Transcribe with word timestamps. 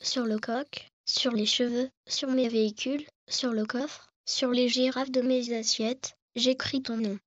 sur 0.00 0.26
le 0.26 0.38
coq, 0.38 0.88
sur 1.06 1.32
les 1.32 1.46
cheveux, 1.46 1.88
sur 2.06 2.28
mes 2.28 2.48
véhicules, 2.48 3.06
sur 3.28 3.52
le 3.52 3.64
coffre, 3.64 4.12
sur 4.26 4.50
les 4.50 4.68
girafes 4.68 5.10
de 5.10 5.22
mes 5.22 5.54
assiettes, 5.54 6.14
j'écris 6.36 6.82
ton 6.82 6.98
nom. 6.98 7.18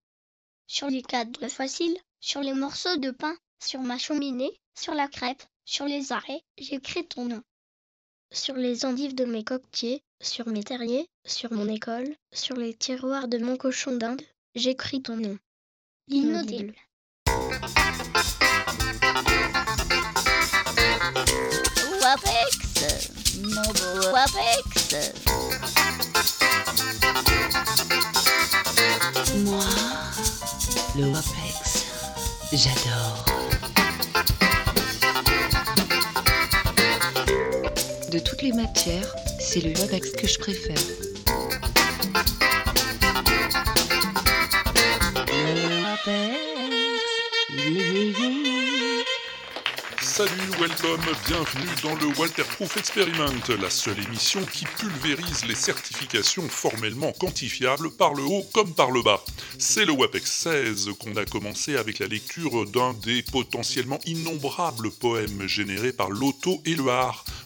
Sur 0.67 0.87
les 0.87 1.01
cadres 1.01 1.47
faciles, 1.47 1.97
sur 2.19 2.41
les 2.41 2.53
morceaux 2.53 2.97
de 2.97 3.09
pain, 3.09 3.35
sur 3.59 3.81
ma 3.81 3.97
cheminée, 3.97 4.59
sur 4.77 4.93
la 4.93 5.07
crêpe, 5.07 5.43
sur 5.65 5.85
les 5.85 6.11
arrêts, 6.11 6.41
j'écris 6.59 7.07
ton 7.07 7.25
nom. 7.25 7.41
Sur 8.31 8.55
les 8.55 8.85
endives 8.85 9.15
de 9.15 9.25
mes 9.25 9.43
coquetiers, 9.43 10.03
sur 10.21 10.47
mes 10.47 10.63
terriers, 10.63 11.07
sur 11.25 11.51
mon 11.51 11.67
école, 11.67 12.15
sur 12.33 12.55
les 12.55 12.75
tiroirs 12.75 13.27
de 13.27 13.39
mon 13.39 13.57
cochon 13.57 13.95
d'Inde, 13.95 14.21
j'écris 14.53 15.01
ton 15.01 15.17
nom. 15.17 15.39
L'inaudible. 16.07 16.75
Wapex. 22.15 22.95
Moi, 29.43 29.65
le 30.95 31.07
WAPEX, 31.07 31.85
j'adore. 32.53 33.25
De 38.11 38.19
toutes 38.19 38.41
les 38.41 38.53
matières, 38.53 39.13
c'est 39.39 39.59
le 39.59 39.73
WAPEX 39.77 40.11
que 40.11 40.27
je 40.27 40.39
préfère. 40.39 40.75
Le 47.57 48.44
Salut, 50.15 50.49
welcome, 50.61 51.01
bienvenue 51.27 51.75
dans 51.83 51.93
le 51.95 52.17
Walterproof 52.17 52.77
Experiment, 52.77 53.33
la 53.61 53.69
seule 53.69 53.99
émission 53.99 54.39
qui 54.45 54.63
pulvérise 54.63 55.43
les 55.45 55.55
certifications 55.55 56.47
formellement 56.47 57.11
quantifiables 57.11 57.91
par 57.91 58.13
le 58.13 58.23
haut 58.23 58.45
comme 58.53 58.73
par 58.73 58.91
le 58.91 59.01
bas. 59.01 59.21
C'est 59.59 59.83
le 59.83 59.91
WAPEX 59.91 60.31
16 60.31 60.89
qu'on 61.01 61.17
a 61.17 61.25
commencé 61.25 61.75
avec 61.75 61.99
la 61.99 62.07
lecture 62.07 62.65
d'un 62.65 62.93
des 62.93 63.23
potentiellement 63.23 63.99
innombrables 64.05 64.89
poèmes 64.89 65.47
générés 65.47 65.91
par 65.91 66.09
l'Auto 66.09 66.61
et 66.65 66.75
le 66.75 66.85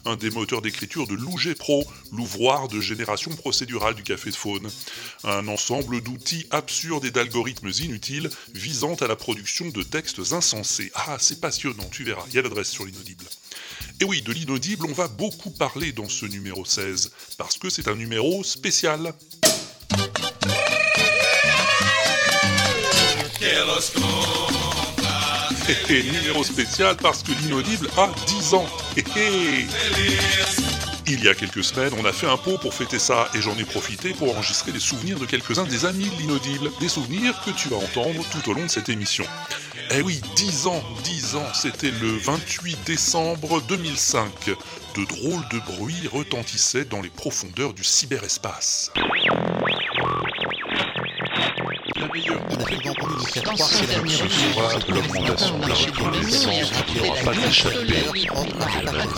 un 0.06 0.16
des 0.16 0.30
moteurs 0.30 0.62
d'écriture 0.62 1.08
de 1.08 1.16
l'UG 1.16 1.56
Pro, 1.56 1.84
l'ouvroir 2.12 2.67
de 2.67 2.80
génération 2.80 3.31
procédurale 3.31 3.95
du 3.95 4.03
café 4.03 4.30
de 4.30 4.36
faune. 4.36 4.70
Un 5.23 5.47
ensemble 5.47 6.02
d'outils 6.02 6.45
absurdes 6.52 7.06
et 7.06 7.12
d'algorithmes 7.12 7.72
inutiles 7.81 8.30
visant 8.53 8.95
à 8.95 9.08
la 9.08 9.16
production 9.16 9.70
de 9.70 9.81
textes 9.81 10.20
insensés. 10.34 10.92
Ah, 10.94 11.17
c'est 11.20 11.42
passionnant, 11.42 11.90
tu 11.92 12.03
verras, 12.03 12.25
il 12.28 12.36
y 12.36 12.40
a 12.40 12.42
sur 12.68 12.86
l'inaudible. 12.86 13.26
Et 14.02 14.06
oui, 14.06 14.22
de 14.22 14.32
l'inaudible, 14.32 14.86
on 14.88 14.94
va 14.94 15.08
beaucoup 15.08 15.52
parler 15.52 15.92
dans 15.92 16.08
ce 16.08 16.26
numéro 16.26 16.66
16, 16.66 17.12
parce 17.38 17.58
que 17.58 17.70
c'est 17.70 17.88
un 17.88 17.96
numéro 17.96 18.44
spécial. 18.44 19.14
Numéro 25.90 26.44
spécial 26.44 26.96
parce 26.98 27.24
que 27.24 27.32
l'inaudible 27.32 27.90
a 27.98 28.10
10 28.28 28.54
ans. 28.54 28.66
Il 31.08 31.24
y 31.24 31.28
a 31.28 31.34
quelques 31.34 31.64
semaines, 31.64 31.94
on 32.00 32.06
a 32.06 32.12
fait 32.12 32.28
un 32.28 32.38
pot 32.38 32.58
pour 32.58 32.74
fêter 32.74 33.00
ça 33.00 33.30
et 33.34 33.42
j'en 33.42 33.56
ai 33.58 33.64
profité 33.64 34.14
pour 34.14 34.36
enregistrer 34.36 34.72
les 34.72 34.80
souvenirs 34.80 35.20
de 35.20 35.26
quelques-uns 35.26 35.66
des 35.66 35.86
amis 35.86 36.10
de 36.10 36.16
l'inaudible, 36.22 36.70
des 36.80 36.90
souvenirs 36.90 37.40
que 37.46 37.52
tu 37.52 37.70
vas 37.70 37.78
entendre 37.78 38.24
tout 38.32 38.50
au 38.50 38.54
long 38.54 38.64
de 38.64 38.70
cette 38.70 38.90
émission. 38.90 39.26
Eh 39.92 40.02
oui, 40.04 40.22
10 40.36 40.68
ans, 40.68 40.84
10 41.04 41.36
ans, 41.36 41.54
c'était 41.54 41.90
le 41.90 42.16
28 42.18 42.78
décembre 42.86 43.59
2005. 43.68 44.30
De 44.96 45.06
drôles 45.06 45.48
de 45.52 45.59
bruits 45.59 46.08
retentissaient 46.14 46.86
dans 46.86 47.02
les 47.02 47.09
profondeurs 47.09 47.74
du 47.74 47.84
cyberespace. 47.84 48.91
La 51.96 52.08
meilleure 52.08 52.40
l'augmentation 54.90 55.58
de 55.58 55.68
la 55.68 55.74
recrudescence 55.74 56.72
qui 56.86 56.97
n'aura 57.00 57.22
pas 57.24 57.34
d'échappée 57.34 58.06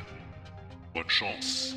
Bonne 0.93 1.09
chance. 1.09 1.75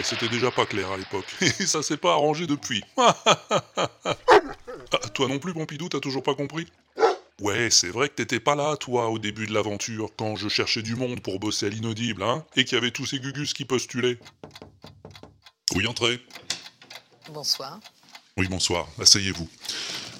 Ouais, 0.00 0.06
c'était 0.06 0.30
déjà 0.30 0.50
pas 0.50 0.64
clair 0.64 0.90
à 0.90 0.96
l'époque. 0.96 1.26
Et 1.42 1.66
ça 1.66 1.82
s'est 1.82 1.98
pas 1.98 2.12
arrangé 2.12 2.46
depuis. 2.46 2.82
Ah, 4.92 5.08
toi 5.14 5.28
non 5.28 5.38
plus, 5.38 5.52
Pompidou, 5.52 5.88
t'as 5.88 6.00
toujours 6.00 6.24
pas 6.24 6.34
compris? 6.34 6.66
Ouais, 7.40 7.70
c'est 7.70 7.90
vrai 7.90 8.08
que 8.08 8.14
t'étais 8.14 8.40
pas 8.40 8.56
là, 8.56 8.76
toi, 8.76 9.08
au 9.08 9.20
début 9.20 9.46
de 9.46 9.54
l'aventure, 9.54 10.10
quand 10.16 10.34
je 10.34 10.48
cherchais 10.48 10.82
du 10.82 10.96
monde 10.96 11.20
pour 11.20 11.38
bosser 11.38 11.66
à 11.66 11.68
l'inaudible, 11.68 12.24
hein, 12.24 12.44
et 12.56 12.64
qu'il 12.64 12.74
y 12.74 12.78
avait 12.78 12.90
tous 12.90 13.06
ces 13.06 13.20
gugus 13.20 13.52
qui 13.52 13.64
postulaient. 13.64 14.18
Oui, 15.76 15.86
entrez. 15.86 16.20
Bonsoir. 17.28 17.78
Oui, 18.36 18.48
bonsoir, 18.48 18.88
asseyez-vous. 19.00 19.48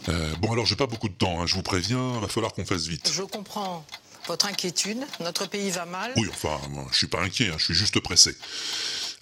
Euh, 0.09 0.37
bon, 0.37 0.53
alors 0.53 0.67
j'ai 0.67 0.77
pas 0.77 0.87
beaucoup 0.87 1.09
de 1.09 1.15
temps, 1.15 1.41
hein, 1.41 1.47
je 1.47 1.57
vous 1.57 1.65
préviens, 1.65 2.21
va 2.21 2.29
falloir 2.29 2.53
qu'on 2.53 2.65
fasse 2.65 2.87
vite. 2.87 3.11
Je 3.13 3.23
comprends 3.23 3.85
votre 4.29 4.47
inquiétude. 4.47 5.05
Notre 5.19 5.47
pays 5.47 5.71
va 5.71 5.85
mal. 5.85 6.13
Oui, 6.17 6.29
enfin, 6.31 6.61
moi, 6.69 6.87
je 6.93 6.97
suis 6.97 7.09
pas 7.09 7.21
inquiet, 7.21 7.49
hein, 7.49 7.57
je 7.59 7.65
suis 7.65 7.75
juste 7.75 7.99
pressé. 7.99 8.37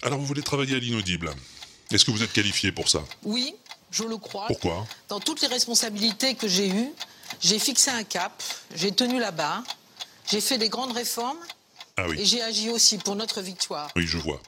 Alors, 0.01 0.19
vous 0.19 0.25
voulez 0.25 0.41
travailler 0.41 0.75
à 0.75 0.79
l'inaudible 0.79 1.33
Est-ce 1.91 2.05
que 2.05 2.11
vous 2.11 2.23
êtes 2.23 2.31
qualifié 2.31 2.71
pour 2.71 2.89
ça? 2.89 3.03
Oui, 3.23 3.53
je 3.91 4.03
le 4.03 4.17
crois. 4.17 4.47
Pourquoi? 4.47 4.87
Dans 5.09 5.19
toutes 5.19 5.41
les 5.41 5.47
responsabilités 5.47 6.35
que 6.35 6.47
j'ai 6.47 6.69
eues, 6.69 6.89
j'ai 7.41 7.59
fixé 7.59 7.91
un 7.91 8.03
cap, 8.03 8.41
j'ai 8.75 8.91
tenu 8.91 9.19
la 9.19 9.31
barre, 9.31 9.63
j'ai 10.31 10.41
fait 10.41 10.57
des 10.57 10.69
grandes 10.69 10.93
réformes 10.93 11.37
Ah 11.97 12.05
et 12.17 12.23
j'ai 12.25 12.41
agi 12.41 12.69
aussi 12.69 12.97
pour 12.97 13.15
notre 13.15 13.41
victoire. 13.41 13.89
oui, 13.95 14.05
je 14.07 14.17
vois. 14.17 14.41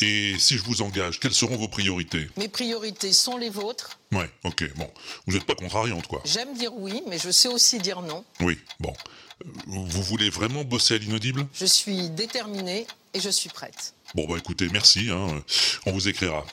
Et 0.00 0.34
si 0.38 0.56
je 0.56 0.62
vous 0.64 0.82
engage, 0.82 1.20
quelles 1.20 1.34
seront 1.34 1.56
vos 1.56 1.68
priorités? 1.68 2.28
Mes 2.36 2.48
priorités 2.48 3.12
sont 3.12 3.36
les 3.36 3.50
vôtres. 3.50 3.98
Ouais, 4.12 4.28
ok, 4.44 4.74
bon. 4.76 4.90
Vous 5.26 5.34
n'êtes 5.34 5.44
pas 5.44 5.54
contrariante, 5.54 6.06
quoi. 6.08 6.20
J'aime 6.24 6.54
dire 6.56 6.72
oui, 6.74 7.02
mais 7.06 7.18
je 7.18 7.30
sais 7.30 7.48
aussi 7.48 7.78
dire 7.78 8.02
non. 8.02 8.24
Oui, 8.40 8.58
bon. 8.80 8.92
Euh, 9.44 9.48
Vous 9.66 10.02
voulez 10.02 10.30
vraiment 10.30 10.64
bosser 10.64 10.94
à 10.94 10.98
l'inaudible? 10.98 11.46
Je 11.54 11.66
suis 11.66 12.08
déterminée 12.10 12.86
et 13.14 13.20
je 13.20 13.30
suis 13.30 13.48
prête. 13.48 13.94
Bon, 14.14 14.26
bah 14.28 14.36
écoutez, 14.38 14.68
merci, 14.70 15.08
hein, 15.10 15.42
on 15.86 15.92
vous 15.92 16.08
écrira. 16.08 16.44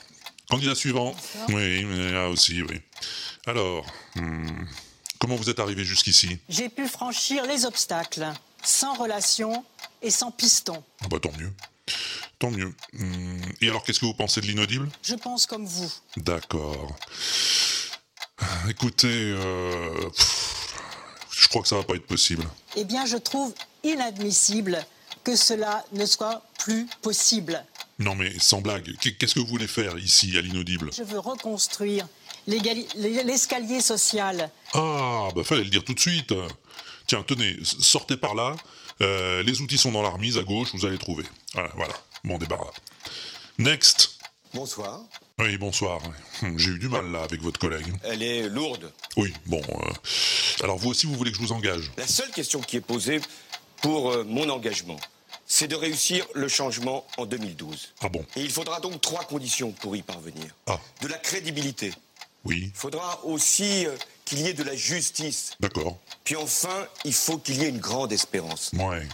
Candidat 0.48 0.74
suivant 0.74 1.14
Oui, 1.48 1.84
mais 1.84 2.12
là 2.12 2.28
aussi, 2.28 2.62
oui. 2.62 2.80
Alors, 3.46 3.84
hmm, 4.16 4.64
comment 5.18 5.36
vous 5.36 5.48
êtes 5.50 5.60
arrivé 5.60 5.84
jusqu'ici? 5.84 6.38
J'ai 6.48 6.68
pu 6.68 6.86
franchir 6.88 7.44
les 7.46 7.64
obstacles, 7.64 8.26
sans 8.62 8.94
relation 8.94 9.64
et 10.02 10.10
sans 10.10 10.30
piston. 10.30 10.82
Ah 11.02 11.08
bah 11.08 11.18
tant 11.20 11.32
mieux. 11.38 11.52
Tant 12.38 12.50
mieux. 12.50 12.74
Hmm, 12.92 13.40
Et 13.60 13.68
alors, 13.68 13.82
qu'est-ce 13.84 14.00
que 14.00 14.06
vous 14.06 14.14
pensez 14.14 14.40
de 14.40 14.46
l'inaudible? 14.46 14.88
Je 15.02 15.14
pense 15.14 15.46
comme 15.46 15.66
vous. 15.66 15.90
D'accord. 16.16 16.96
Écoutez, 18.68 19.08
euh, 19.36 20.08
pff, 20.10 20.74
je 21.30 21.48
crois 21.48 21.62
que 21.62 21.68
ça 21.68 21.76
va 21.76 21.84
pas 21.84 21.94
être 21.94 22.06
possible. 22.06 22.44
Eh 22.76 22.84
bien, 22.84 23.06
je 23.06 23.16
trouve 23.16 23.54
inadmissible 23.84 24.84
que 25.24 25.36
cela 25.36 25.84
ne 25.92 26.04
soit 26.04 26.42
plus 26.62 26.86
possible. 27.02 27.64
Non 27.98 28.14
mais 28.14 28.32
sans 28.38 28.60
blague, 28.60 28.94
qu'est-ce 29.00 29.34
que 29.34 29.40
vous 29.40 29.46
voulez 29.46 29.66
faire 29.66 29.98
ici 29.98 30.36
à 30.38 30.40
l'inaudible? 30.40 30.90
Je 30.96 31.02
veux 31.02 31.18
reconstruire 31.18 32.06
l'escalier 32.46 33.80
social. 33.80 34.50
Ah, 34.74 35.28
bah 35.34 35.44
fallait 35.44 35.64
le 35.64 35.70
dire 35.70 35.84
tout 35.84 35.94
de 35.94 36.00
suite. 36.00 36.32
Tiens, 37.06 37.24
tenez, 37.26 37.56
sortez 37.62 38.16
par 38.16 38.34
là. 38.34 38.56
Euh, 39.00 39.42
les 39.42 39.60
outils 39.60 39.78
sont 39.78 39.92
dans 39.92 40.02
la 40.02 40.10
remise 40.10 40.38
à 40.38 40.42
gauche, 40.42 40.68
vous 40.74 40.86
allez 40.86 40.98
trouver. 40.98 41.24
Voilà, 41.54 41.70
voilà. 41.76 41.94
bon 42.24 42.38
débarras. 42.38 42.70
Next. 43.58 44.18
Bonsoir. 44.54 45.00
Oui, 45.38 45.56
bonsoir. 45.56 46.00
Hum, 46.42 46.58
j'ai 46.58 46.70
eu 46.70 46.78
du 46.78 46.88
mal 46.88 47.10
là 47.10 47.22
avec 47.22 47.40
votre 47.40 47.58
collègue. 47.58 47.86
Elle 48.04 48.22
est 48.22 48.48
lourde. 48.48 48.92
Oui, 49.16 49.32
bon. 49.46 49.62
Euh, 49.68 49.92
alors 50.62 50.78
vous 50.78 50.90
aussi, 50.90 51.06
vous 51.06 51.14
voulez 51.14 51.30
que 51.32 51.38
je 51.38 51.42
vous 51.42 51.52
engage? 51.52 51.90
La 51.96 52.06
seule 52.06 52.30
question 52.30 52.60
qui 52.60 52.76
est 52.76 52.80
posée 52.82 53.20
pour 53.80 54.10
euh, 54.10 54.24
mon 54.24 54.48
engagement, 54.48 54.98
c'est 55.52 55.68
de 55.68 55.76
réussir 55.76 56.26
le 56.32 56.48
changement 56.48 57.06
en 57.18 57.26
2012. 57.26 57.92
Ah 58.00 58.08
bon? 58.08 58.24
Et 58.36 58.40
il 58.40 58.50
faudra 58.50 58.80
donc 58.80 59.02
trois 59.02 59.24
conditions 59.24 59.70
pour 59.72 59.94
y 59.94 60.00
parvenir. 60.00 60.46
Ah. 60.66 60.80
De 61.02 61.08
la 61.08 61.18
crédibilité. 61.18 61.92
Oui. 62.46 62.70
Il 62.74 62.74
faudra 62.74 63.22
aussi 63.26 63.86
euh, 63.86 63.94
qu'il 64.24 64.40
y 64.40 64.48
ait 64.48 64.54
de 64.54 64.62
la 64.62 64.74
justice. 64.74 65.52
D'accord. 65.60 65.98
Puis 66.24 66.36
enfin, 66.36 66.86
il 67.04 67.12
faut 67.12 67.36
qu'il 67.36 67.58
y 67.58 67.64
ait 67.64 67.68
une 67.68 67.80
grande 67.80 68.14
espérance. 68.14 68.70
Ouais. 68.72 69.06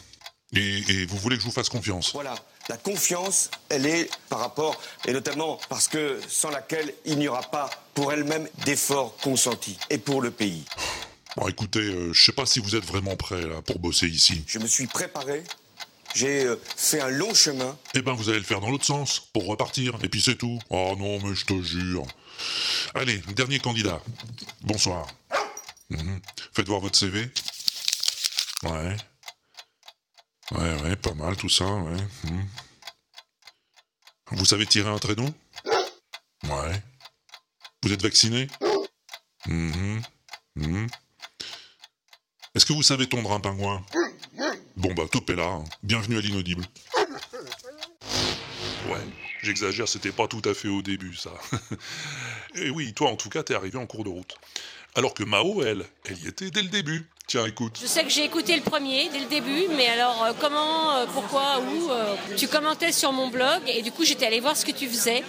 Et, 0.55 0.79
et, 0.89 1.07
vous 1.07 1.17
voulez 1.17 1.35
que 1.35 1.43
je 1.43 1.47
vous 1.49 1.53
fasse 1.53 1.69
confiance? 1.69 2.13
Voilà. 2.13 2.37
La 2.69 2.77
confiance, 2.77 3.51
elle 3.69 3.87
est 3.87 4.09
par 4.29 4.39
rapport, 4.39 4.81
et 5.07 5.13
notamment 5.13 5.59
parce 5.69 5.89
que 5.89 6.21
sans 6.29 6.51
laquelle 6.51 6.95
il 7.05 7.19
n'y 7.19 7.27
aura 7.27 7.43
pas 7.43 7.69
pour 7.95 8.13
elle-même 8.13 8.49
d'efforts 8.65 9.17
consentis, 9.17 9.77
et 9.91 9.99
pour 9.99 10.23
le 10.23 10.31
pays. 10.31 10.65
Bon, 11.37 11.49
écoutez, 11.49 11.81
euh, 11.81 12.13
je 12.13 12.25
sais 12.25 12.33
pas 12.33 12.47
si 12.47 12.61
vous 12.61 12.77
êtes 12.77 12.85
vraiment 12.85 13.17
prêt 13.17 13.43
là 13.43 13.61
pour 13.63 13.81
bosser 13.81 14.07
ici. 14.07 14.45
Je 14.47 14.61
me 14.61 14.69
suis 14.69 14.87
préparé. 14.87 15.43
J'ai 16.15 16.45
euh, 16.47 16.57
fait 16.77 17.01
un 17.01 17.09
long 17.09 17.33
chemin. 17.35 17.77
Eh 17.95 18.03
ben, 18.03 18.13
vous 18.13 18.29
allez 18.29 18.39
le 18.39 18.45
faire 18.45 18.61
dans 18.61 18.71
l'autre 18.71 18.85
sens, 18.85 19.21
pour 19.33 19.47
repartir, 19.47 19.97
et 20.03 20.09
puis 20.09 20.21
c'est 20.21 20.37
tout. 20.37 20.59
Oh 20.71 20.95
non, 20.99 21.21
mais 21.23 21.35
je 21.35 21.45
te 21.45 21.61
jure. 21.63 22.07
Allez, 22.95 23.19
dernier 23.35 23.59
candidat. 23.61 24.01
Bonsoir. 24.63 25.07
Mhm. 25.91 26.21
Faites 26.55 26.67
voir 26.67 26.81
votre 26.81 26.99
CV. 26.99 27.31
Ouais. 28.65 28.97
Ouais, 30.53 30.83
ouais, 30.83 30.97
pas 30.97 31.15
mal 31.15 31.37
tout 31.37 31.49
ça, 31.49 31.67
ouais. 31.67 31.97
Mhm. 32.25 32.49
Vous 34.33 34.45
savez 34.45 34.67
tirer 34.67 34.91
un 34.91 34.99
traîneau? 34.99 35.29
Ouais. 36.45 36.83
Vous 37.83 37.93
êtes 37.93 38.03
vacciné? 38.03 38.49
Mhm. 39.47 40.03
Est-ce 42.55 42.67
que 42.67 42.73
vous 42.73 42.83
savez 42.83 43.09
tondre 43.09 43.33
un 43.33 43.41
pingouin? 43.41 43.85
Bon 44.79 44.95
bah, 44.95 45.05
topez 45.11 45.35
là. 45.35 45.45
hein. 45.47 45.65
Bienvenue 45.83 46.19
à 46.19 46.21
l'inaudible. 46.21 46.65
Ouais, 48.89 49.01
j'exagère, 49.43 49.89
c'était 49.89 50.13
pas 50.13 50.29
tout 50.29 50.43
à 50.45 50.55
fait 50.55 50.69
au 50.69 50.83
début, 50.83 51.15
ça. 51.17 51.31
Et 52.55 52.71
oui, 52.71 52.93
toi 52.95 53.11
en 53.11 53.17
tout 53.17 53.29
cas, 53.29 53.43
t'es 53.43 53.55
arrivé 53.55 53.77
en 53.77 53.87
cours 53.87 54.05
de 54.05 54.09
route. 54.09 54.37
Alors 54.95 55.15
que 55.15 55.25
Mao, 55.25 55.63
elle, 55.65 55.85
elle 56.05 56.19
y 56.19 56.29
était 56.29 56.51
dès 56.51 56.63
le 56.63 56.69
début. 56.69 57.07
Tiens, 57.27 57.45
écoute. 57.45 57.79
Je 57.83 57.87
sais 57.87 58.05
que 58.05 58.09
j'ai 58.09 58.25
écouté 58.25 58.57
le 58.57 58.63
premier 58.63 59.11
dès 59.11 59.19
le 59.19 59.27
début, 59.27 59.65
mais 59.77 59.87
alors 59.89 60.23
euh, 60.25 60.33
comment, 60.41 60.93
euh, 60.97 61.07
pourquoi, 61.13 61.61
où 61.61 61.91
euh, 61.91 62.15
Tu 62.37 62.49
commentais 62.49 62.93
sur 62.93 63.13
mon 63.13 63.29
blog 63.29 63.61
et 63.67 63.83
du 63.83 63.91
coup 63.93 64.05
j'étais 64.05 64.27
allée 64.27 64.41
voir 64.41 64.57
ce 64.57 64.65
que 64.65 64.71
tu 64.73 64.89
faisais. 64.89 65.23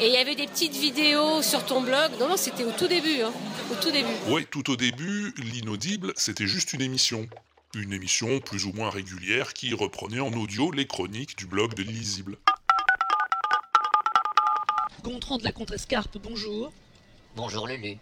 Et 0.00 0.06
il 0.08 0.12
y 0.12 0.18
avait 0.18 0.34
des 0.36 0.46
petites 0.46 0.74
vidéos 0.76 1.42
sur 1.42 1.64
ton 1.64 1.80
blog. 1.80 2.12
Non, 2.20 2.28
non, 2.28 2.36
c'était 2.36 2.64
au 2.64 2.72
tout 2.72 2.88
début. 2.88 3.22
hein, 3.22 3.32
au 3.70 3.74
tout 3.82 3.90
début. 3.90 4.08
Ouais, 4.28 4.44
tout 4.44 4.70
au 4.70 4.76
début, 4.76 5.32
l'inaudible, 5.38 6.12
c'était 6.16 6.46
juste 6.46 6.72
une 6.74 6.82
émission. 6.82 7.26
Une 7.74 7.94
émission 7.94 8.38
plus 8.40 8.66
ou 8.66 8.72
moins 8.74 8.90
régulière 8.90 9.54
qui 9.54 9.72
reprenait 9.72 10.20
en 10.20 10.30
audio 10.34 10.70
les 10.70 10.86
chroniques 10.86 11.38
du 11.38 11.46
blog 11.46 11.72
de 11.72 11.82
l'illisible. 11.82 12.36
Gontran 15.02 15.38
de 15.38 15.44
la 15.44 15.52
Contrescarpe, 15.52 16.18
bonjour. 16.18 16.70
Bonjour 17.34 17.66
Lulu. 17.66 17.96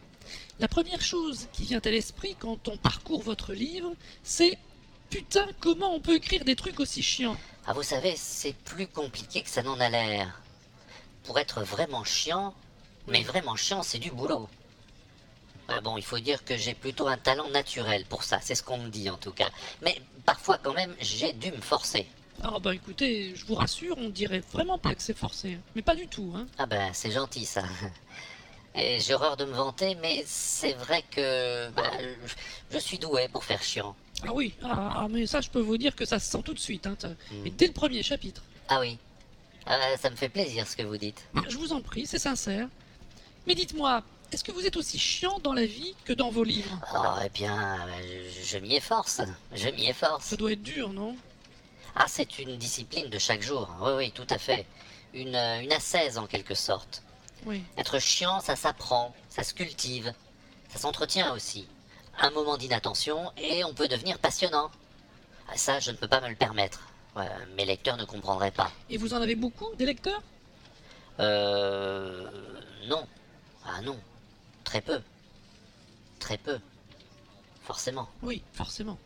La 0.58 0.66
première 0.66 1.00
chose 1.00 1.46
qui 1.52 1.66
vient 1.66 1.80
à 1.84 1.90
l'esprit 1.90 2.34
quand 2.36 2.66
on 2.66 2.76
parcourt 2.78 3.22
votre 3.22 3.52
livre, 3.52 3.94
c'est 4.24 4.58
Putain, 5.08 5.46
comment 5.60 5.94
on 5.94 6.00
peut 6.00 6.16
écrire 6.16 6.44
des 6.44 6.56
trucs 6.56 6.80
aussi 6.80 7.00
chiants? 7.00 7.36
Ah, 7.64 7.72
vous 7.72 7.84
savez, 7.84 8.14
c'est 8.16 8.56
plus 8.64 8.88
compliqué 8.88 9.40
que 9.40 9.50
ça 9.50 9.62
n'en 9.62 9.78
a 9.78 9.88
l'air. 9.88 10.42
Pour 11.22 11.38
être 11.38 11.62
vraiment 11.62 12.02
chiant, 12.02 12.54
mais 13.06 13.22
vraiment 13.22 13.54
chiant, 13.54 13.84
c'est 13.84 13.98
du 13.98 14.10
boulot. 14.10 14.48
Ah 15.72 15.80
bon, 15.80 15.96
il 15.96 16.02
faut 16.04 16.18
dire 16.18 16.44
que 16.44 16.56
j'ai 16.56 16.74
plutôt 16.74 17.06
un 17.08 17.16
talent 17.16 17.48
naturel 17.50 18.04
pour 18.06 18.24
ça, 18.24 18.38
c'est 18.42 18.54
ce 18.54 18.62
qu'on 18.62 18.78
me 18.78 18.88
dit 18.88 19.08
en 19.10 19.16
tout 19.16 19.32
cas. 19.32 19.48
Mais 19.82 20.00
parfois 20.24 20.58
quand 20.58 20.72
même, 20.74 20.94
j'ai 21.00 21.32
dû 21.32 21.50
me 21.52 21.60
forcer. 21.60 22.06
Ah 22.42 22.58
bah 22.58 22.74
écoutez, 22.74 23.34
je 23.36 23.44
vous 23.44 23.54
rassure, 23.54 23.96
on 23.98 24.08
dirait 24.08 24.42
vraiment 24.52 24.78
pas 24.78 24.94
que 24.94 25.02
c'est 25.02 25.16
forcé. 25.16 25.58
Mais 25.76 25.82
pas 25.82 25.94
du 25.94 26.06
tout, 26.08 26.32
hein. 26.34 26.46
Ah 26.58 26.66
ben, 26.66 26.90
c'est 26.92 27.10
gentil 27.10 27.44
ça. 27.44 27.62
Et 28.74 29.00
j'ai 29.00 29.14
horreur 29.14 29.36
de 29.36 29.44
me 29.44 29.52
vanter, 29.52 29.96
mais 30.00 30.22
c'est 30.26 30.72
vrai 30.74 31.02
que 31.10 31.68
bah, 31.70 31.90
je- 32.70 32.78
suis 32.78 32.98
doué 32.98 33.28
pour 33.28 33.44
faire 33.44 33.62
chiant. 33.62 33.96
Ah 34.26 34.32
oui, 34.32 34.54
ah, 34.62 34.92
ah, 34.96 35.06
mais 35.10 35.26
ça 35.26 35.40
je 35.40 35.50
peux 35.50 35.60
vous 35.60 35.76
dire 35.76 35.94
que 35.96 36.04
ça 36.04 36.18
se 36.18 36.30
sent 36.30 36.42
tout 36.44 36.54
de 36.54 36.58
suite, 36.58 36.86
hein. 36.86 36.96
ça- 36.98 37.10
Et 37.44 37.50
dès 37.50 37.66
le 37.66 37.72
premier 37.72 38.02
chapitre. 38.02 38.42
Ah 38.68 38.80
oui. 38.80 38.98
Ah, 39.66 39.78
ça 40.00 40.08
me 40.10 40.16
fait 40.16 40.28
plaisir 40.28 40.66
ce 40.66 40.76
que 40.76 40.82
vous 40.82 40.96
dites. 40.96 41.22
Je 41.48 41.56
vous 41.58 41.72
en 41.72 41.80
prie, 41.80 42.06
c'est 42.06 42.18
sincère. 42.18 42.68
Mais 43.46 43.54
dites-moi, 43.54 44.02
est-ce 44.32 44.44
que 44.44 44.52
vous 44.52 44.66
êtes 44.66 44.76
aussi 44.76 44.98
chiant 44.98 45.38
dans 45.40 45.52
la 45.52 45.66
vie 45.66 45.94
que 46.04 46.12
dans 46.12 46.30
vos 46.30 46.44
livres? 46.44 46.78
Oh, 46.94 47.18
eh 47.24 47.28
bien, 47.28 47.78
je, 48.02 48.42
je 48.44 48.58
m'y 48.58 48.76
efforce. 48.76 49.20
Je 49.52 49.68
m'y 49.68 49.88
efforce. 49.88 50.24
Ça 50.24 50.36
doit 50.36 50.52
être 50.52 50.62
dur, 50.62 50.92
non? 50.92 51.16
Ah, 51.96 52.06
c'est 52.08 52.38
une 52.38 52.56
discipline 52.56 53.08
de 53.08 53.18
chaque 53.18 53.42
jour. 53.42 53.68
Oui, 53.80 53.92
oui, 53.96 54.12
tout 54.12 54.26
à 54.30 54.38
fait. 54.38 54.66
Une, 55.12 55.34
euh, 55.34 55.60
une 55.60 55.72
ascèse 55.72 56.18
en 56.18 56.26
quelque 56.26 56.54
sorte. 56.54 57.02
Oui. 57.46 57.62
Être 57.76 57.98
chiant, 57.98 58.40
ça 58.40 58.54
s'apprend, 58.54 59.14
ça 59.28 59.42
se 59.42 59.54
cultive, 59.54 60.12
ça 60.68 60.78
s'entretient 60.78 61.32
aussi. 61.32 61.66
Un 62.20 62.30
moment 62.30 62.56
d'inattention 62.56 63.32
et 63.36 63.64
on 63.64 63.74
peut 63.74 63.88
devenir 63.88 64.18
passionnant. 64.18 64.70
Ah, 65.48 65.56
ça, 65.56 65.80
je 65.80 65.90
ne 65.90 65.96
peux 65.96 66.06
pas 66.06 66.20
me 66.20 66.28
le 66.28 66.36
permettre. 66.36 66.82
Ouais, 67.16 67.26
mes 67.56 67.64
lecteurs 67.64 67.96
ne 67.96 68.04
comprendraient 68.04 68.52
pas. 68.52 68.70
Et 68.88 68.98
vous 68.98 69.14
en 69.14 69.20
avez 69.22 69.34
beaucoup, 69.34 69.74
des 69.76 69.86
lecteurs? 69.86 70.22
Euh. 71.18 72.30
Non. 72.86 73.06
Ah 73.66 73.80
non. 73.82 73.98
Très 74.70 74.82
peu. 74.82 75.00
Très 76.20 76.38
peu. 76.38 76.60
Forcément. 77.64 78.08
Oui, 78.22 78.40
forcément. 78.52 79.00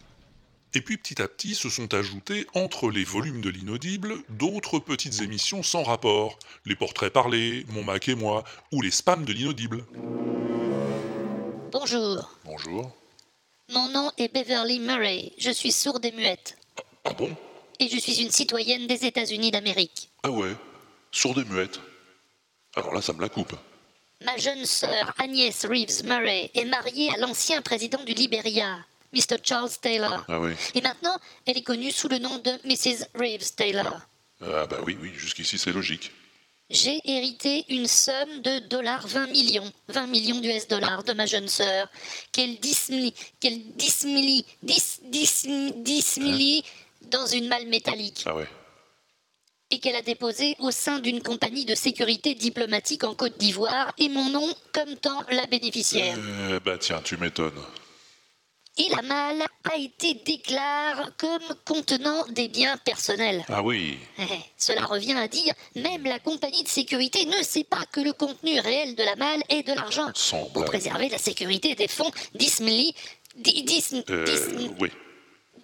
Et 0.75 0.83
puis 0.83 0.99
petit 0.99 1.23
à 1.23 1.27
petit 1.27 1.55
se 1.55 1.71
sont 1.71 1.95
ajoutés 1.95 2.47
entre 2.55 2.91
les 2.91 3.03
volumes 3.03 3.41
de 3.41 3.49
l'inaudible 3.49 4.17
d'autres 4.29 4.79
petites 4.79 5.23
émissions 5.23 5.63
sans 5.63 5.83
rapport, 5.83 6.39
les 6.67 6.77
portraits 6.77 7.11
parlés, 7.11 7.65
Mon 7.71 7.83
Mac 7.83 8.11
et 8.11 8.15
moi, 8.15 8.45
ou 8.73 8.83
les 8.83 8.91
spams 8.91 9.25
de 9.25 9.33
l'inaudible. 9.33 9.87
Bonjour. 11.73 12.31
Bonjour. 12.45 12.95
Mon 13.73 13.89
nom 13.89 14.13
est 14.19 14.35
Beverly 14.35 14.81
Murray. 14.81 15.33
Je 15.39 15.51
suis 15.51 15.73
sourde 15.73 16.05
et 16.05 16.13
muette. 16.13 16.59
Ah 17.07 17.15
bon? 17.15 17.35
Et 17.81 17.89
je 17.89 17.97
suis 17.97 18.21
une 18.21 18.31
citoyenne 18.31 18.87
des 18.87 19.07
États-Unis 19.07 19.51
d'Amérique. 19.51 20.11
Ah 20.25 20.31
ouais? 20.31 20.55
Sourde 21.11 21.39
et 21.39 21.51
muette. 21.51 21.81
Alors 22.77 22.93
là, 22.93 23.01
ça 23.01 23.15
me 23.15 23.23
la 23.23 23.31
coupe. 23.31 23.57
Ma 24.25 24.37
jeune 24.39 24.65
sœur 24.65 25.13
Agnès 25.19 25.67
Reeves 25.67 26.05
Murray 26.05 26.51
est 26.55 26.65
mariée 26.65 27.11
à 27.15 27.19
l'ancien 27.19 27.61
président 27.61 28.03
du 28.05 28.15
Liberia, 28.15 28.79
Mr. 29.13 29.37
Charles 29.43 29.71
Taylor. 29.81 30.25
Ah 30.29 30.41
Et 30.75 30.81
maintenant, 30.81 31.17
elle 31.47 31.59
est 31.59 31.63
connue 31.63 31.91
sous 31.91 32.09
le 32.09 32.19
nom 32.19 32.39
de 32.39 32.51
Mrs. 32.65 33.07
Reeves 33.15 33.55
Taylor. 33.55 34.01
Ah 34.41 34.67
bah 34.67 34.79
oui, 34.87 34.97
oui, 35.01 35.13
jusqu'ici 35.15 35.59
c'est 35.59 35.73
logique. 35.73 36.11
J'ai 36.71 37.01
hérité 37.05 37.67
une 37.69 37.87
somme 37.87 38.41
de 38.41 38.61
dollars 38.61 39.07
20 39.07 39.27
millions, 39.27 39.71
20 39.89 40.07
millions 40.07 40.41
d'US 40.41 40.67
dollars 40.69 41.05
de 41.05 41.13
ma 41.13 41.27
jeune 41.27 41.49
sœur, 41.49 41.89
qu'elle 42.33 42.59
dismili, 42.59 43.13
qu'elle 43.39 43.63
dismili, 43.77 44.47
dis, 44.63 44.83
dis, 45.03 45.29
dismili 45.77 46.65
dans 47.03 47.27
une 47.27 47.49
malle 47.49 47.67
métallique 47.67 48.25
Ah 48.25 48.35
ouais. 48.35 48.49
Et 49.75 49.79
qu'elle 49.81 49.97
a 49.97 50.03
déposé 50.03 50.55
au 50.61 50.71
sein 50.71 51.01
d'une 51.01 51.21
compagnie 51.21 51.65
de 51.65 51.75
sécurité 51.75 52.35
diplomatique 52.35 53.03
en 53.05 53.15
Côte 53.15 53.37
d'Ivoire 53.39 53.93
et 53.99 54.09
mon 54.09 54.29
nom 54.31 54.49
comme 54.73 54.95
tant 54.97 55.23
la 55.31 55.47
bénéficiaire. 55.47 56.17
Euh, 56.19 56.61
bah 56.65 56.79
tiens, 56.79 57.01
tu 57.05 57.17
m'étonnes. 57.17 57.53
Et 58.77 58.89
la 58.89 59.03
malle 59.03 59.43
a 59.73 59.77
été 59.77 60.15
déclarée 60.15 61.05
comme 61.19 61.57
contenant 61.65 62.25
des 62.31 62.49
biens 62.49 62.77
personnels. 62.79 63.45
Ah 63.49 63.63
oui. 63.63 63.99
Eh, 64.19 64.25
Cela 64.59 64.85
revient 64.85 65.13
à 65.15 65.29
dire, 65.29 65.55
même 65.77 66.03
la 66.05 66.19
compagnie 66.19 66.63
de 66.65 66.69
sécurité 66.69 67.25
ne 67.27 67.41
sait 67.43 67.63
pas 67.65 67.85
que 67.93 68.01
le 68.01 68.13
contenu 68.13 68.59
réel 68.61 68.97
de 68.97 69.03
la 69.05 69.15
malle 69.17 69.43
est 69.49 69.63
de 69.67 69.73
l'argent. 69.75 70.09
Sans 70.15 70.45
Pour 70.47 70.65
préserver 70.65 71.09
la 71.09 71.19
sécurité 71.19 71.75
des 71.77 71.87
fonds 71.89 72.11
dismili, 72.35 72.95
di- 73.37 73.63
dis- 73.63 74.03
Euh, 74.11 74.25
dis- 74.25 74.71
oui. 74.81 74.91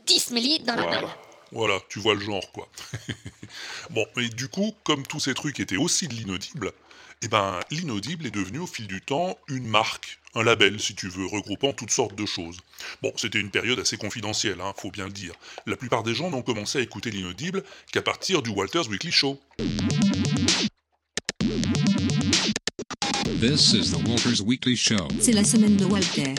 dismili 0.07 0.61
dans 0.61 0.77
la 0.77 0.87
malle. 0.87 1.09
Voilà. 1.53 1.79
Tu 1.89 1.99
vois 1.99 2.15
le 2.15 2.21
genre, 2.21 2.53
quoi. 2.53 2.69
Bon, 3.91 4.07
mais 4.17 4.29
du 4.29 4.49
coup, 4.49 4.75
comme 4.85 5.05
tous 5.05 5.21
ces 5.21 5.35
trucs 5.35 5.59
étaient 5.59 5.77
aussi 5.77 6.07
de 6.07 6.15
l'inaudible, 6.15 6.73
eh 7.23 7.29
ben, 7.29 7.59
l'inaudible 7.71 8.27
est 8.27 8.31
devenu 8.31 8.61
au 8.61 8.67
fil 8.67 8.87
du 8.87 9.01
temps 9.01 9.37
une 9.49 9.67
marque, 9.67 10.21
un 10.35 10.43
label, 10.43 10.81
si 10.81 10.95
tu 10.95 11.09
veux, 11.09 11.27
regroupant 11.27 11.73
toutes 11.73 11.91
sortes 11.91 12.15
de 12.15 12.25
choses. 12.25 12.59
Bon, 13.03 13.13
c'était 13.17 13.41
une 13.41 13.51
période 13.51 13.81
assez 13.81 13.97
confidentielle, 13.97 14.61
hein, 14.61 14.73
faut 14.77 14.91
bien 14.91 15.07
le 15.07 15.13
dire. 15.13 15.35
La 15.67 15.77
plupart 15.77 16.03
des 16.03 16.15
gens 16.15 16.31
n'ont 16.31 16.43
commencé 16.43 16.79
à 16.79 16.81
écouter 16.81 17.11
l'inaudible 17.11 17.65
qu'à 17.93 18.03
partir 18.03 18.43
du 18.43 18.51
Walters 18.51 18.89
Weekly 18.89 19.13
Show. 19.13 19.41
This 23.41 23.73
is 23.73 23.91
the 23.91 24.07
Walters 24.07 24.43
Weekly 24.43 24.77
Show. 24.77 25.09
C'est 25.21 25.33
la 25.33 25.45
semaine 25.45 25.77
de 25.77 25.87
Walter. 25.87 26.35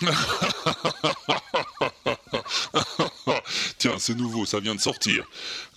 Tiens, 3.78 3.96
c'est 3.98 4.16
nouveau, 4.16 4.46
ça 4.46 4.60
vient 4.60 4.74
de 4.74 4.80
sortir. 4.80 5.24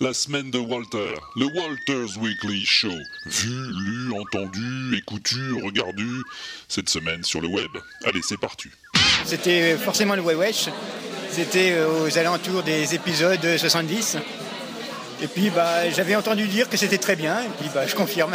La 0.00 0.14
semaine 0.14 0.50
de 0.50 0.58
Walter, 0.58 1.14
le 1.36 1.46
Walters 1.46 2.18
Weekly 2.20 2.64
Show. 2.64 2.88
Vu, 3.26 3.50
lu, 3.50 4.12
entendu, 4.18 4.96
écoutu, 4.96 5.52
regardé, 5.64 6.04
cette 6.68 6.88
semaine 6.88 7.22
sur 7.24 7.40
le 7.40 7.48
web. 7.48 7.70
Allez, 8.04 8.20
c'est 8.22 8.40
parti. 8.40 8.68
C'était 9.24 9.76
forcément 9.76 10.14
le 10.14 10.22
Wesh. 10.22 10.68
C'était 11.30 11.72
euh, 11.72 12.04
aux 12.04 12.18
alentours 12.18 12.62
des 12.62 12.94
épisodes 12.94 13.56
70. 13.56 14.16
Et 15.22 15.26
puis 15.26 15.50
bah, 15.50 15.88
j'avais 15.90 16.16
entendu 16.16 16.46
dire 16.48 16.68
que 16.68 16.76
c'était 16.76 16.98
très 16.98 17.14
bien, 17.14 17.40
et 17.40 17.48
puis 17.60 17.68
bah, 17.74 17.86
je 17.86 17.94
confirme. 17.94 18.34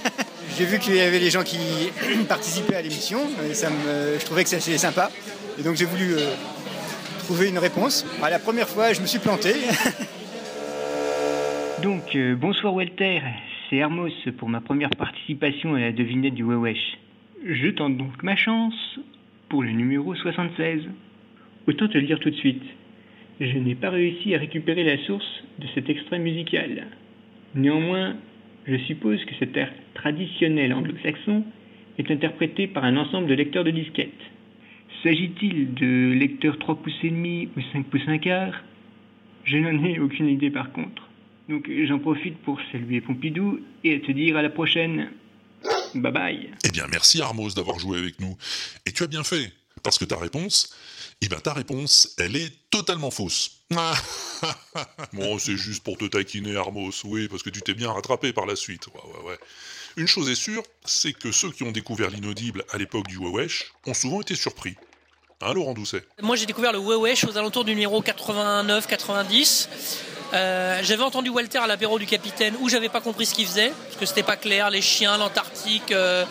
J'ai 0.58 0.64
vu 0.64 0.78
qu'il 0.78 0.94
y 0.94 1.00
avait 1.00 1.18
des 1.18 1.30
gens 1.30 1.42
qui 1.42 1.58
participaient 2.28 2.76
à 2.76 2.82
l'émission, 2.82 3.20
ça 3.52 3.70
me, 3.70 4.18
je 4.18 4.24
trouvais 4.24 4.44
que 4.44 4.50
c'était 4.50 4.78
sympa. 4.78 5.10
Et 5.58 5.62
donc 5.62 5.76
j'ai 5.76 5.84
voulu 5.84 6.14
euh, 6.14 6.34
trouver 7.30 7.48
une 7.48 7.58
réponse. 7.58 8.04
Ah, 8.20 8.28
la 8.28 8.40
première 8.40 8.68
fois, 8.68 8.92
je 8.92 9.00
me 9.00 9.06
suis 9.06 9.20
planté. 9.20 9.50
Donc, 11.80 12.16
euh, 12.16 12.34
bonsoir 12.34 12.74
Walter, 12.74 13.20
c'est 13.68 13.76
Hermos 13.76 14.10
pour 14.36 14.48
ma 14.48 14.60
première 14.60 14.90
participation 14.90 15.76
à 15.76 15.80
la 15.80 15.92
devinette 15.92 16.34
du 16.34 16.42
Wewesh. 16.42 16.98
Je 17.46 17.68
tente 17.68 17.96
donc 17.96 18.20
ma 18.24 18.34
chance 18.34 18.74
pour 19.48 19.62
le 19.62 19.70
numéro 19.70 20.12
76. 20.12 20.82
Autant 21.68 21.86
te 21.86 21.98
le 21.98 22.06
dire 22.06 22.18
tout 22.18 22.30
de 22.30 22.34
suite, 22.34 22.64
je 23.40 23.58
n'ai 23.58 23.76
pas 23.76 23.90
réussi 23.90 24.34
à 24.34 24.38
récupérer 24.38 24.82
la 24.82 24.98
source 25.04 25.44
de 25.60 25.68
cet 25.76 25.88
extrait 25.88 26.18
musical. 26.18 26.88
Néanmoins, 27.54 28.16
je 28.66 28.76
suppose 28.88 29.24
que 29.24 29.36
cet 29.38 29.56
air 29.56 29.70
traditionnel 29.94 30.74
anglo-saxon 30.74 31.44
est 31.96 32.10
interprété 32.10 32.66
par 32.66 32.82
un 32.82 32.96
ensemble 32.96 33.28
de 33.28 33.34
lecteurs 33.34 33.64
de 33.64 33.70
disquettes. 33.70 34.29
S'agit-il 35.02 35.72
de 35.74 36.12
lecteurs 36.12 36.58
3 36.58 36.76
pouces 36.76 36.92
et 37.02 37.10
demi 37.10 37.48
ou 37.56 37.60
5 37.72 37.86
pouces 37.86 38.06
un 38.06 38.18
quart? 38.18 38.54
Je 39.44 39.56
n'en 39.56 39.82
ai 39.84 39.98
aucune 39.98 40.28
idée 40.28 40.50
par 40.50 40.72
contre. 40.72 41.08
Donc 41.48 41.70
j'en 41.86 41.98
profite 41.98 42.38
pour 42.42 42.60
saluer 42.70 43.00
Pompidou 43.00 43.60
et 43.82 44.00
te 44.00 44.12
dire 44.12 44.36
à 44.36 44.42
la 44.42 44.50
prochaine. 44.50 45.10
Bye 45.94 46.12
bye. 46.12 46.50
Eh 46.64 46.70
bien, 46.70 46.86
merci 46.90 47.20
Armos 47.20 47.54
d'avoir 47.54 47.78
joué 47.78 47.98
avec 47.98 48.20
nous. 48.20 48.36
Et 48.86 48.92
tu 48.92 49.02
as 49.02 49.06
bien 49.06 49.24
fait, 49.24 49.52
parce 49.82 49.98
que 49.98 50.04
ta 50.04 50.16
réponse, 50.16 50.74
eh 51.22 51.28
bien 51.28 51.38
ta 51.38 51.54
réponse, 51.54 52.14
elle 52.18 52.36
est 52.36 52.52
totalement 52.70 53.10
fausse. 53.10 53.62
bon, 55.12 55.38
c'est 55.38 55.56
juste 55.56 55.82
pour 55.82 55.96
te 55.96 56.04
taquiner 56.04 56.56
Armos, 56.56 57.04
oui, 57.04 57.26
parce 57.28 57.42
que 57.42 57.50
tu 57.50 57.62
t'es 57.62 57.74
bien 57.74 57.90
rattrapé 57.90 58.32
par 58.32 58.46
la 58.46 58.54
suite. 58.54 58.88
Une 59.96 60.06
chose 60.06 60.28
est 60.30 60.34
sûre, 60.34 60.62
c'est 60.84 61.12
que 61.12 61.32
ceux 61.32 61.50
qui 61.50 61.62
ont 61.62 61.72
découvert 61.72 62.10
l'inaudible 62.10 62.64
à 62.70 62.78
l'époque 62.78 63.08
du 63.08 63.16
Wewesh 63.16 63.72
ont 63.86 63.94
souvent 63.94 64.20
été 64.20 64.34
surpris. 64.34 64.76
Hein, 66.18 66.22
Moi, 66.22 66.36
j'ai 66.36 66.44
découvert 66.44 66.70
le 66.70 66.78
Wewesh 66.78 67.24
aux 67.24 67.38
alentours 67.38 67.64
du 67.64 67.70
numéro 67.70 68.02
89-90. 68.02 69.68
Euh, 70.34 70.80
j'avais 70.82 71.02
entendu 71.02 71.30
Walter 71.30 71.60
à 71.60 71.66
l'apéro 71.66 71.98
du 71.98 72.04
capitaine 72.04 72.54
où 72.60 72.68
j'avais 72.68 72.90
pas 72.90 73.00
compris 73.00 73.24
ce 73.24 73.32
qu'il 73.32 73.46
faisait, 73.46 73.72
parce 73.86 73.96
que 73.96 74.04
c'était 74.04 74.22
pas 74.22 74.36
clair, 74.36 74.68
les 74.68 74.82
chiens, 74.82 75.16
l'Antarctique, 75.16 75.92
euh, 75.92 76.26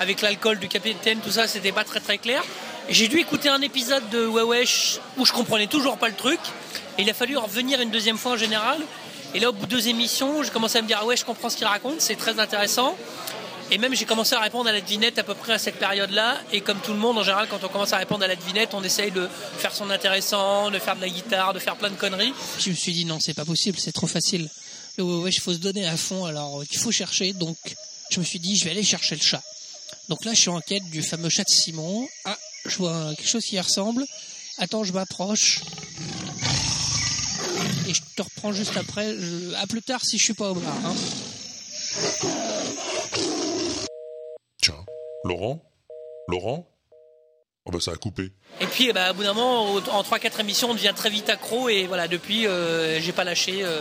avec 0.00 0.22
l'alcool 0.22 0.58
du 0.58 0.66
capitaine, 0.66 1.20
tout 1.20 1.30
ça, 1.30 1.46
c'était 1.46 1.70
pas 1.70 1.84
très 1.84 2.00
très 2.00 2.18
clair. 2.18 2.42
J'ai 2.88 3.06
dû 3.06 3.20
écouter 3.20 3.48
un 3.48 3.62
épisode 3.62 4.10
de 4.10 4.26
Wewesh 4.26 4.98
où 5.18 5.24
je 5.24 5.32
comprenais 5.32 5.68
toujours 5.68 5.96
pas 5.96 6.08
le 6.08 6.16
truc. 6.16 6.40
Et 6.98 7.02
il 7.02 7.10
a 7.10 7.14
fallu 7.14 7.36
revenir 7.36 7.80
une 7.80 7.90
deuxième 7.90 8.18
fois 8.18 8.32
en 8.32 8.36
général. 8.36 8.78
Et 9.34 9.38
là, 9.38 9.50
au 9.50 9.52
bout 9.52 9.66
de 9.66 9.70
deux 9.70 9.86
émissions, 9.86 10.42
j'ai 10.42 10.50
commencé 10.50 10.78
à 10.78 10.82
me 10.82 10.88
dire 10.88 10.98
ah 11.00 11.06
ouais, 11.06 11.16
je 11.16 11.24
comprends 11.24 11.48
ce 11.48 11.56
qu'il 11.56 11.66
raconte, 11.66 12.00
c'est 12.00 12.16
très 12.16 12.40
intéressant. 12.40 12.96
Et 13.74 13.78
même 13.78 13.94
j'ai 13.96 14.04
commencé 14.04 14.34
à 14.34 14.40
répondre 14.40 14.68
à 14.68 14.72
la 14.72 14.82
devinette 14.82 15.18
à 15.18 15.24
peu 15.24 15.34
près 15.34 15.54
à 15.54 15.58
cette 15.58 15.76
période-là. 15.78 16.38
Et 16.52 16.60
comme 16.60 16.78
tout 16.80 16.92
le 16.92 16.98
monde, 16.98 17.16
en 17.16 17.22
général, 17.22 17.48
quand 17.48 17.64
on 17.64 17.68
commence 17.68 17.92
à 17.94 17.96
répondre 17.96 18.22
à 18.22 18.28
la 18.28 18.36
devinette, 18.36 18.74
on 18.74 18.82
essaye 18.84 19.10
de 19.10 19.26
faire 19.56 19.74
son 19.74 19.88
intéressant, 19.88 20.70
de 20.70 20.78
faire 20.78 20.94
de 20.94 21.00
la 21.00 21.08
guitare, 21.08 21.54
de 21.54 21.58
faire 21.58 21.76
plein 21.76 21.88
de 21.88 21.96
conneries. 21.96 22.34
Je 22.58 22.68
me 22.68 22.74
suis 22.74 22.92
dit 22.92 23.06
non, 23.06 23.18
c'est 23.18 23.32
pas 23.34 23.46
possible, 23.46 23.78
c'est 23.80 23.92
trop 23.92 24.06
facile. 24.06 24.50
Le 24.98 25.30
faut 25.40 25.54
se 25.54 25.58
donner 25.58 25.86
à 25.86 25.96
fond, 25.96 26.26
alors 26.26 26.62
il 26.70 26.78
faut 26.78 26.92
chercher. 26.92 27.32
Donc 27.32 27.56
je 28.10 28.20
me 28.20 28.24
suis 28.24 28.38
dit, 28.38 28.56
je 28.56 28.64
vais 28.66 28.72
aller 28.72 28.82
chercher 28.84 29.14
le 29.16 29.22
chat. 29.22 29.42
Donc 30.10 30.24
là, 30.26 30.34
je 30.34 30.40
suis 30.40 30.50
en 30.50 30.60
quête 30.60 30.84
du 30.90 31.02
fameux 31.02 31.30
chat 31.30 31.44
de 31.44 31.50
Simon. 31.50 32.06
Ah, 32.26 32.36
je 32.66 32.76
vois 32.76 33.14
quelque 33.16 33.28
chose 33.28 33.44
qui 33.44 33.58
ressemble. 33.58 34.04
Attends, 34.58 34.84
je 34.84 34.92
m'approche. 34.92 35.60
Et 37.88 37.94
je 37.94 38.00
te 38.16 38.20
reprends 38.22 38.52
juste 38.52 38.76
après. 38.76 39.14
Je- 39.18 39.54
À 39.54 39.66
plus 39.66 39.80
tard 39.82 40.04
si 40.04 40.18
je 40.18 40.24
suis 40.24 40.34
pas 40.34 40.50
au 40.50 40.54
bar. 40.56 40.74
hein. 40.84 40.94
Laurent 45.24 45.62
Laurent 46.28 46.68
Oh 47.64 47.70
bah 47.70 47.78
ça 47.80 47.92
a 47.92 47.96
coupé. 47.96 48.32
Et 48.60 48.66
puis, 48.66 48.88
eh 48.88 48.98
à 48.98 49.12
bout 49.12 49.22
d'un 49.22 49.34
moment, 49.34 49.74
en 49.74 50.02
3-4 50.02 50.40
émissions, 50.40 50.70
on 50.70 50.74
devient 50.74 50.92
très 50.96 51.10
vite 51.10 51.30
accro. 51.30 51.68
Et 51.68 51.86
voilà, 51.86 52.08
depuis, 52.08 52.46
euh, 52.46 53.00
j'ai 53.00 53.12
pas 53.12 53.22
lâché, 53.22 53.62
euh, 53.62 53.80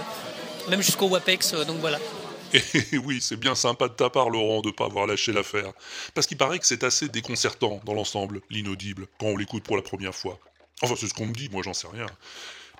même 0.70 0.84
jusqu'au 0.84 1.08
WAPEX. 1.08 1.54
euh, 1.54 1.66
donc 1.66 1.78
voilà. 1.78 1.98
Et 2.54 2.98
oui, 3.00 3.22
c'est 3.22 3.38
bien 3.38 3.56
sympa 3.56 3.88
de 3.88 3.94
ta 3.94 4.12
part, 4.12 4.30
Laurent, 4.30 4.62
de 4.62 4.70
pas 4.70 4.86
avoir 4.86 5.08
lâché 5.08 5.32
l'affaire. 5.32 5.72
Parce 6.14 6.28
qu'il 6.28 6.38
paraît 6.38 6.60
que 6.60 6.68
c'est 6.68 6.84
assez 6.84 7.10
déconcertant 7.10 7.82
dans 7.84 7.94
l'ensemble, 7.94 8.42
l'inaudible, 8.52 9.08
quand 9.20 9.28
on 9.28 9.38
l'écoute 9.38 9.64
pour 9.64 9.78
la 9.78 9.82
première 9.82 10.14
fois. 10.14 10.38
Enfin, 10.84 10.96
c'est 10.96 11.08
ce 11.08 11.14
qu'on 11.14 11.26
me 11.26 11.34
dit, 11.34 11.50
moi 11.50 11.64
j'en 11.64 11.74
sais 11.74 11.88
rien. 11.92 12.06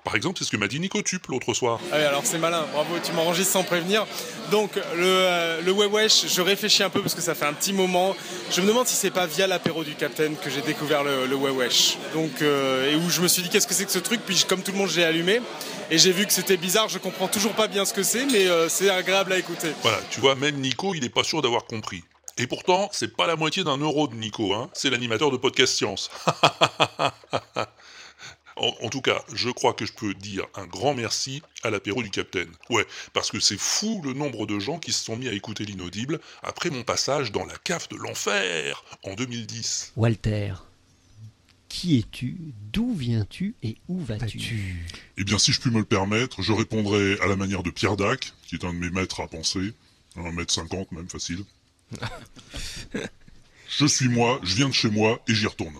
Par 0.04 0.16
exemple, 0.16 0.38
c'est 0.38 0.44
ce 0.44 0.50
que 0.50 0.56
m'a 0.56 0.66
dit 0.66 0.80
Nico 0.80 1.00
Tup 1.00 1.26
l'autre 1.28 1.54
soir. 1.54 1.78
Ah 1.92 1.96
oui, 1.96 2.02
alors 2.02 2.22
c'est 2.24 2.38
malin, 2.38 2.64
bravo, 2.72 2.94
tu 3.04 3.12
m'enregistres 3.12 3.52
sans 3.52 3.62
prévenir. 3.62 4.04
Donc 4.50 4.74
le, 4.74 4.82
euh, 5.04 5.60
le 5.62 5.72
Wewesh, 5.72 6.26
je 6.26 6.40
réfléchis 6.42 6.82
un 6.82 6.90
peu 6.90 7.00
parce 7.00 7.14
que 7.14 7.20
ça 7.20 7.36
fait 7.36 7.44
un 7.44 7.52
petit 7.52 7.72
moment. 7.72 8.16
Je 8.50 8.60
me 8.60 8.66
demande 8.66 8.88
si 8.88 8.96
c'est 8.96 9.12
pas 9.12 9.26
via 9.26 9.46
l'apéro 9.46 9.84
du 9.84 9.94
Capitaine 9.94 10.34
que 10.36 10.50
j'ai 10.50 10.60
découvert 10.62 11.04
le, 11.04 11.26
le 11.26 11.36
Wewesh. 11.36 11.98
Donc, 12.14 12.42
euh, 12.42 12.90
et 12.92 12.96
où 12.96 13.08
je 13.10 13.20
me 13.20 13.28
suis 13.28 13.42
dit 13.42 13.48
qu'est-ce 13.48 13.68
que 13.68 13.74
c'est 13.74 13.84
que 13.84 13.92
ce 13.92 14.00
truc, 14.00 14.20
puis 14.26 14.44
comme 14.48 14.62
tout 14.62 14.72
le 14.72 14.78
monde 14.78 14.90
j'ai 14.90 15.04
allumé. 15.04 15.40
Et 15.90 15.98
j'ai 15.98 16.10
vu 16.10 16.26
que 16.26 16.32
c'était 16.32 16.56
bizarre, 16.56 16.88
je 16.88 16.98
comprends 16.98 17.28
toujours 17.28 17.52
pas 17.52 17.68
bien 17.68 17.84
ce 17.84 17.92
que 17.92 18.02
c'est, 18.02 18.26
mais 18.26 18.48
euh, 18.48 18.68
c'est 18.68 18.90
agréable 18.90 19.32
à 19.32 19.38
écouter. 19.38 19.68
Voilà, 19.82 19.98
tu 20.10 20.20
vois, 20.20 20.34
même 20.34 20.56
Nico, 20.56 20.94
il 20.94 21.04
est 21.04 21.10
pas 21.10 21.22
sûr 21.22 21.42
d'avoir 21.42 21.64
compris. 21.66 22.02
Et 22.38 22.46
pourtant, 22.46 22.88
c'est 22.92 23.14
pas 23.14 23.26
la 23.26 23.36
moitié 23.36 23.62
d'un 23.62 23.76
euro 23.76 24.08
de 24.08 24.14
Nico, 24.14 24.54
hein. 24.54 24.70
C'est 24.72 24.88
l'animateur 24.90 25.30
de 25.30 25.36
Podcast 25.36 25.74
Science. 25.74 26.10
En, 28.56 28.74
en 28.82 28.88
tout 28.88 29.00
cas, 29.00 29.22
je 29.32 29.50
crois 29.50 29.74
que 29.74 29.86
je 29.86 29.92
peux 29.92 30.14
dire 30.14 30.46
un 30.54 30.66
grand 30.66 30.94
merci 30.94 31.42
à 31.62 31.70
l'apéro 31.70 32.02
du 32.02 32.10
Capitaine. 32.10 32.50
Ouais, 32.70 32.86
parce 33.12 33.30
que 33.30 33.40
c'est 33.40 33.58
fou 33.58 34.00
le 34.04 34.12
nombre 34.12 34.46
de 34.46 34.58
gens 34.58 34.78
qui 34.78 34.92
se 34.92 35.04
sont 35.04 35.16
mis 35.16 35.28
à 35.28 35.32
écouter 35.32 35.64
l'inaudible 35.64 36.20
après 36.42 36.70
mon 36.70 36.82
passage 36.82 37.32
dans 37.32 37.44
la 37.44 37.56
cave 37.58 37.88
de 37.90 37.96
l'enfer 37.96 38.84
en 39.04 39.14
2010. 39.14 39.92
Walter, 39.96 40.54
qui 41.68 41.98
es-tu? 41.98 42.52
D'où 42.72 42.94
viens-tu 42.94 43.54
et 43.62 43.78
où 43.88 43.98
vas-tu? 43.98 44.76
Eh 45.16 45.24
bien, 45.24 45.38
si 45.38 45.52
je 45.52 45.60
puis 45.60 45.70
me 45.70 45.78
le 45.78 45.84
permettre, 45.84 46.42
je 46.42 46.52
répondrai 46.52 47.18
à 47.20 47.26
la 47.26 47.36
manière 47.36 47.62
de 47.62 47.70
Pierre 47.70 47.96
Dac, 47.96 48.34
qui 48.46 48.56
est 48.56 48.64
un 48.64 48.72
de 48.74 48.78
mes 48.78 48.90
maîtres 48.90 49.20
à 49.20 49.26
penser. 49.26 49.72
Un 50.16 50.32
mètre 50.32 50.52
cinquante 50.52 50.92
même, 50.92 51.08
facile. 51.08 51.44
je 53.68 53.86
suis 53.86 54.08
moi, 54.08 54.38
je 54.42 54.54
viens 54.54 54.68
de 54.68 54.74
chez 54.74 54.90
moi 54.90 55.22
et 55.28 55.34
j'y 55.34 55.46
retourne. 55.46 55.76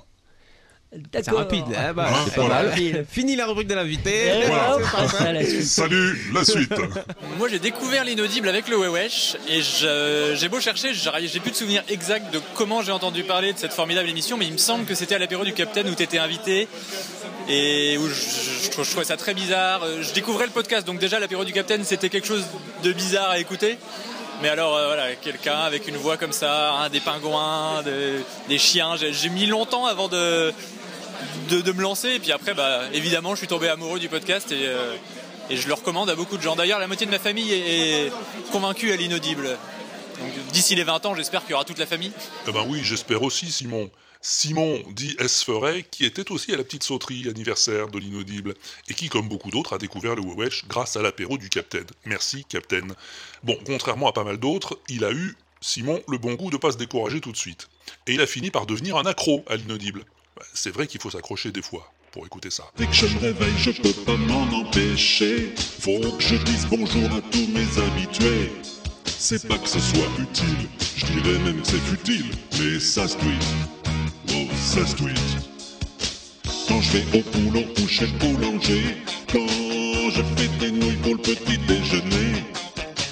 C'est 1.15 1.31
rapide, 1.31 1.65
hein, 1.75 1.95
bah, 1.95 2.11
c'est 2.27 2.35
pas 2.35 2.43
voilà. 2.43 2.63
mal. 2.65 3.07
Fini 3.11 3.35
la 3.35 3.47
rubrique 3.47 3.69
de 3.69 3.75
l'invité. 3.75 4.27
Et 4.29 4.45
Voilà. 4.47 4.77
on 4.77 4.81
passe 4.81 5.21
à 5.23 5.33
la 5.33 5.43
suite. 5.43 5.63
Salut, 5.65 6.31
la 6.35 6.45
suite. 6.45 6.71
Moi 7.39 7.49
j'ai 7.49 7.59
découvert 7.59 8.05
l'inaudible 8.05 8.47
avec 8.47 8.69
le 8.69 8.77
Wewesh 8.77 9.37
et 9.49 9.63
je- 9.63 10.35
j'ai 10.37 10.49
beau 10.51 10.61
chercher, 10.61 10.93
j'ai 10.93 11.41
plus 11.41 11.51
de 11.53 11.57
souvenir 11.57 11.83
exact 11.89 12.33
de 12.35 12.41
comment 12.55 12.83
j'ai 12.83 12.93
entendu 12.93 13.23
parler 13.25 13.55
de 13.55 13.59
cette 13.59 13.73
formidable 13.73 14.09
émission, 14.11 14.37
mais 14.37 14.45
il 14.47 14.53
me 14.53 14.59
semble 14.59 14.85
que 14.85 14.95
c'était 14.95 15.15
à 15.15 15.19
l'apéro 15.19 15.45
du 15.47 15.55
Capitaine 15.55 15.89
où 15.89 15.95
tu 15.95 16.03
étais 16.03 16.19
invité 16.19 16.69
et 17.49 17.97
où 17.97 18.07
je, 18.09 18.15
je- 18.15 18.65
je 18.67 18.71
trou- 18.71 18.85
je 18.85 18.91
trouvais 18.91 19.07
ça 19.07 19.17
très 19.17 19.33
bizarre. 19.33 19.83
Euh, 19.85 20.03
Je 20.03 20.13
découvrais 20.13 20.45
le 20.45 20.53
podcast, 20.53 20.87
donc 20.87 20.99
déjà 20.99 21.19
l'apéro 21.19 21.45
du 21.47 21.53
Capitaine 21.55 21.85
c'était 21.85 22.11
quelque 22.11 22.27
chose 22.27 22.45
de 22.83 22.93
bizarre 22.93 23.31
à 23.31 23.39
écouter. 23.39 23.79
Mais 24.43 24.49
alors 24.51 24.77
euh, 24.77 24.89
voilà, 24.89 25.15
quelqu'un 25.15 25.57
avec 25.61 25.89
une 25.89 25.97
voix 25.97 26.17
comme 26.19 26.33
ça, 26.33 26.73
hein, 26.75 26.91
des 26.91 27.01
pingouins, 27.01 27.83
de- 27.83 28.21
des 28.51 28.59
chiens, 28.59 28.97
j'ai 28.97 29.13
j'ai 29.15 29.31
mis 29.31 29.47
longtemps 29.47 29.87
avant 29.87 30.09
de, 30.09 30.53
de, 31.49 31.73
me 31.73 31.83
lancer 31.83 32.09
et 32.11 32.19
puis 32.19 32.33
après 32.33 32.55
bah, 32.55 32.83
évidemment 32.93 33.35
je 33.35 33.39
suis 33.39 33.47
tombé 33.47 33.69
amoureux 33.69 33.99
du 33.99 34.09
podcast 34.09 34.53
et, 34.53 34.67
euh, 34.67 34.97
je 35.51 35.67
le 35.67 35.75
recommande 35.75 36.09
à 36.09 36.15
beaucoup 36.15 36.37
de 36.37 36.43
gens. 36.43 36.57
D'ailleurs 36.57 36.79
la 36.79 36.87
moitié 36.87 37.07
de 37.07 37.11
ma 37.11 37.19
famille 37.19 37.53
est, 37.53 38.11
convaincue 38.53 38.93
à 38.93 38.97
l'inaudible. 38.97 39.59
D'ici 40.53 40.75
les 40.75 40.85
20 40.85 41.07
ans, 41.07 41.15
j'espère 41.15 41.43
qu'il 41.43 41.51
y 41.51 41.55
aura 41.55 41.65
toute 41.65 41.79
la 41.79 41.87
famille. 41.87 42.13
Eh 42.47 42.53
ben 42.53 42.65
oui, 42.69 42.81
j'espère 42.83 43.23
aussi, 43.23 43.51
Simon. 43.51 43.91
Simon 44.25 44.81
dit 44.93 45.17
S. 45.19 45.45
Qui 45.91 46.05
était 46.05 46.31
aussi 46.31 46.55
à 46.55 46.57
la 46.57 46.63
petite 46.63 46.85
sauterie 46.85 47.29
anniversaire 47.29 47.89
de 47.89 47.99
l'inaudible, 47.99 48.55
et 48.89 48.95
qui, 48.95 49.09
comme 49.09 49.29
beaucoup 49.29 49.51
d'autres, 49.51 49.75
a 49.75 49.79
découvert 49.79 50.15
le 50.15 50.23
Wewesh 50.23 50.65
grâce 50.69 50.97
à 50.97 51.03
l'apéro 51.03 51.39
du 51.39 51.49
Capitaine. 51.49 51.87
Merci, 52.05 52.45
Capitaine. 52.45 52.95
Bon, 53.43 53.59
contrairement 53.67 54.09
à 54.09 54.13
pas 54.13 54.23
mal 54.23 54.39
d'autres, 54.39 54.79
il 54.89 55.05
a 55.05 55.11
eu, 55.11 55.37
Simon, 55.61 56.01
le 56.07 56.19
bon 56.19 56.35
goût 56.35 56.51
de 56.51 56.57
pas 56.57 56.71
se 56.71 56.77
décourager 56.77 57.21
tout 57.21 57.33
de 57.33 57.37
suite. 57.37 57.69
Et 58.07 58.15
il 58.15 58.21
a 58.21 58.27
fini 58.27 58.53
par 58.53 58.65
devenir 58.65 58.97
un 58.97 59.07
accro 59.07 59.45
à 59.49 59.57
l'inaudible. 59.57 60.05
Ouais, 60.39 60.47
C'est 60.55 60.71
vrai 60.71 60.87
qu'il 60.87 61.01
faut 61.01 61.11
s'accrocher 61.11 61.51
des 61.53 61.63
fois 61.63 61.93
pour 62.11 62.27
écouter 62.27 62.51
ça. 62.51 62.65
Dès 62.77 62.87
que 62.87 62.93
je 62.93 63.07
me 63.07 63.21
réveille, 63.21 63.55
je 63.59 63.71
peux 63.71 63.93
pas 64.05 64.17
m'en 64.17 64.43
empêcher. 64.61 65.55
Faut 65.81 66.01
que 66.01 66.23
je 66.23 66.37
dise 66.37 66.67
bonjour 66.71 67.11
à 67.13 67.21
tous 67.31 67.47
mes 67.49 67.83
habitués. 67.83 68.53
C'est 69.07 69.47
pas 69.47 69.59
que 69.59 69.69
ce 69.69 69.81
soit 69.81 70.09
utile, 70.19 70.69
je 70.97 71.07
dirais 71.07 71.39
même 71.39 71.61
que 71.61 71.67
c'est 71.67 71.79
futile, 71.79 72.27
mais 72.59 72.81
ça 72.81 73.07
se 73.07 73.17
tweet. 73.17 73.45
Oh, 74.31 74.49
ça 74.57 74.87
se 74.87 74.97
tweet. 74.97 75.19
Quand 76.69 76.81
je 76.81 76.99
vais 76.99 77.19
au 77.19 77.23
boulot 77.31 77.65
ou 77.83 77.87
chez 77.87 78.07
le 78.07 78.19
boulanger, 78.19 78.97
quand 79.31 79.47
je 80.11 80.23
fais 80.37 80.49
des 80.59 80.73
nouilles 80.73 80.97
pour 80.97 81.15
le 81.15 81.21
petit 81.21 81.59
déjeuner, 81.59 82.45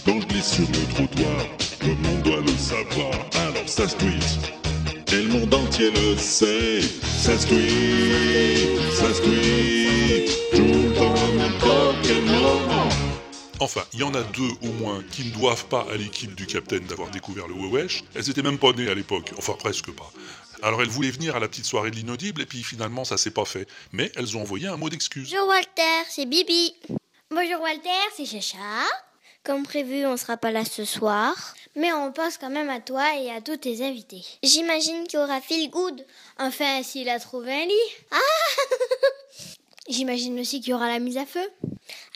quand 0.04 0.20
je 0.20 0.26
glisse 0.26 0.52
sur 0.54 0.66
le 0.66 0.94
trottoir, 0.94 1.46
le 1.82 1.94
monde 1.94 2.22
doit 2.22 2.40
le 2.40 2.56
savoir, 2.56 3.12
alors 3.34 3.68
ça 3.68 3.88
se 3.88 3.96
tweet. 3.96 4.59
Et 5.12 5.22
le 5.22 5.28
monde 5.28 5.52
entier 5.52 5.90
le 5.90 6.16
sait, 6.16 6.80
ça 6.80 7.36
ça 7.36 7.38
se 7.40 7.46
tweet, 9.22 10.30
tout 10.52 10.62
le 10.62 10.94
temps 10.94 11.14
à 11.14 11.32
n'importe 11.32 11.96
quel 12.04 12.22
moment. 12.22 12.88
Enfin, 13.58 13.82
il 13.92 13.98
y 13.98 14.02
en 14.04 14.14
a 14.14 14.22
deux 14.22 14.50
au 14.62 14.72
moins 14.74 15.02
qui 15.10 15.24
ne 15.24 15.32
doivent 15.32 15.66
pas 15.66 15.84
à 15.92 15.96
l'équipe 15.96 16.36
du 16.36 16.46
Capitaine 16.46 16.84
d'avoir 16.84 17.10
découvert 17.10 17.48
le 17.48 17.54
Wewesh. 17.54 18.04
Elles 18.14 18.30
étaient 18.30 18.42
même 18.42 18.58
pas 18.58 18.72
nées 18.72 18.88
à 18.88 18.94
l'époque, 18.94 19.32
enfin 19.36 19.54
presque 19.58 19.90
pas. 19.90 20.12
Alors 20.62 20.80
elles 20.80 20.88
voulaient 20.88 21.10
venir 21.10 21.34
à 21.34 21.40
la 21.40 21.48
petite 21.48 21.64
soirée 21.64 21.90
de 21.90 21.96
l'inaudible 21.96 22.42
et 22.42 22.46
puis 22.46 22.62
finalement 22.62 23.04
ça 23.04 23.16
s'est 23.16 23.32
pas 23.32 23.44
fait. 23.44 23.66
Mais 23.92 24.12
elles 24.14 24.36
ont 24.36 24.42
envoyé 24.42 24.68
un 24.68 24.76
mot 24.76 24.90
d'excuse. 24.90 25.28
Bonjour 25.28 25.48
Walter, 25.48 26.08
c'est 26.08 26.26
Bibi. 26.26 26.74
Bonjour 27.30 27.60
Walter, 27.62 27.88
c'est 28.16 28.26
Chacha. 28.26 28.86
Comme 29.42 29.62
prévu, 29.62 30.04
on 30.06 30.16
sera 30.16 30.36
pas 30.36 30.50
là 30.50 30.64
ce 30.64 30.84
soir. 30.84 31.54
Mais 31.74 31.92
on 31.92 32.12
pense 32.12 32.36
quand 32.36 32.50
même 32.50 32.68
à 32.68 32.80
toi 32.80 33.16
et 33.16 33.30
à 33.30 33.40
tous 33.40 33.56
tes 33.56 33.82
invités. 33.82 34.24
J'imagine 34.42 35.06
qu'il 35.06 35.18
y 35.18 35.22
aura 35.22 35.40
Phil 35.40 35.70
Good. 35.70 36.04
Enfin, 36.38 36.82
s'il 36.82 37.08
a 37.08 37.18
trouvé 37.18 37.52
un 37.52 37.66
lit. 37.66 37.92
Ah 38.10 38.16
J'imagine 39.88 40.38
aussi 40.38 40.60
qu'il 40.60 40.70
y 40.70 40.74
aura 40.74 40.88
la 40.88 40.98
mise 40.98 41.16
à 41.16 41.26
feu. 41.26 41.48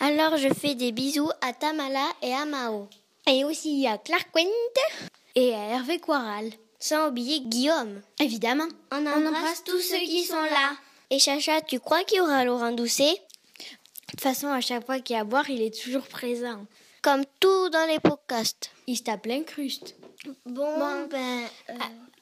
Alors 0.01 0.37
je 0.37 0.53
fais 0.53 0.75
des 0.75 0.93
bisous 0.93 1.31
à 1.41 1.53
Tamala 1.53 2.07
et 2.23 2.35
à 2.35 2.45
Mao. 2.45 2.89
Et 3.27 3.45
aussi 3.45 3.87
à 3.87 3.97
Clark 3.97 4.29
Kent 4.33 4.49
et 5.35 5.55
à 5.55 5.69
Hervé 5.71 5.99
Quaral. 5.99 6.51
Sans 6.79 7.09
oublier 7.09 7.41
Guillaume, 7.41 8.03
évidemment. 8.21 8.69
On 8.93 9.07
embrasse, 9.07 9.65
tous 9.65 9.81
ceux 9.81 9.99
qui 10.01 10.25
sont 10.25 10.35
là. 10.35 10.77
Et 11.09 11.19
Chacha, 11.19 11.63
tu 11.63 11.81
crois 11.81 12.05
qu'il 12.05 12.19
y 12.19 12.21
aura 12.21 12.45
Laurent 12.45 12.73
Doucet? 12.73 13.15
De 13.15 14.11
toute 14.11 14.21
façon, 14.21 14.49
à 14.49 14.61
chaque 14.61 14.85
fois 14.85 15.01
qu'il 15.01 15.15
y 15.15 15.19
a 15.19 15.23
à 15.23 15.25
boire, 15.25 15.49
il 15.49 15.63
est 15.63 15.83
toujours 15.83 16.07
présent. 16.07 16.67
Comme 17.05 17.25
tout 17.39 17.69
dans 17.69 17.87
les 17.87 18.01
podcasts. 18.01 18.71
Il 18.87 18.97
se 18.97 19.03
tape 19.03 19.27
l'incruste. 19.27 19.95
Bon, 20.47 21.07
ben, 21.11 21.43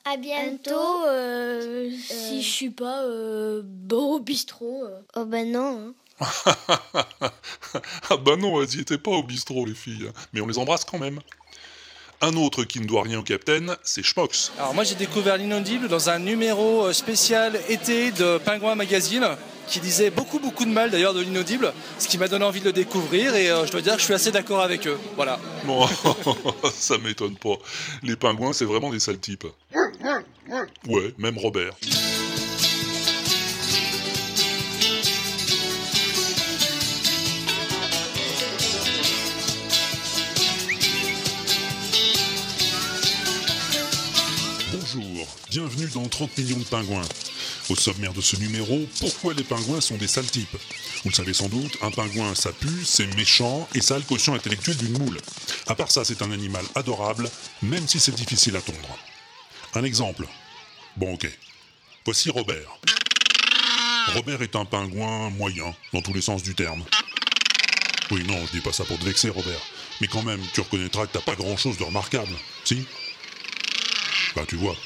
à, 0.05 0.17
bientôt. 0.17 1.05
euh, 1.07 1.89
si 2.05 2.43
je 2.43 2.51
suis 2.51 2.71
pas 2.71 3.05
euh, 3.05 3.63
bon 3.65 4.15
au 4.15 4.19
bistrot. 4.19 4.83
Oh 5.15 5.25
ben 5.25 5.53
non. 5.53 5.95
ah 6.21 8.17
bah 8.17 8.35
non, 8.37 8.61
elles 8.61 8.75
y 8.75 8.81
étaient 8.81 8.99
pas 8.99 9.13
au 9.13 9.23
bistrot 9.23 9.67
les 9.67 9.75
filles. 9.75 10.09
hein. 10.09 10.13
Mais 10.33 10.41
on 10.41 10.49
les 10.49 10.59
embrasse 10.59 10.85
quand 10.85 10.99
même. 10.99 11.21
Un 12.25 12.37
autre 12.37 12.63
qui 12.63 12.79
ne 12.79 12.87
doit 12.87 13.03
rien 13.03 13.19
au 13.19 13.23
Capitaine, 13.25 13.77
c'est 13.83 14.05
Schmox. 14.05 14.53
Alors 14.57 14.75
moi 14.75 14.85
j'ai 14.85 14.95
découvert 14.95 15.37
l'inaudible 15.37 15.89
dans 15.89 16.09
un 16.09 16.21
numéro 16.21 16.85
euh, 16.85 16.93
spécial 16.93 17.59
été 17.69 18.13
de 18.13 18.39
Pingouin 18.39 18.77
Magazine 18.77 19.27
qui 19.67 19.81
disait 19.81 20.11
beaucoup 20.11 20.39
beaucoup 20.39 20.65
de 20.65 20.71
mal 20.71 20.93
d'ailleurs 20.93 21.15
de 21.15 21.21
l'inaudible, 21.21 21.73
ce 21.99 22.07
qui 22.07 22.19
m'a 22.19 22.29
donné 22.29 22.45
envie 22.45 22.61
de 22.61 22.67
le 22.67 22.73
découvrir 22.73 23.35
et 23.35 23.51
euh, 23.51 23.67
je 23.67 23.73
dois 23.73 23.81
dire 23.81 23.95
que 23.95 23.99
je 23.99 24.05
suis 24.05 24.15
assez 24.15 24.31
d'accord 24.31 24.61
avec 24.61 24.87
eux. 24.87 25.01
Voilà. 25.17 25.41
Bon, 25.65 25.85
ça 26.73 26.97
m'étonne 26.99 27.35
pas. 27.35 27.57
Les 28.05 28.15
pingouins, 28.15 28.53
c'est 28.53 28.67
vraiment 28.67 28.91
des 28.91 29.01
sales 29.01 29.19
types. 29.19 29.47
Ouais, 30.87 31.15
même 31.19 31.39
Robert. 31.39 31.73
Bienvenue 45.53 45.87
dans 45.93 46.09
30 46.09 46.39
millions 46.39 46.57
de 46.57 46.65
pingouins. 46.65 47.07
Au 47.69 47.77
sommaire 47.77 48.15
de 48.15 48.23
ce 48.23 48.37
numéro, 48.37 48.89
pourquoi 48.99 49.35
les 49.35 49.45
pingouins 49.45 49.83
sont 49.83 49.99
des 49.99 50.09
sales 50.09 50.25
types? 50.25 50.57
Vous 51.05 51.11
le 51.11 51.15
savez 51.15 51.35
sans 51.35 51.51
doute, 51.51 51.77
un 51.83 51.91
pingouin 51.91 52.35
ça 52.35 52.53
pue, 52.53 52.87
c'est 52.87 53.07
méchant 53.17 53.69
et 53.75 53.83
ça 53.83 53.97
a 53.97 53.99
le 53.99 54.05
quotient 54.05 54.33
intellectuel 54.33 54.79
d'une 54.79 54.97
moule. 54.97 55.19
À 55.67 55.75
part 55.75 55.91
ça, 55.91 56.07
c'est 56.07 56.23
un 56.23 56.33
animal 56.33 56.65
adorable, 56.75 57.31
même 57.61 57.87
si 57.87 58.01
c'est 58.01 58.15
difficile 58.15 58.57
à 58.57 58.63
tondre. 58.63 58.99
Un 59.75 59.85
exemple. 59.85 60.27
Bon 60.97 61.13
ok. 61.13 61.31
Voici 62.07 62.31
Robert. 62.31 62.79
Robert 64.15 64.41
est 64.41 64.57
un 64.57 64.65
pingouin 64.65 65.29
moyen, 65.29 65.75
dans 65.93 66.01
tous 66.01 66.15
les 66.15 66.23
sens 66.23 66.43
du 66.43 66.55
terme. 66.55 66.83
Oui, 68.11 68.25
non, 68.25 68.41
je 68.47 68.53
dis 68.53 68.63
pas 68.63 68.73
ça 68.73 68.87
pour 68.87 68.99
te 68.99 69.05
vexer, 69.05 69.29
Robert. 69.29 69.61
Mais 70.01 70.07
quand 70.07 70.23
même, 70.23 70.41
tu 70.55 70.63
reconnaîtras 70.63 71.07
que 71.09 71.13
t'as 71.13 71.21
pas 71.21 71.35
grand 71.35 71.59
chose 71.59 71.77
de 71.77 71.85
remarquable, 71.85 72.35
si? 72.65 72.87
Bah, 74.35 74.45
tu 74.49 74.57
vois. 74.57 74.77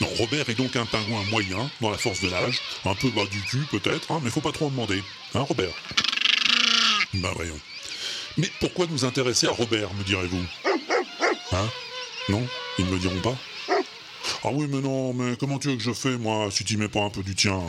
Non, 0.00 0.08
Robert 0.18 0.48
est 0.50 0.54
donc 0.54 0.74
un 0.76 0.86
pingouin 0.86 1.22
moyen, 1.30 1.70
dans 1.80 1.90
la 1.90 1.98
force 1.98 2.20
de 2.20 2.28
l'âge, 2.28 2.60
un 2.84 2.94
peu 2.94 3.10
bas 3.10 3.26
du 3.26 3.40
cul 3.42 3.64
peut-être, 3.70 4.10
hein, 4.10 4.20
mais 4.22 4.30
faut 4.30 4.40
pas 4.40 4.52
trop 4.52 4.66
en 4.66 4.70
demander. 4.70 5.02
Hein, 5.34 5.42
Robert? 5.42 5.72
Bah, 7.14 7.32
voyons. 7.36 7.58
Mais 8.36 8.50
pourquoi 8.58 8.86
nous 8.90 9.04
intéresser 9.04 9.46
à 9.46 9.52
Robert, 9.52 9.94
me 9.94 10.02
direz-vous? 10.02 10.44
Hein? 11.52 11.68
Non? 12.28 12.44
Ils 12.78 12.86
ne 12.86 12.90
me 12.90 12.98
diront 12.98 13.20
pas? 13.20 13.36
Ah 14.42 14.48
oui, 14.52 14.66
mais 14.68 14.80
non, 14.80 15.12
mais 15.14 15.36
comment 15.36 15.58
tu 15.58 15.68
veux 15.68 15.76
que 15.76 15.82
je 15.82 15.92
fais, 15.92 16.16
moi, 16.16 16.48
si 16.50 16.64
tu 16.64 16.76
mets 16.76 16.88
pas 16.88 17.02
un 17.02 17.10
peu 17.10 17.22
du 17.22 17.34
tien? 17.34 17.60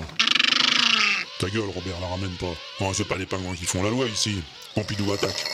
Ta 1.39 1.49
gueule, 1.49 1.69
Robert, 1.73 1.99
la 2.01 2.07
ramène 2.07 2.35
pas. 2.37 2.55
Non, 2.79 2.93
c'est 2.93 3.03
pas 3.07 3.17
les 3.17 3.25
pingouins 3.25 3.55
qui 3.55 3.65
font 3.65 3.83
la 3.83 3.89
loi 3.89 4.07
ici. 4.07 4.41
Pompidou 4.73 5.13
attaque. 5.13 5.45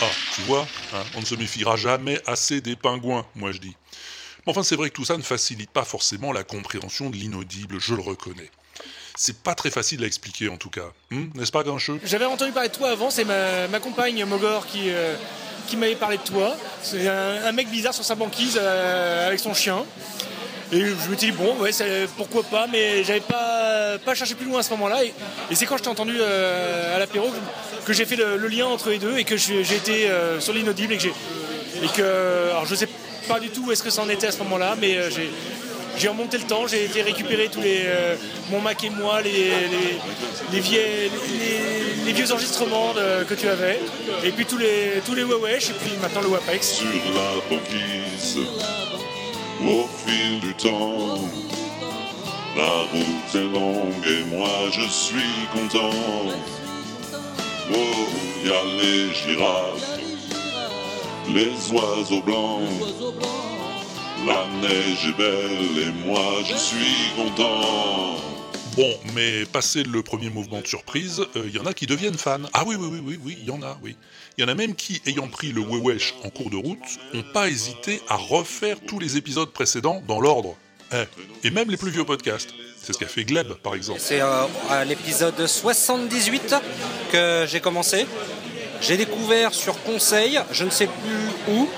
Ah, 0.00 0.10
tu 0.34 0.40
vois, 0.42 0.66
hein, 0.94 1.02
on 1.16 1.20
ne 1.20 1.24
se 1.24 1.34
méfiera 1.34 1.76
jamais 1.76 2.20
assez 2.26 2.60
des 2.60 2.76
pingouins, 2.76 3.24
moi 3.34 3.52
je 3.52 3.58
dis. 3.58 3.76
Mais 4.46 4.50
enfin, 4.50 4.62
c'est 4.62 4.76
vrai 4.76 4.90
que 4.90 4.94
tout 4.94 5.04
ça 5.04 5.16
ne 5.16 5.22
facilite 5.22 5.70
pas 5.70 5.84
forcément 5.84 6.32
la 6.32 6.44
compréhension 6.44 7.08
de 7.10 7.16
l'inaudible, 7.16 7.78
je 7.78 7.94
le 7.94 8.02
reconnais. 8.02 8.50
C'est 9.16 9.42
pas 9.42 9.54
très 9.54 9.70
facile 9.70 10.02
à 10.02 10.06
expliquer 10.06 10.48
en 10.48 10.56
tout 10.56 10.70
cas, 10.70 10.90
Hmm, 11.10 11.26
n'est-ce 11.34 11.52
pas, 11.52 11.62
Grincheux? 11.62 12.00
J'avais 12.04 12.24
entendu 12.24 12.50
parler 12.52 12.68
de 12.68 12.74
toi 12.74 12.90
avant, 12.90 13.10
c'est 13.10 13.24
ma, 13.24 13.78
compagne 13.80 14.24
Mogor 14.24 14.66
qui, 14.66 14.90
euh, 14.90 15.14
qui 15.68 15.76
m'avait 15.76 15.94
parlé 15.94 16.16
de 16.16 16.22
toi. 16.22 16.56
C'est 16.82 17.06
un, 17.08 17.44
un 17.44 17.52
mec 17.52 17.70
bizarre 17.70 17.94
sur 17.94 18.04
sa 18.04 18.16
banquise 18.16 18.58
euh, 18.60 19.28
avec 19.28 19.38
son 19.38 19.54
chien. 19.54 19.84
Et 20.74 20.80
je 20.80 20.86
me 20.86 21.16
suis 21.16 21.16
dit, 21.16 21.30
bon, 21.30 21.54
ouais, 21.60 21.70
pourquoi 22.16 22.42
pas, 22.42 22.66
mais 22.66 23.04
j'avais 23.04 23.20
pas, 23.20 23.96
pas 24.04 24.14
cherché 24.16 24.34
plus 24.34 24.46
loin 24.46 24.58
à 24.58 24.62
ce 24.64 24.70
moment-là. 24.70 25.04
Et, 25.04 25.14
c'est 25.54 25.66
quand 25.66 25.76
je 25.76 25.84
t'ai 25.84 25.88
entendu 25.88 26.16
euh, 26.18 26.96
à 26.96 26.98
l'apéro 26.98 27.28
que, 27.28 27.86
que 27.86 27.92
j'ai 27.92 28.04
fait 28.04 28.16
le, 28.16 28.48
lien 28.48 28.66
entre 28.66 28.90
les 28.90 28.98
deux 28.98 29.16
et 29.16 29.22
que 29.22 29.36
j'ai 29.36 29.60
été 29.60 30.08
euh, 30.08 30.40
sur 30.40 30.52
l'inaudible 30.52 30.94
et 30.94 30.96
que 30.96 31.02
j'ai. 31.04 31.12
Et 31.82 31.88
que. 31.94 32.50
Alors 32.50 32.66
je 32.66 32.74
sais 32.74 32.88
pas 33.28 33.38
du 33.38 33.50
tout 33.50 33.66
où 33.66 33.72
est-ce 33.72 33.84
que 33.84 33.90
ça 33.90 34.02
en 34.02 34.08
était 34.08 34.26
à 34.26 34.32
ce 34.32 34.38
moment-là, 34.38 34.74
mais 34.80 34.96
euh, 34.96 35.10
j'ai. 35.10 35.30
Remonté 36.08 36.38
le 36.38 36.44
temps, 36.44 36.66
j'ai 36.66 36.86
été 36.86 37.02
récupérer 37.02 37.48
tous 37.48 37.60
les 37.60 37.86
mon 38.50 38.60
Mac 38.60 38.82
et 38.82 38.90
moi, 38.90 39.22
les, 39.22 39.30
les, 39.30 40.60
les 42.04 42.12
vieux, 42.12 42.32
enregistrements 42.32 42.92
que 43.28 43.34
tu 43.34 43.46
avais, 43.46 43.78
et 44.24 44.32
puis 44.32 44.44
tous 44.44 44.58
les 44.58 45.00
tous 45.06 45.14
les 45.14 45.22
Wewesh, 45.22 45.70
et 45.70 45.72
puis 45.74 45.92
maintenant 46.02 46.20
le 46.20 46.26
Wapex. 46.26 46.66
Sur 46.66 46.88
la 48.42 49.13
au 49.62 49.86
fil 50.04 50.40
du 50.40 50.54
temps, 50.54 51.18
la 52.56 52.72
route 52.92 53.34
est 53.34 53.52
longue 53.52 54.06
et 54.06 54.24
moi 54.36 54.48
je 54.72 54.88
suis 54.88 55.48
content. 55.52 55.96
Oh, 57.72 58.44
y 58.44 58.50
a 58.50 58.64
les 58.80 59.14
girafes, 59.14 59.98
les 61.28 61.72
oiseaux 61.72 62.22
blancs, 62.22 62.68
la 64.26 64.46
neige 64.60 65.08
est 65.08 65.16
belle 65.16 65.88
et 65.88 66.06
moi 66.06 66.42
je 66.44 66.56
suis 66.56 67.12
content. 67.16 68.33
Bon, 68.76 68.92
mais 69.14 69.44
passé 69.44 69.84
le 69.84 70.02
premier 70.02 70.30
mouvement 70.30 70.60
de 70.60 70.66
surprise, 70.66 71.24
il 71.36 71.54
y 71.54 71.60
en 71.60 71.66
a 71.66 71.72
qui 71.72 71.86
deviennent 71.86 72.18
fans. 72.18 72.40
Ah 72.52 72.64
oui, 72.66 72.74
oui, 72.76 72.88
oui, 72.90 73.00
oui, 73.04 73.20
oui, 73.24 73.38
il 73.40 73.46
y 73.46 73.50
en 73.52 73.62
a, 73.62 73.78
oui. 73.84 73.96
Il 74.36 74.42
y 74.42 74.44
en 74.44 74.48
a 74.48 74.54
même 74.56 74.74
qui, 74.74 75.00
ayant 75.06 75.28
pris 75.28 75.52
le 75.52 75.60
Wewesh 75.60 76.14
en 76.24 76.30
cours 76.30 76.50
de 76.50 76.56
route, 76.56 76.78
n'ont 77.12 77.22
pas 77.32 77.48
hésité 77.48 78.02
à 78.08 78.16
refaire 78.16 78.78
tous 78.84 78.98
les 78.98 79.16
épisodes 79.16 79.50
précédents 79.52 80.02
dans 80.08 80.20
l'ordre. 80.20 80.56
Eh, 80.92 81.04
et 81.46 81.50
même 81.50 81.70
les 81.70 81.76
plus 81.76 81.90
vieux 81.92 82.04
podcasts. 82.04 82.50
C'est 82.82 82.92
ce 82.92 82.98
qu'a 82.98 83.06
fait 83.06 83.24
Gleb, 83.24 83.52
par 83.62 83.76
exemple. 83.76 84.00
C'est 84.02 84.20
euh, 84.20 84.44
à 84.68 84.84
l'épisode 84.84 85.46
78 85.46 86.56
que 87.12 87.46
j'ai 87.48 87.60
commencé. 87.60 88.06
J'ai 88.80 88.96
découvert 88.96 89.54
sur 89.54 89.80
conseil, 89.84 90.40
je 90.50 90.64
ne 90.64 90.70
sais 90.70 90.86
plus 90.88 91.54
où, 91.54 91.68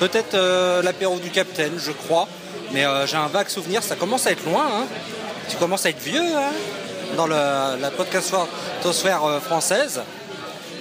peut-être 0.00 0.34
euh, 0.34 0.82
l'apéro 0.82 1.18
du 1.20 1.30
Capitaine, 1.30 1.74
je 1.78 1.92
crois. 1.92 2.28
Mais 2.72 2.84
euh, 2.84 3.06
j'ai 3.06 3.16
un 3.16 3.28
vague 3.28 3.48
souvenir, 3.48 3.84
ça 3.84 3.94
commence 3.94 4.26
à 4.26 4.32
être 4.32 4.44
loin. 4.44 4.66
hein. 4.82 4.86
Tu 5.48 5.56
commences 5.56 5.86
à 5.86 5.90
être 5.90 5.98
vieux 6.02 6.20
hein, 6.36 6.52
dans 7.16 7.26
le- 7.26 7.34
la 7.80 7.90
podcastosphère 7.90 9.24
euh, 9.24 9.40
française. 9.40 10.00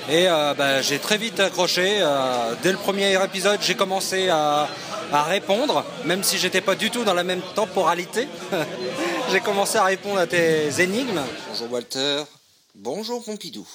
Et 0.09 0.27
euh, 0.27 0.53
bah, 0.53 0.81
j'ai 0.81 0.99
très 0.99 1.17
vite 1.17 1.39
accroché. 1.39 1.99
euh, 2.01 2.55
dès 2.63 2.71
le 2.71 2.77
premier 2.77 3.13
épisode, 3.23 3.59
j'ai 3.61 3.75
commencé 3.75 4.29
à, 4.29 4.67
à 5.11 5.23
répondre, 5.23 5.85
même 6.05 6.23
si 6.23 6.37
j'étais 6.37 6.61
pas 6.61 6.75
du 6.75 6.89
tout 6.91 7.03
dans 7.03 7.13
la 7.13 7.23
même 7.23 7.41
temporalité. 7.55 8.27
j'ai 9.31 9.39
commencé 9.39 9.77
à 9.77 9.83
répondre 9.85 10.19
à 10.19 10.27
tes 10.27 10.81
énigmes. 10.81 11.21
Bonjour 11.49 11.71
Walter, 11.71 12.23
bonjour 12.75 13.23
Pompidou. 13.23 13.67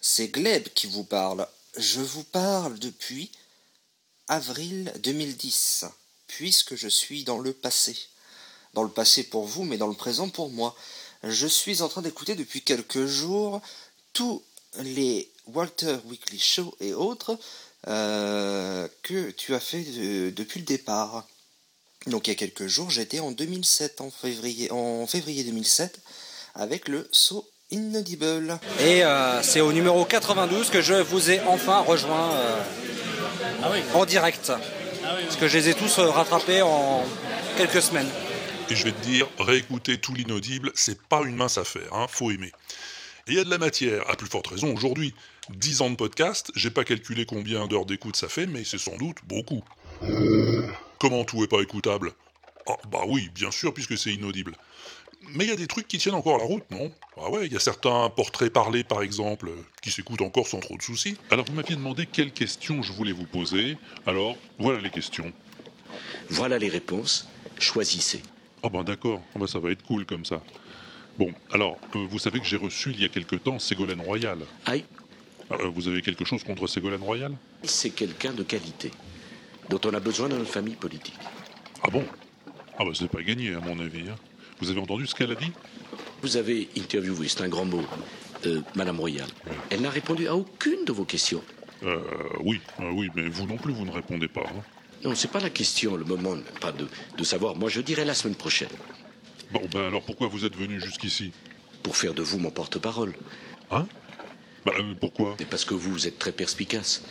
C'est 0.00 0.28
Gleb 0.28 0.68
qui 0.74 0.86
vous 0.86 1.04
parle. 1.04 1.46
Je 1.76 2.00
vous 2.00 2.24
parle 2.24 2.78
depuis 2.78 3.30
avril 4.28 4.92
2010, 5.02 5.84
puisque 6.26 6.74
je 6.74 6.88
suis 6.88 7.22
dans 7.24 7.38
le 7.38 7.52
passé. 7.52 7.96
Dans 8.76 8.82
le 8.82 8.90
passé 8.90 9.22
pour 9.24 9.46
vous, 9.46 9.64
mais 9.64 9.78
dans 9.78 9.86
le 9.86 9.94
présent 9.94 10.28
pour 10.28 10.50
moi. 10.50 10.76
Je 11.24 11.46
suis 11.46 11.80
en 11.80 11.88
train 11.88 12.02
d'écouter 12.02 12.34
depuis 12.34 12.60
quelques 12.60 13.06
jours 13.06 13.62
tous 14.12 14.42
les 14.80 15.32
Walter 15.46 15.96
Weekly 16.04 16.38
Show 16.38 16.74
et 16.80 16.92
autres 16.92 17.38
euh, 17.88 18.86
que 19.02 19.30
tu 19.30 19.54
as 19.54 19.60
fait 19.60 19.80
de- 19.80 20.28
depuis 20.28 20.60
le 20.60 20.66
départ. 20.66 21.26
Donc 22.06 22.26
il 22.26 22.30
y 22.30 22.34
a 22.34 22.36
quelques 22.36 22.66
jours, 22.66 22.90
j'étais 22.90 23.18
en 23.18 23.30
2007, 23.32 24.02
en 24.02 24.10
février, 24.10 24.70
en 24.70 25.06
février 25.06 25.42
2007, 25.44 25.98
avec 26.54 26.86
le 26.86 27.08
saut 27.12 27.48
Inaudible. 27.70 28.60
Et 28.80 29.02
euh, 29.04 29.42
c'est 29.42 29.62
au 29.62 29.72
numéro 29.72 30.04
92 30.04 30.68
que 30.68 30.82
je 30.82 30.92
vous 30.94 31.30
ai 31.30 31.40
enfin 31.48 31.80
rejoint 31.80 32.30
euh, 32.34 32.62
en 33.94 34.04
direct. 34.04 34.52
Parce 35.02 35.36
que 35.36 35.48
je 35.48 35.56
les 35.56 35.70
ai 35.70 35.74
tous 35.74 35.98
euh, 35.98 36.10
rattrapés 36.10 36.60
en 36.60 37.02
quelques 37.56 37.80
semaines. 37.80 38.10
Et 38.68 38.74
je 38.74 38.84
vais 38.84 38.92
te 38.92 39.02
dire, 39.02 39.28
réécouter 39.38 39.98
tout 39.98 40.12
l'inaudible, 40.12 40.72
c'est 40.74 41.00
pas 41.00 41.22
une 41.22 41.36
mince 41.36 41.56
affaire, 41.56 41.92
hein, 41.92 42.06
faut 42.08 42.32
aimer. 42.32 42.52
Et 43.28 43.32
il 43.32 43.34
y 43.34 43.38
a 43.38 43.44
de 43.44 43.50
la 43.50 43.58
matière, 43.58 44.08
à 44.10 44.16
plus 44.16 44.26
forte 44.26 44.48
raison 44.48 44.74
aujourd'hui. 44.74 45.14
10 45.50 45.82
ans 45.82 45.90
de 45.90 45.94
podcast, 45.94 46.50
j'ai 46.56 46.70
pas 46.70 46.82
calculé 46.82 47.26
combien 47.26 47.68
d'heures 47.68 47.86
d'écoute 47.86 48.16
ça 48.16 48.28
fait, 48.28 48.46
mais 48.46 48.64
c'est 48.64 48.78
sans 48.78 48.96
doute 48.96 49.18
beaucoup. 49.24 49.62
Comment 50.98 51.24
tout 51.24 51.44
est 51.44 51.48
pas 51.48 51.60
écoutable? 51.60 52.12
Ah 52.68 52.76
bah 52.90 53.02
oui, 53.06 53.30
bien 53.32 53.52
sûr, 53.52 53.72
puisque 53.72 53.96
c'est 53.96 54.12
inaudible. 54.12 54.56
Mais 55.34 55.44
il 55.44 55.50
y 55.50 55.52
a 55.52 55.56
des 55.56 55.68
trucs 55.68 55.86
qui 55.86 55.98
tiennent 55.98 56.16
encore 56.16 56.38
la 56.38 56.44
route, 56.44 56.68
non? 56.72 56.92
Ah 57.16 57.30
ouais, 57.30 57.46
il 57.46 57.52
y 57.52 57.56
a 57.56 57.60
certains 57.60 58.10
portraits 58.10 58.52
parlés, 58.52 58.82
par 58.82 59.02
exemple, 59.02 59.50
qui 59.80 59.92
s'écoutent 59.92 60.22
encore 60.22 60.48
sans 60.48 60.58
trop 60.58 60.76
de 60.76 60.82
soucis. 60.82 61.16
Alors 61.30 61.44
vous 61.46 61.52
m'aviez 61.52 61.76
demandé 61.76 62.06
quelles 62.06 62.32
questions 62.32 62.82
je 62.82 62.92
voulais 62.92 63.12
vous 63.12 63.26
poser. 63.26 63.78
Alors 64.06 64.36
voilà 64.58 64.80
les 64.80 64.90
questions. 64.90 65.32
Voilà 66.28 66.58
les 66.58 66.68
réponses. 66.68 67.28
Choisissez. 67.60 68.22
Ah 68.62 68.68
ben 68.68 68.82
d'accord, 68.84 69.22
Ah 69.34 69.38
ben, 69.38 69.46
ça 69.46 69.58
va 69.58 69.70
être 69.70 69.82
cool 69.84 70.04
comme 70.06 70.24
ça. 70.24 70.42
Bon, 71.18 71.32
alors, 71.52 71.78
euh, 71.94 72.06
vous 72.10 72.18
savez 72.18 72.40
que 72.40 72.46
j'ai 72.46 72.56
reçu 72.56 72.90
il 72.90 73.00
y 73.00 73.04
a 73.04 73.08
quelque 73.08 73.36
temps 73.36 73.58
Ségolène 73.58 74.00
Royal. 74.00 74.38
Aïe. 74.66 74.84
Euh, 75.52 75.68
vous 75.68 75.88
avez 75.88 76.02
quelque 76.02 76.24
chose 76.24 76.42
contre 76.42 76.66
Ségolène 76.66 77.02
Royal? 77.02 77.32
C'est 77.62 77.90
quelqu'un 77.90 78.32
de 78.32 78.42
qualité, 78.42 78.90
dont 79.70 79.80
on 79.84 79.94
a 79.94 80.00
besoin 80.00 80.28
dans 80.28 80.36
notre 80.36 80.50
famille 80.50 80.74
politique. 80.74 81.16
Ah 81.82 81.88
bon? 81.90 82.04
Ah 82.78 82.84
bah 82.84 82.90
c'est 82.94 83.08
pas 83.10 83.22
gagné 83.22 83.54
à 83.54 83.60
mon 83.60 83.78
avis. 83.78 84.08
hein. 84.10 84.16
Vous 84.60 84.70
avez 84.70 84.80
entendu 84.80 85.06
ce 85.06 85.14
qu'elle 85.14 85.30
a 85.30 85.34
dit? 85.36 85.52
Vous 86.22 86.36
avez 86.36 86.68
interviewé, 86.76 87.28
c'est 87.28 87.42
un 87.42 87.48
grand 87.48 87.64
mot, 87.64 87.82
euh, 88.46 88.60
Madame 88.74 88.98
Royal. 88.98 89.28
Elle 89.70 89.82
n'a 89.82 89.90
répondu 89.90 90.26
à 90.28 90.34
aucune 90.34 90.84
de 90.84 90.92
vos 90.92 91.04
questions. 91.04 91.42
Euh, 91.84 91.98
oui, 92.40 92.60
euh, 92.80 92.90
oui, 92.92 93.08
mais 93.14 93.28
vous 93.28 93.46
non 93.46 93.56
plus, 93.56 93.72
vous 93.72 93.84
ne 93.84 93.90
répondez 93.92 94.28
pas. 94.28 94.42
hein. 94.46 94.62
Non, 95.04 95.14
c'est 95.14 95.30
pas 95.30 95.40
la 95.40 95.50
question, 95.50 95.96
le 95.96 96.04
moment, 96.04 96.36
pas 96.60 96.72
de, 96.72 96.86
de 97.16 97.24
savoir. 97.24 97.54
Moi, 97.56 97.68
je 97.70 97.80
dirais 97.80 98.04
la 98.04 98.14
semaine 98.14 98.34
prochaine. 98.34 98.68
Bon, 99.52 99.60
ben 99.72 99.84
alors 99.86 100.02
pourquoi 100.02 100.26
vous 100.28 100.44
êtes 100.44 100.56
venu 100.56 100.80
jusqu'ici? 100.80 101.32
Pour 101.82 101.96
faire 101.96 102.14
de 102.14 102.22
vous 102.22 102.38
mon 102.38 102.50
porte-parole. 102.50 103.14
Hein? 103.70 103.86
Bah 104.64 104.72
euh, 104.78 104.94
pourquoi? 105.00 105.36
Parce 105.50 105.64
que 105.64 105.74
vous, 105.74 105.92
vous 105.92 106.06
êtes 106.08 106.18
très 106.18 106.32
perspicace. 106.32 107.04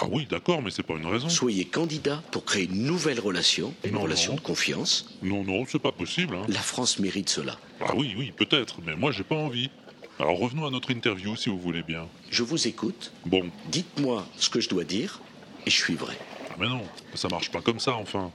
Ah 0.00 0.06
oui, 0.10 0.26
d'accord, 0.28 0.62
mais 0.62 0.70
c'est 0.70 0.82
pas 0.82 0.94
une 0.94 1.06
raison. 1.06 1.28
Soyez 1.28 1.66
candidat 1.66 2.22
pour 2.32 2.44
créer 2.44 2.64
une 2.64 2.82
nouvelle 2.84 3.20
relation, 3.20 3.72
une 3.84 3.92
Non, 3.92 4.00
relation 4.02 4.32
non. 4.32 4.36
de 4.36 4.40
confiance. 4.42 5.06
Non, 5.22 5.44
non, 5.44 5.64
c'est 5.68 5.78
pas 5.78 5.92
possible. 5.92 6.34
hein. 6.34 6.46
La 6.48 6.58
France 6.60 6.98
mérite 6.98 7.28
cela. 7.28 7.58
Ah 7.80 7.92
oui, 7.94 8.14
oui, 8.18 8.32
peut-être, 8.36 8.78
mais 8.84 8.96
moi 8.96 9.12
j'ai 9.12 9.22
pas 9.24 9.36
envie. 9.36 9.70
Alors 10.18 10.38
revenons 10.38 10.66
à 10.66 10.70
notre 10.70 10.90
interview 10.90 11.36
si 11.36 11.48
vous 11.50 11.60
voulez 11.60 11.82
bien. 11.82 12.08
Je 12.30 12.42
vous 12.42 12.66
écoute. 12.66 13.12
Bon. 13.26 13.50
Dites-moi 13.70 14.26
ce 14.38 14.48
que 14.48 14.58
je 14.60 14.68
dois 14.68 14.84
dire 14.84 15.20
et 15.66 15.70
je 15.70 15.76
suivrai. 15.76 16.16
Ah 16.54 16.56
mais 16.60 16.68
non, 16.68 16.82
ça 17.14 17.26
marche 17.28 17.50
pas 17.50 17.60
comme 17.60 17.80
ça 17.80 17.94
enfin. 17.94 18.30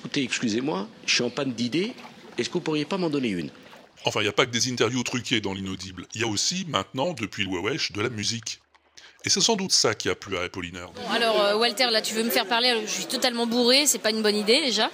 Écoutez, 0.00 0.24
excusez-moi, 0.24 0.88
je 1.06 1.14
suis 1.14 1.22
en 1.22 1.30
panne 1.30 1.52
d'idées. 1.52 1.92
Est-ce 2.36 2.48
que 2.48 2.54
vous 2.54 2.60
pourriez 2.60 2.84
pas 2.84 2.98
m'en 2.98 3.08
donner 3.08 3.28
une? 3.28 3.50
Enfin, 4.04 4.18
il 4.18 4.24
n'y 4.24 4.28
a 4.28 4.32
pas 4.32 4.46
que 4.46 4.50
des 4.50 4.72
interviews 4.72 5.04
truquées 5.04 5.40
dans 5.40 5.52
l'inaudible. 5.54 6.06
Il 6.14 6.22
y 6.22 6.24
a 6.24 6.26
aussi, 6.26 6.66
maintenant, 6.68 7.12
depuis 7.12 7.44
le 7.44 7.50
Wewesh, 7.50 7.92
de 7.92 8.00
la 8.00 8.08
musique. 8.08 8.60
Et 9.24 9.30
c'est 9.30 9.40
sans 9.40 9.54
doute 9.54 9.70
ça 9.70 9.94
qui 9.94 10.08
a 10.08 10.16
plu 10.16 10.36
à 10.36 10.40
Apollinaire. 10.40 10.88
Alors 11.12 11.40
euh, 11.40 11.56
Walter, 11.56 11.86
là 11.92 12.02
tu 12.02 12.14
veux 12.14 12.24
me 12.24 12.30
faire 12.30 12.46
parler, 12.46 12.74
je 12.84 12.90
suis 12.90 13.04
totalement 13.04 13.46
bourré, 13.46 13.86
c'est 13.86 14.00
pas 14.00 14.10
une 14.10 14.22
bonne 14.22 14.34
idée 14.34 14.60
déjà. 14.60 14.90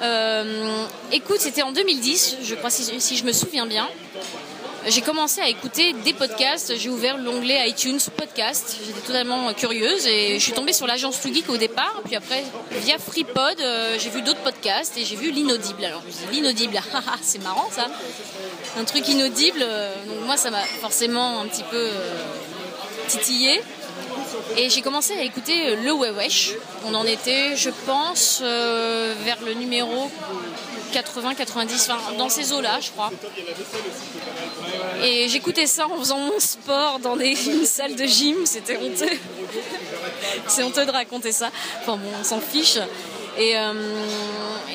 Euh, 0.00 0.86
écoute, 1.10 1.40
c'était 1.40 1.62
en 1.62 1.72
2010, 1.72 2.36
je 2.44 2.54
crois 2.54 2.70
si, 2.70 3.00
si 3.00 3.16
je 3.16 3.24
me 3.24 3.32
souviens 3.32 3.66
bien. 3.66 3.88
J'ai 4.88 5.02
commencé 5.02 5.42
à 5.42 5.48
écouter 5.48 5.92
des 5.92 6.14
podcasts, 6.14 6.74
j'ai 6.78 6.88
ouvert 6.88 7.18
l'onglet 7.18 7.68
iTunes 7.68 7.98
podcast, 8.16 8.78
j'étais 8.86 9.00
totalement 9.00 9.52
curieuse 9.52 10.06
et 10.06 10.38
je 10.38 10.42
suis 10.42 10.52
tombée 10.52 10.72
sur 10.72 10.86
l'agence 10.86 11.20
Too 11.20 11.30
Geek 11.30 11.50
au 11.50 11.58
départ, 11.58 12.00
puis 12.06 12.16
après 12.16 12.42
via 12.70 12.96
FreePod, 12.96 13.60
euh, 13.60 13.98
j'ai 13.98 14.08
vu 14.08 14.22
d'autres 14.22 14.40
podcasts 14.40 14.96
et 14.96 15.04
j'ai 15.04 15.16
vu 15.16 15.30
l'inaudible. 15.30 15.84
Alors 15.84 16.02
je 16.08 16.32
l'inaudible, 16.32 16.80
ah, 16.94 17.02
c'est 17.20 17.42
marrant 17.42 17.68
ça, 17.70 17.88
un 18.78 18.84
truc 18.84 19.06
inaudible, 19.08 19.60
euh, 19.60 19.92
donc 20.06 20.24
moi 20.24 20.38
ça 20.38 20.50
m'a 20.50 20.62
forcément 20.62 21.40
un 21.40 21.46
petit 21.48 21.64
peu 21.64 21.76
euh, 21.76 22.24
titillé. 23.08 23.60
Et 24.56 24.70
j'ai 24.70 24.80
commencé 24.80 25.12
à 25.12 25.22
écouter 25.22 25.76
le 25.76 25.92
Wewesh. 25.92 26.52
On 26.86 26.94
en 26.94 27.04
était, 27.04 27.56
je 27.56 27.70
pense, 27.86 28.40
vers 28.40 29.38
le 29.44 29.54
numéro 29.54 30.08
80, 30.92 31.34
90, 31.34 31.90
enfin, 31.90 32.12
dans 32.16 32.28
ces 32.28 32.52
eaux-là, 32.52 32.78
je 32.80 32.90
crois. 32.90 33.10
Et 35.02 35.28
j'écoutais 35.28 35.66
ça 35.66 35.86
en 35.86 35.98
faisant 35.98 36.18
mon 36.18 36.38
sport 36.38 36.98
dans 36.98 37.16
une 37.18 37.64
salle 37.64 37.96
de 37.96 38.04
gym, 38.04 38.36
c'était 38.44 38.76
honteux. 38.76 39.06
C'est 40.46 40.62
honteux 40.62 40.84
de 40.84 40.90
raconter 40.90 41.32
ça. 41.32 41.50
Enfin 41.80 41.96
bon, 41.96 42.08
on 42.20 42.24
s'en 42.24 42.40
fiche. 42.40 42.78
Et, 43.38 43.56
euh, 43.56 43.72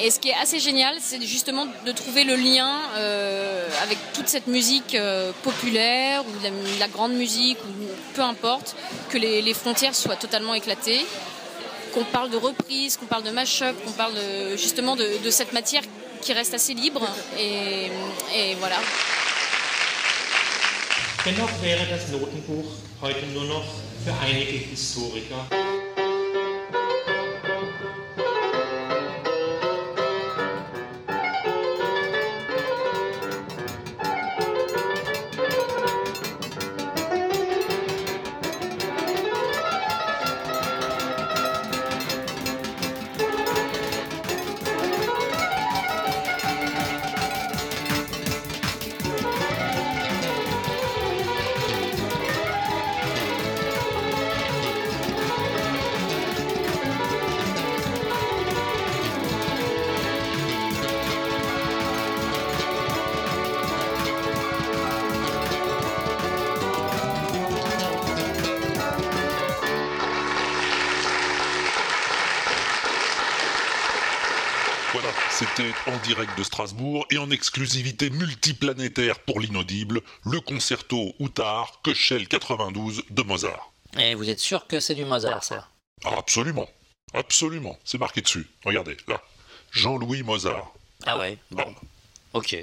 et 0.02 0.10
ce 0.10 0.20
qui 0.20 0.30
est 0.30 0.36
assez 0.42 0.58
génial, 0.58 0.96
c'est 1.02 1.22
justement 1.22 1.68
de 1.86 1.92
trouver 1.92 2.24
le 2.24 2.36
lien 2.36 2.80
euh, 2.96 3.68
avec 3.82 3.98
toute 4.14 4.30
cette 4.30 4.48
musique 4.48 4.96
euh, 4.96 5.34
populaire 5.44 6.24
ou 6.24 6.44
la, 6.44 6.50
la 6.80 6.88
grande 6.88 7.12
musique, 7.14 7.58
ou 7.66 8.14
peu 8.16 8.22
importe, 8.22 8.76
que 9.10 9.18
les, 9.18 9.54
frontières 9.54 9.94
soient 9.94 10.16
totalement 10.16 10.54
éclatées, 10.54 11.06
qu'on 11.94 12.06
parle 12.06 12.30
de 12.30 12.38
reprise, 12.38 12.96
qu'on 12.96 13.06
parle 13.06 13.24
de 13.24 13.32
mash-up, 13.32 13.76
qu'on 13.86 13.92
parle 13.92 14.16
justement 14.56 14.96
de 14.96 15.30
cette 15.30 15.52
matière 15.52 15.84
qui 16.24 16.34
reste 16.34 16.54
assez 16.54 16.74
libre. 16.74 17.08
Et, 17.38 17.92
et 18.34 18.56
voilà. 18.56 18.78
Dennoch 21.26 21.50
wäre 21.62 21.86
das 21.90 22.10
Notenbuch 22.10 22.66
heute 23.02 23.26
nur 23.28 23.46
noch 23.46 23.66
für 24.04 24.14
einige 24.22 24.58
Historiker. 24.58 25.73
De 76.38 76.44
Strasbourg 76.44 77.06
et 77.12 77.18
en 77.18 77.30
exclusivité 77.30 78.10
multiplanétaire 78.10 79.20
pour 79.20 79.40
l'inaudible, 79.40 80.02
le 80.26 80.40
concerto 80.40 81.14
Outard 81.20 81.82
Köchel 81.84 82.28
92 82.28 83.04
de 83.10 83.22
Mozart. 83.24 83.72
Et 83.98 84.16
vous 84.16 84.30
êtes 84.30 84.40
sûr 84.40 84.68
que 84.68 84.80
c'est 84.80 84.96
du 84.96 85.06
Mozart, 85.06 85.44
ça? 85.44 85.68
Ah, 86.04 86.16
absolument, 86.18 86.68
absolument, 87.14 87.78
c'est 87.84 87.98
marqué 87.98 88.22
dessus. 88.22 88.48
Regardez, 88.66 88.98
là. 89.08 89.22
Jean-Louis 89.72 90.24
Mozart. 90.24 90.74
Ah 91.06 91.18
ouais, 91.18 91.38
bon. 91.52 91.76
Ok. 92.34 92.56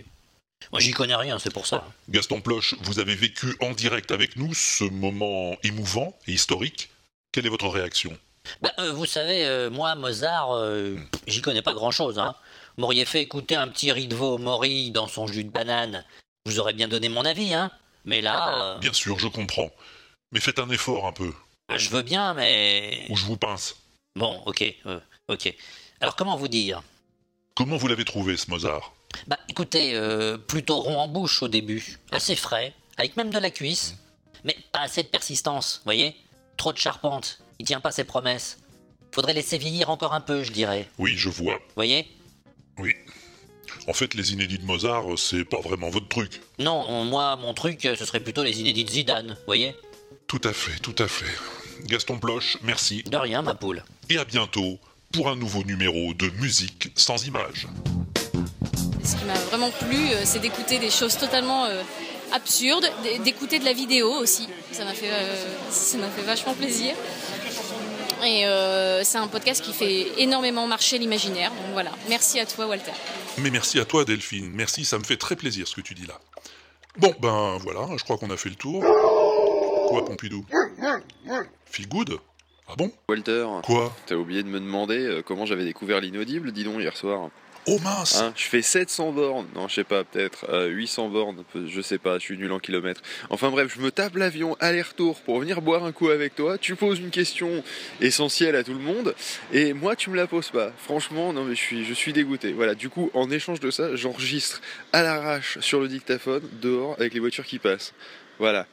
Moi, 0.72 0.80
j'y 0.80 0.92
connais 0.92 1.16
rien, 1.16 1.38
c'est 1.38 1.52
pour 1.52 1.66
ça. 1.66 1.85
Gaston 2.09 2.40
Ploche, 2.40 2.74
vous 2.83 2.98
avez 2.98 3.14
vécu 3.14 3.56
en 3.61 3.72
direct 3.72 4.11
avec 4.11 4.37
nous 4.37 4.54
ce 4.54 4.85
moment 4.85 5.56
émouvant 5.62 6.16
et 6.26 6.33
historique. 6.33 6.90
Quelle 7.33 7.46
est 7.46 7.50
votre 7.50 7.68
réaction? 7.68 8.16
Bah, 8.62 8.72
euh, 8.78 8.92
vous 8.92 9.06
savez, 9.06 9.46
euh, 9.46 9.70
moi, 9.70 9.94
Mozart, 9.94 10.52
euh, 10.52 10.96
j'y 11.26 11.40
connais 11.40 11.62
pas 11.62 11.72
grand-chose. 11.72 12.18
Hein. 12.18 12.35
M'auriez 12.78 13.04
fait 13.04 13.22
écouter 13.22 13.56
un 13.56 13.68
petit 13.68 13.92
riz 13.92 14.09
de 14.09 14.14
veau 14.14 14.38
mori 14.38 14.90
dans 14.90 15.09
son 15.09 15.26
jus 15.26 15.44
de 15.44 15.50
banane. 15.50 16.04
Vous 16.46 16.59
aurais 16.59 16.72
bien 16.72 16.88
donné 16.88 17.09
mon 17.09 17.24
avis, 17.24 17.52
hein. 17.52 17.70
Mais 18.04 18.20
là, 18.20 18.74
euh, 18.76 18.78
Bien 18.78 18.92
sûr, 18.92 19.18
je 19.18 19.28
comprends. 19.28 19.70
Mais 20.33 20.40
faites 20.40 20.59
un 20.59 20.70
effort 20.70 21.06
un 21.06 21.12
peu. 21.12 21.33
je 21.76 21.90
veux 21.90 22.02
bien, 22.02 22.35
mais... 22.35 23.06
Ou 23.11 23.16
je 23.16 23.24
vous 23.24 23.37
pince. 23.37 23.76
Bon, 24.16 24.42
ok, 24.46 24.64
euh, 24.87 25.00
ok. 25.28 25.54
Alors, 26.00 26.16
comment 26.16 26.37
vous 26.37 26.48
dire? 26.48 26.83
Comment 27.54 27.76
vous 27.76 27.88
l'avez 27.88 28.04
trouvé, 28.04 28.37
ce 28.37 28.50
Mozart? 28.50 28.94
Bah, 29.26 29.38
écoutez, 29.48 29.94
euh, 29.94 30.38
plutôt 30.38 30.80
rond 30.80 30.98
en 30.98 31.09
bouche 31.09 31.42
au 31.42 31.48
début. 31.48 31.98
Assez 32.11 32.37
frais, 32.37 32.72
avec 32.96 33.16
même 33.16 33.30
de 33.30 33.38
la 33.38 33.50
cuisse. 33.50 33.96
Mais 34.44 34.56
pas 34.72 34.80
assez 34.80 35.02
de 35.02 35.09
persistance, 35.09 35.83
voyez? 35.85 36.16
Trop 36.56 36.72
de 36.72 36.78
charpente. 36.78 37.40
Il 37.59 37.66
tient 37.66 37.80
pas 37.80 37.92
ses 37.92 38.04
promesses. 38.04 38.59
Faudrait 39.12 39.35
laisser 39.35 39.59
vieillir 39.59 39.90
encore 39.90 40.14
un 40.14 40.20
peu, 40.20 40.42
je 40.42 40.52
dirais. 40.52 40.88
Oui, 40.98 41.12
je 41.16 41.28
vois. 41.28 41.59
Voyez? 41.74 42.09
Oui. 42.81 42.95
En 43.87 43.93
fait, 43.93 44.14
les 44.14 44.33
inédits 44.33 44.59
de 44.59 44.64
Mozart, 44.64 45.05
c'est 45.16 45.45
pas 45.45 45.61
vraiment 45.61 45.90
votre 45.90 46.09
truc. 46.09 46.40
Non, 46.59 46.85
on- 46.88 47.05
moi, 47.05 47.37
mon 47.37 47.55
truc, 47.55 47.85
euh, 47.87 47.97
ce 47.97 48.05
serait 48.05 48.21
plutôt 48.21 48.43
les 48.43 48.61
inédits 48.61 48.85
de 48.85 48.90
Zidane, 48.90 49.37
voyez 49.47 49.75
Tout 50.27 50.40
à 50.45 50.53
fait, 50.53 50.79
tout 50.81 50.95
à 50.99 51.09
fait. 51.09 51.27
Gaston 51.87 52.19
Ploche, 52.19 52.57
merci. 52.62 53.03
De 53.05 53.16
rien, 53.16 53.43
ma 53.43 53.55
poule. 53.55 53.83
Et 54.11 54.19
à 54.19 54.25
bientôt 54.25 54.79
pour 55.12 55.29
un 55.29 55.37
nouveau 55.37 55.64
numéro 55.64 56.14
de 56.14 56.29
musique 56.40 56.90
sans 56.95 57.27
images. 57.27 57.66
Ce 59.03 59.16
qui 59.16 59.25
m'a 59.25 59.35
vraiment 59.35 59.71
plu, 59.71 59.97
euh, 60.12 60.23
c'est 60.25 60.40
d'écouter 60.40 60.79
des 60.79 60.90
choses 60.90 61.16
totalement 61.16 61.64
euh, 61.64 61.83
absurdes, 62.33 62.87
d'écouter 63.25 63.59
de 63.59 63.64
la 63.64 63.73
vidéo 63.73 64.12
aussi. 64.12 64.47
Ça 64.73 64.85
m'a 64.85 64.93
fait, 64.95 65.11
euh, 65.11 65.47
ça 65.71 65.97
m'a 65.99 66.09
fait 66.09 66.23
vachement 66.23 66.55
plaisir. 66.55 66.95
Et 68.24 68.46
euh, 68.46 69.02
c'est 69.04 69.18
un 69.18 69.28
podcast 69.28 69.62
qui 69.62 69.72
fait 69.72 70.06
énormément 70.18 70.66
marcher 70.66 70.98
l'imaginaire. 70.98 71.50
Donc 71.50 71.72
voilà, 71.72 71.90
merci 72.09 72.38
à 72.38 72.46
toi 72.46 72.66
Walter. 72.66 72.92
Mais 73.38 73.50
merci 73.50 73.78
à 73.80 73.85
toi, 73.85 74.04
Delphine. 74.04 74.50
Merci, 74.52 74.85
ça 74.85 74.98
me 74.98 75.04
fait 75.04 75.16
très 75.16 75.37
plaisir 75.37 75.66
ce 75.66 75.74
que 75.74 75.80
tu 75.80 75.94
dis 75.94 76.06
là. 76.06 76.18
Bon, 76.98 77.14
ben 77.20 77.56
voilà, 77.62 77.87
je 77.96 78.04
crois 78.04 78.18
qu'on 78.18 78.30
a 78.30 78.37
fait 78.37 78.48
le 78.48 78.56
tour. 78.56 78.83
Quoi, 79.88 80.04
Pompidou? 80.04 80.44
Feel 81.66 81.88
good? 81.88 82.18
Ah 82.68 82.74
bon? 82.76 82.92
Walter 83.09 83.46
Quoi? 83.64 83.92
T'as 84.06 84.14
oublié 84.14 84.42
de 84.42 84.48
me 84.48 84.61
demander 84.61 84.98
euh, 84.98 85.22
comment 85.22 85.44
j'avais 85.46 85.64
découvert 85.64 86.00
l'inaudible, 86.00 86.52
dis 86.52 86.62
donc, 86.62 86.80
hier 86.80 86.96
soir. 86.96 87.30
Oh 87.70 87.78
mince 87.78 88.20
Hein, 88.20 88.33
Je 88.37 88.44
fais 88.44 88.62
700 88.62 89.12
bornes, 89.12 89.46
non 89.54 89.68
je 89.68 89.74
sais 89.76 89.85
pas, 89.85 90.02
peut-être 90.04 90.46
euh, 90.50 90.66
800 90.66 91.09
bornes, 91.09 91.44
peu- 91.52 91.66
je 91.68 91.80
sais 91.80 91.98
pas, 91.98 92.18
je 92.18 92.24
suis 92.24 92.37
nul 92.37 92.50
en 92.52 92.59
kilomètres. 92.59 93.00
Enfin 93.30 93.50
bref, 93.50 93.72
je 93.74 93.80
me 93.80 93.90
tape 93.90 94.16
l'avion 94.16 94.56
aller-retour 94.61 95.20
pour 95.20 95.38
venir 95.40 95.62
boire 95.62 95.85
un 95.85 95.92
coup 95.92 96.09
avec 96.09 96.35
toi, 96.35 96.59
tu 96.59 96.74
poses 96.76 96.98
une 96.98 97.11
question 97.11 97.62
essentielle 98.00 98.56
à 98.56 98.64
tout 98.64 98.72
le 98.74 98.80
monde, 98.80 99.14
et 99.52 99.72
moi 99.72 99.94
tu 99.96 100.11
me 100.11 100.16
la 100.16 100.26
poses 100.26 100.50
pas. 100.50 100.72
Franchement, 100.78 101.33
non 101.33 101.44
mais 101.44 101.54
je 101.54 101.61
suis, 101.61 101.85
je 101.85 101.94
suis 101.94 102.12
dégoûté. 102.12 102.52
Voilà, 102.52 102.74
du 102.74 102.88
coup, 102.88 103.11
en 103.14 103.30
échange 103.30 103.61
de 103.61 103.70
ça, 103.70 103.94
j'enregistre 103.94 104.61
à 104.92 105.02
l'arrache 105.02 105.59
sur 105.61 105.80
le 105.80 105.88
dictaphone, 105.88 106.42
dehors, 106.61 106.96
avec 106.98 107.14
les 107.14 107.20
voitures 107.20 107.44
qui 107.46 107.59
passent. 107.59 107.92
Voilà. 108.38 108.66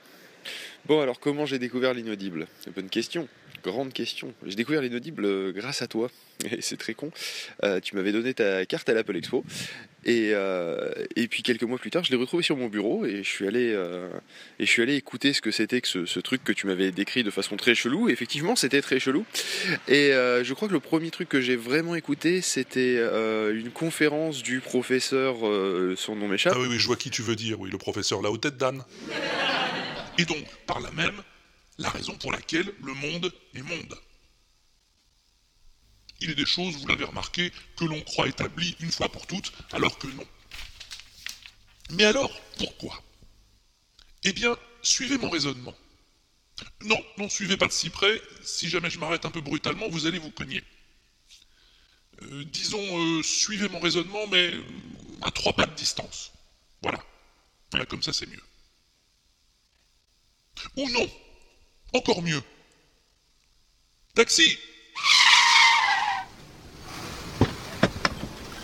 Bon, 0.88 1.02
alors 1.02 1.20
comment 1.20 1.46
j'ai 1.46 1.60
découvert 1.60 1.94
l'inaudible? 1.94 2.48
Bonne 2.74 2.88
question, 2.88 3.28
grande 3.62 3.92
question. 3.92 4.34
J'ai 4.46 4.56
découvert 4.56 4.82
l'inaudible 4.82 5.26
euh, 5.26 5.52
grâce 5.52 5.82
à 5.82 5.88
toi, 5.88 6.10
et 6.50 6.62
c'est 6.62 6.78
très 6.78 6.94
con. 6.94 7.12
Euh, 7.66 7.82
tu 7.82 7.98
m'avais 7.98 8.14
donné 8.14 8.34
ta 8.34 8.66
carte 8.66 8.88
à 8.88 8.94
l'Apple 8.94 9.18
Expo, 9.18 9.44
et, 10.06 10.30
euh, 10.32 10.90
puis 11.30 11.44
quelques 11.44 11.64
mois 11.64 11.78
plus 11.78 11.90
tard, 11.90 12.06
je 12.06 12.12
l'ai 12.12 12.16
retrouvé 12.16 12.42
sur 12.42 12.56
mon 12.56 12.68
bureau, 12.68 13.06
et 13.06 13.18
je 13.18 13.30
suis 13.30 13.46
allé, 13.46 13.76
et 14.60 14.66
je 14.66 14.72
suis 14.72 14.82
allé 14.82 14.96
écouter 14.96 15.34
ce 15.34 15.42
que 15.42 15.52
c'était 15.52 15.82
que 15.82 16.06
ce, 16.06 16.20
truc 16.22 16.46
que 16.46 16.54
tu 16.54 16.68
m'avais 16.68 16.92
décrit 16.92 17.26
de 17.26 17.32
façon 17.32 17.58
très 17.58 17.76
chelou. 17.76 18.08
Et 18.08 18.14
effectivement, 18.14 18.56
c'était 18.56 18.82
très 18.82 19.02
chelou. 19.02 19.26
Et 19.90 20.12
je 20.14 20.54
crois 20.54 20.70
que 20.70 20.74
le 20.74 20.80
premier 20.80 21.12
truc 21.12 21.28
que 21.28 21.42
j'ai 21.42 21.58
vraiment 21.58 21.96
écouté, 21.96 22.40
c'était 22.40 22.98
une 23.52 23.72
conférence 23.72 24.42
du 24.42 24.62
professeur, 24.62 25.36
son 25.98 26.16
nom 26.16 26.30
m'échappe. 26.30 26.54
Ah 26.56 26.62
oui, 26.62 26.68
oui, 26.70 26.80
je 26.80 26.88
vois 26.88 26.96
qui 26.96 27.10
tu 27.10 27.22
veux 27.22 27.36
dire, 27.36 27.60
oui, 27.60 27.70
le 27.70 27.78
professeur 27.78 28.22
là, 28.22 28.32
aux 28.32 28.38
têtes 28.38 28.56
d'âne. 28.56 28.84
Et 30.18 30.26
donc, 30.26 30.46
par 30.66 30.80
là 30.80 30.92
même, 30.92 31.24
la 31.78 31.90
raison 31.90 32.16
pour 32.18 32.32
laquelle 32.32 32.74
le 32.82 32.94
monde 32.94 33.34
est 33.54 33.62
monde. 33.62 34.00
Il 36.20 36.32
est 36.32 36.36
des 36.36 36.46
choses, 36.46 36.76
vous 36.78 36.88
l'avez 36.88 37.06
remarqué, 37.06 37.52
que 37.76 37.86
l'on 37.86 38.02
croit 38.02 38.28
établies 38.28 38.76
une 38.80 38.92
fois 38.92 39.10
pour 39.10 39.28
toutes, 39.28 39.52
alors 39.72 39.98
que 40.00 40.08
non. 40.08 40.28
Mais 41.92 42.06
alors, 42.06 42.32
pourquoi? 42.58 43.04
Eh 44.24 44.34
bien, 44.34 44.58
suivez 44.82 45.18
mon 45.18 45.30
raisonnement. 45.30 45.76
Non, 46.82 47.00
non, 47.18 47.30
suivez 47.30 47.56
pas 47.56 47.68
de 47.68 47.72
si 47.72 47.90
près, 47.92 48.20
si 48.44 48.68
jamais 48.68 48.90
je 48.90 48.98
m'arrête 49.00 49.26
un 49.26 49.32
peu 49.32 49.42
brutalement, 49.42 49.88
vous 49.90 50.08
allez 50.08 50.18
vous 50.18 50.32
cogner. 50.32 50.64
Euh, 52.24 52.44
disons, 52.46 52.80
euh, 53.00 53.22
suivez 53.22 53.70
mon 53.70 53.80
raisonnement, 53.80 54.26
mais 54.28 54.54
à 55.22 55.30
trois 55.30 55.54
pas 55.54 55.68
de 55.68 55.76
distance. 55.76 56.32
Voilà, 56.82 57.04
comme 57.86 58.02
ça, 58.02 58.12
c'est 58.12 58.26
mieux. 58.26 58.42
Ou 60.76 60.90
non 60.90 61.10
Encore 61.94 62.22
mieux. 62.22 62.42
Taxi 64.16 64.58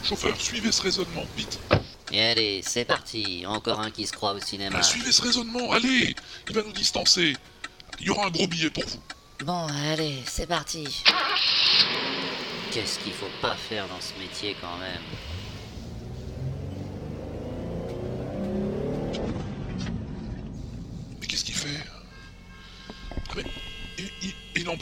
Chauffeur, 0.03 0.39
suivez 0.39 0.71
ce 0.71 0.81
raisonnement, 0.81 1.25
vite. 1.37 1.59
Et 2.11 2.21
allez, 2.21 2.61
c'est 2.61 2.85
parti. 2.85 3.45
Encore 3.47 3.79
un 3.79 3.89
qui 3.89 4.05
se 4.05 4.11
croit 4.11 4.33
au 4.33 4.39
cinéma. 4.39 4.77
Ah, 4.79 4.83
suivez 4.83 5.11
ce 5.11 5.21
raisonnement, 5.21 5.71
allez 5.71 6.15
Il 6.49 6.55
va 6.55 6.61
nous 6.61 6.73
distancer. 6.73 7.35
Il 7.99 8.07
y 8.07 8.09
aura 8.09 8.27
un 8.27 8.29
gros 8.29 8.47
billet 8.47 8.69
pour 8.69 8.85
vous. 8.85 8.99
Bon, 9.45 9.67
allez, 9.91 10.21
c'est 10.25 10.47
parti. 10.47 11.03
Qu'est-ce 12.71 12.99
qu'il 12.99 13.13
faut 13.13 13.31
pas 13.41 13.55
faire 13.55 13.87
dans 13.87 14.01
ce 14.01 14.13
métier 14.19 14.55
quand 14.59 14.77
même? 14.77 15.01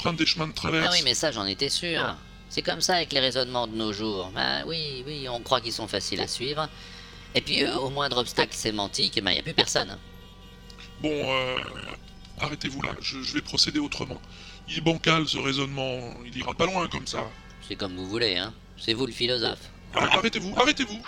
Emprunte 0.01 0.17
des 0.17 0.25
chemins 0.25 0.47
de 0.47 0.53
traverse. 0.53 0.87
Ah 0.89 0.93
oui, 0.93 1.01
mais 1.03 1.13
ça, 1.13 1.31
j'en 1.31 1.45
étais 1.45 1.69
sûr. 1.69 2.15
C'est 2.49 2.63
comme 2.63 2.81
ça 2.81 2.95
avec 2.95 3.13
les 3.13 3.19
raisonnements 3.19 3.67
de 3.67 3.75
nos 3.75 3.93
jours. 3.93 4.31
Bah 4.33 4.63
oui, 4.65 5.03
oui, 5.05 5.27
on 5.29 5.39
croit 5.41 5.61
qu'ils 5.61 5.71
sont 5.71 5.87
faciles 5.87 6.21
à 6.21 6.27
suivre. 6.27 6.67
Et 7.35 7.41
puis, 7.41 7.63
euh, 7.63 7.75
au 7.77 7.89
moindre 7.89 8.17
obstacle 8.17 8.53
sémantique, 8.53 9.15
il 9.15 9.23
n'y 9.23 9.39
a 9.39 9.43
plus 9.43 9.53
personne. 9.53 9.97
Bon, 11.01 11.09
euh, 11.11 11.55
arrêtez-vous 12.39 12.81
là, 12.81 12.89
je, 12.99 13.21
je 13.21 13.33
vais 13.33 13.41
procéder 13.41 13.79
autrement. 13.79 14.19
Il 14.67 14.77
est 14.79 14.81
bancal 14.81 15.27
ce 15.27 15.37
raisonnement, 15.37 15.99
il 16.25 16.37
ira 16.37 16.53
pas 16.53 16.65
loin 16.65 16.87
comme 16.87 17.07
ça. 17.07 17.23
C'est 17.67 17.75
comme 17.75 17.95
vous 17.95 18.07
voulez, 18.07 18.37
hein. 18.37 18.53
C'est 18.77 18.93
vous 18.93 19.05
le 19.05 19.13
philosophe. 19.13 19.69
Ah, 19.93 20.09
arrêtez-vous, 20.17 20.53
arrêtez-vous 20.57 20.99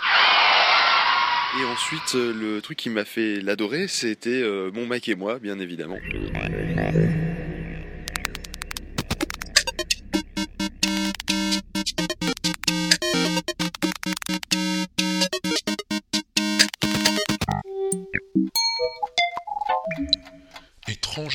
Et 1.60 1.64
ensuite, 1.66 2.14
euh, 2.14 2.32
le 2.32 2.62
truc 2.62 2.78
qui 2.78 2.90
m'a 2.90 3.04
fait 3.04 3.40
l'adorer, 3.40 3.86
c'était 3.88 4.30
euh, 4.30 4.70
mon 4.72 4.86
mec 4.86 5.08
et 5.08 5.14
moi, 5.14 5.38
bien 5.38 5.58
évidemment. 5.58 5.98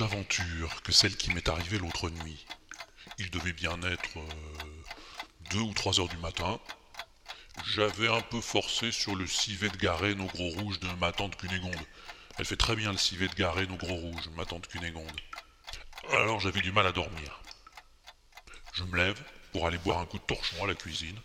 Aventure 0.01 0.81
que 0.83 0.93
celle 0.93 1.17
qui 1.17 1.33
m'est 1.33 1.49
arrivée 1.49 1.77
l'autre 1.77 2.09
nuit. 2.09 2.45
Il 3.17 3.29
devait 3.31 3.53
bien 3.53 3.81
être 3.81 4.17
euh, 4.17 4.71
deux 5.51 5.59
ou 5.59 5.73
trois 5.73 5.99
heures 5.99 6.07
du 6.07 6.17
matin. 6.17 6.59
J'avais 7.65 8.07
un 8.07 8.21
peu 8.21 8.39
forcé 8.39 8.93
sur 8.93 9.15
le 9.15 9.27
civet 9.27 9.69
de 9.69 9.75
Garenne 9.75 10.21
au 10.21 10.27
gros 10.27 10.49
rouge 10.49 10.79
de 10.79 10.87
ma 10.99 11.11
tante 11.11 11.35
Cunégonde. 11.35 11.75
Elle 12.37 12.45
fait 12.45 12.55
très 12.55 12.77
bien 12.77 12.91
le 12.93 12.97
civet 12.97 13.27
de 13.27 13.35
Garenne 13.35 13.71
au 13.71 13.75
gros 13.75 13.95
rouge, 13.95 14.29
ma 14.37 14.45
tante 14.45 14.67
Cunégonde. 14.67 15.19
Alors 16.11 16.39
j'avais 16.39 16.61
du 16.61 16.71
mal 16.71 16.87
à 16.87 16.93
dormir. 16.93 17.41
Je 18.73 18.85
me 18.85 18.95
lève 18.95 19.21
pour 19.51 19.67
aller 19.67 19.79
boire 19.79 19.99
un 19.99 20.05
coup 20.05 20.19
de 20.19 20.23
torchon 20.23 20.63
à 20.63 20.67
la 20.67 20.75
cuisine. 20.75 21.19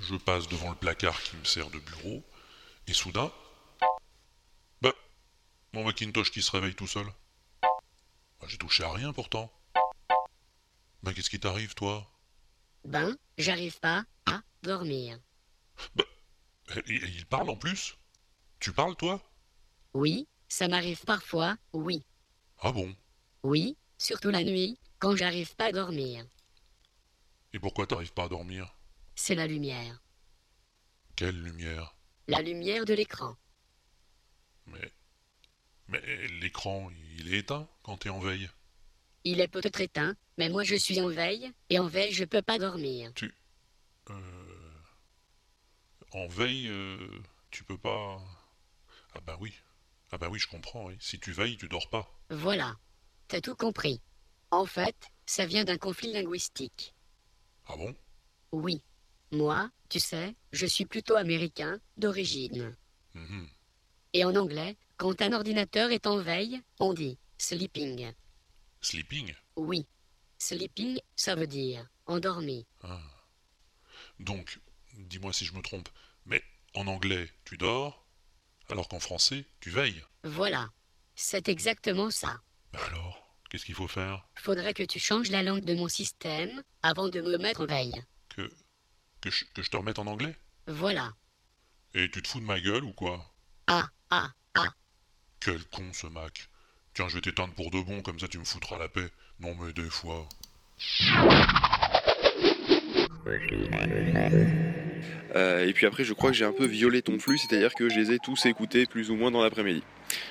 Je 0.00 0.14
passe 0.16 0.48
devant 0.48 0.70
le 0.70 0.76
placard 0.76 1.20
qui 1.22 1.36
me 1.36 1.44
sert 1.44 1.70
de 1.70 1.78
bureau, 1.78 2.24
et 2.86 2.92
soudain, 2.94 3.32
bah, 4.80 4.94
Mon 5.72 5.84
Macintosh 5.84 6.30
qui 6.30 6.42
se 6.42 6.50
réveille 6.52 6.74
tout 6.74 6.86
seul. 6.86 7.06
Bah, 8.40 8.46
J'ai 8.48 8.58
touché 8.58 8.84
à 8.84 8.92
rien 8.92 9.12
pourtant. 9.12 9.52
Ben 11.02 11.12
qu'est-ce 11.12 11.30
qui 11.30 11.40
t'arrive 11.40 11.74
toi? 11.74 12.06
Ben, 12.84 13.16
j'arrive 13.36 13.78
pas 13.80 14.04
à 14.26 14.40
dormir. 14.62 15.18
Et- 16.86 16.94
et 16.94 17.08
il 17.08 17.26
parle 17.26 17.48
en 17.50 17.56
plus 17.56 17.96
Tu 18.60 18.72
parles 18.72 18.96
toi? 18.96 19.20
Oui, 19.94 20.26
ça 20.48 20.68
m'arrive 20.68 21.04
parfois, 21.04 21.56
oui. 21.72 22.04
Ah 22.60 22.72
bon? 22.72 22.94
Oui, 23.42 23.76
surtout 23.98 24.30
la 24.30 24.42
nuit, 24.44 24.78
quand 24.98 25.16
j'arrive 25.16 25.54
pas 25.56 25.66
à 25.66 25.72
dormir. 25.72 26.26
Et 27.52 27.58
pourquoi 27.58 27.86
t'arrives 27.86 28.12
pas 28.12 28.24
à 28.24 28.28
dormir? 28.28 28.74
C'est 29.20 29.34
la 29.34 29.48
lumière. 29.48 30.00
Quelle 31.16 31.42
lumière? 31.42 31.96
La 32.28 32.40
lumière 32.40 32.84
de 32.84 32.94
l'écran. 32.94 33.36
Mais. 34.66 34.92
Mais 35.88 36.00
l'écran, 36.40 36.88
il 37.18 37.34
est 37.34 37.38
éteint 37.38 37.68
quand 37.82 37.96
t'es 37.96 38.10
en 38.10 38.20
veille? 38.20 38.48
Il 39.24 39.40
est 39.40 39.48
peut-être 39.48 39.80
éteint, 39.80 40.14
mais 40.38 40.48
moi 40.48 40.62
je 40.62 40.76
suis 40.76 41.00
en 41.00 41.08
veille, 41.08 41.52
et 41.68 41.80
en 41.80 41.88
veille 41.88 42.12
je 42.12 42.24
peux 42.24 42.42
pas 42.42 42.60
dormir. 42.60 43.10
Tu. 43.16 43.34
Euh, 44.08 44.80
en 46.12 46.28
veille, 46.28 46.68
euh, 46.68 47.20
tu 47.50 47.64
peux 47.64 47.76
pas. 47.76 48.22
Ah 49.14 49.20
bah 49.20 49.36
oui. 49.40 49.52
Ah 50.12 50.18
bah 50.18 50.28
oui, 50.30 50.38
je 50.38 50.46
comprends, 50.46 50.86
oui. 50.86 50.96
Si 51.00 51.18
tu 51.18 51.32
veilles, 51.32 51.56
tu 51.56 51.68
dors 51.68 51.90
pas. 51.90 52.08
Voilà. 52.30 52.76
T'as 53.26 53.40
tout 53.40 53.56
compris. 53.56 54.00
En 54.52 54.64
fait, 54.64 55.10
ça 55.26 55.44
vient 55.44 55.64
d'un 55.64 55.76
conflit 55.76 56.12
linguistique. 56.12 56.94
Ah 57.66 57.76
bon? 57.76 57.96
Oui. 58.52 58.80
Moi, 59.30 59.70
tu 59.88 60.00
sais, 60.00 60.34
je 60.52 60.66
suis 60.66 60.84
plutôt 60.86 61.16
américain 61.16 61.78
d'origine. 61.96 62.74
Mhm. 63.14 63.48
Et 64.14 64.24
en 64.24 64.34
anglais, 64.36 64.76
quand 64.96 65.20
un 65.22 65.32
ordinateur 65.32 65.90
est 65.90 66.06
en 66.06 66.18
veille, 66.18 66.60
on 66.80 66.94
dit 66.94 67.18
sleeping. 67.36 68.12
Sleeping? 68.80 69.34
Oui. 69.56 69.86
Sleeping, 70.38 71.00
ça 71.16 71.34
veut 71.34 71.46
dire 71.46 71.86
endormi. 72.06 72.66
Ah. 72.82 73.00
Donc, 74.20 74.60
dis-moi 74.94 75.32
si 75.32 75.44
je 75.44 75.52
me 75.54 75.60
trompe, 75.62 75.88
mais 76.26 76.42
en 76.74 76.86
anglais, 76.86 77.28
tu 77.44 77.56
dors, 77.56 78.06
alors 78.70 78.88
qu'en 78.88 79.00
français, 79.00 79.44
tu 79.60 79.70
veilles. 79.70 80.02
Voilà. 80.24 80.70
C'est 81.14 81.48
exactement 81.48 82.10
ça. 82.10 82.40
Alors, 82.72 83.36
qu'est-ce 83.50 83.64
qu'il 83.64 83.74
faut 83.74 83.88
faire? 83.88 84.26
Faudrait 84.36 84.74
que 84.74 84.82
tu 84.84 84.98
changes 84.98 85.30
la 85.30 85.42
langue 85.42 85.64
de 85.64 85.74
mon 85.74 85.88
système 85.88 86.62
avant 86.82 87.08
de 87.08 87.20
me 87.20 87.36
mettre 87.38 87.62
en 87.62 87.66
veille. 87.66 88.02
que, 88.28 88.50
que, 89.20 89.30
je, 89.30 89.44
que 89.54 89.62
je 89.62 89.70
te 89.70 89.76
remette 89.76 89.98
en 89.98 90.06
anglais? 90.06 90.36
Voilà. 90.66 91.12
Et 91.94 92.10
tu 92.10 92.22
te 92.22 92.28
fous 92.28 92.40
de 92.40 92.44
ma 92.44 92.60
gueule 92.60 92.84
ou 92.84 92.92
quoi? 92.92 93.24
Ah, 93.66 93.88
ah, 94.10 94.30
ah. 94.54 94.68
Quel 95.40 95.64
con 95.66 95.92
ce 95.92 96.06
Mac. 96.06 96.48
Tiens, 96.94 97.08
je 97.08 97.14
vais 97.14 97.20
t'éteindre 97.20 97.54
pour 97.54 97.70
de 97.70 97.80
bon, 97.80 98.02
comme 98.02 98.18
ça 98.18 98.28
tu 98.28 98.38
me 98.38 98.44
foutras 98.44 98.78
la 98.78 98.88
paix. 98.88 99.08
Non 99.40 99.54
mais 99.54 99.72
des 99.72 99.88
fois. 99.88 100.28
Euh, 105.36 105.66
et 105.66 105.72
puis 105.72 105.86
après, 105.86 106.04
je 106.04 106.12
crois 106.12 106.30
que 106.30 106.36
j'ai 106.36 106.44
un 106.44 106.52
peu 106.52 106.66
violé 106.66 107.02
ton 107.02 107.18
flux, 107.18 107.38
c'est-à-dire 107.38 107.74
que 107.74 107.88
je 107.88 107.98
les 107.98 108.12
ai 108.12 108.18
tous 108.18 108.46
écoutés 108.46 108.86
plus 108.86 109.10
ou 109.10 109.16
moins 109.16 109.30
dans 109.30 109.42
l'après-midi. 109.42 109.82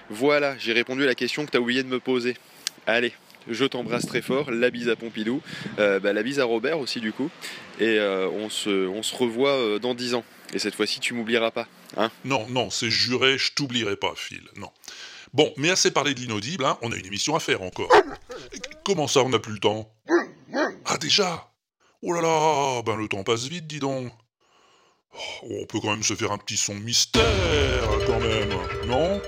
Voilà, 0.10 0.58
j'ai 0.58 0.74
répondu 0.74 1.04
à 1.04 1.06
la 1.06 1.16
question 1.16 1.46
que 1.46 1.52
tu 1.52 1.58
as 1.58 1.62
oublié 1.62 1.84
de 1.84 1.88
me 1.88 2.00
poser. 2.00 2.36
Allez, 2.86 3.14
je 3.50 3.66
t'embrasse 3.66 4.06
très 4.06 4.22
fort, 4.22 4.52
la 4.52 4.70
bise 4.70 4.90
à 4.90 4.96
Pompidou, 4.96 5.42
euh, 5.80 6.00
bah, 6.00 6.14
la 6.14 6.24
bise 6.24 6.40
à 6.40 6.46
Robert 6.46 6.80
aussi 6.80 7.00
du 7.00 7.12
coup, 7.12 7.30
et 7.80 8.00
euh, 8.00 8.30
on, 8.30 8.50
se, 8.50 9.16
revoit 9.16 9.52
euh, 9.52 9.80
dans 9.80 9.94
10 9.94 10.16
ans. 10.16 10.24
Et 10.54 10.60
cette 10.60 10.76
fois-ci, 10.76 11.00
tu 11.00 11.14
m'oublieras 11.14 11.52
pas, 11.52 11.68
hein 11.98 12.10
Non, 12.24 12.46
non, 12.50 12.70
c'est 12.70 12.90
juré, 12.90 13.38
je 13.38 13.54
t'oublierai 13.54 13.98
pas, 13.98 14.14
Phil. 14.16 14.44
Non. 14.56 14.72
Bon, 15.34 15.54
mais 15.58 15.70
assez 15.70 15.92
parlé 15.92 16.14
de 16.14 16.20
l'inaudible, 16.22 16.64
hein, 16.64 16.78
on 16.82 16.92
a 16.92 16.96
une 16.96 17.06
émission 17.06 17.36
à 17.36 17.40
faire 17.40 17.62
encore. 17.62 17.90
Comment 18.86 19.08
ça, 19.08 19.22
on 19.22 19.30
n'a 19.30 19.40
plus 19.40 19.54
le 19.54 19.60
temps? 19.60 19.92
Ah, 20.86 20.98
déjà? 20.98 21.52
Oh 22.02 22.14
là 22.14 22.22
là, 22.22 22.82
ben 22.84 22.96
le 22.96 23.08
temps 23.08 23.24
passe 23.24 23.48
vite, 23.48 23.68
dis 23.68 23.80
donc. 23.80 24.12
Oh, 25.44 25.48
on 25.62 25.66
peut 25.66 25.80
quand 25.82 25.92
même 25.92 26.04
se 26.04 26.14
faire 26.14 26.32
un 26.32 26.38
petit 26.38 26.58
son 26.58 26.76
mystère, 26.76 27.24
quand 28.06 28.20
même, 28.20 28.50
non? 28.88 29.22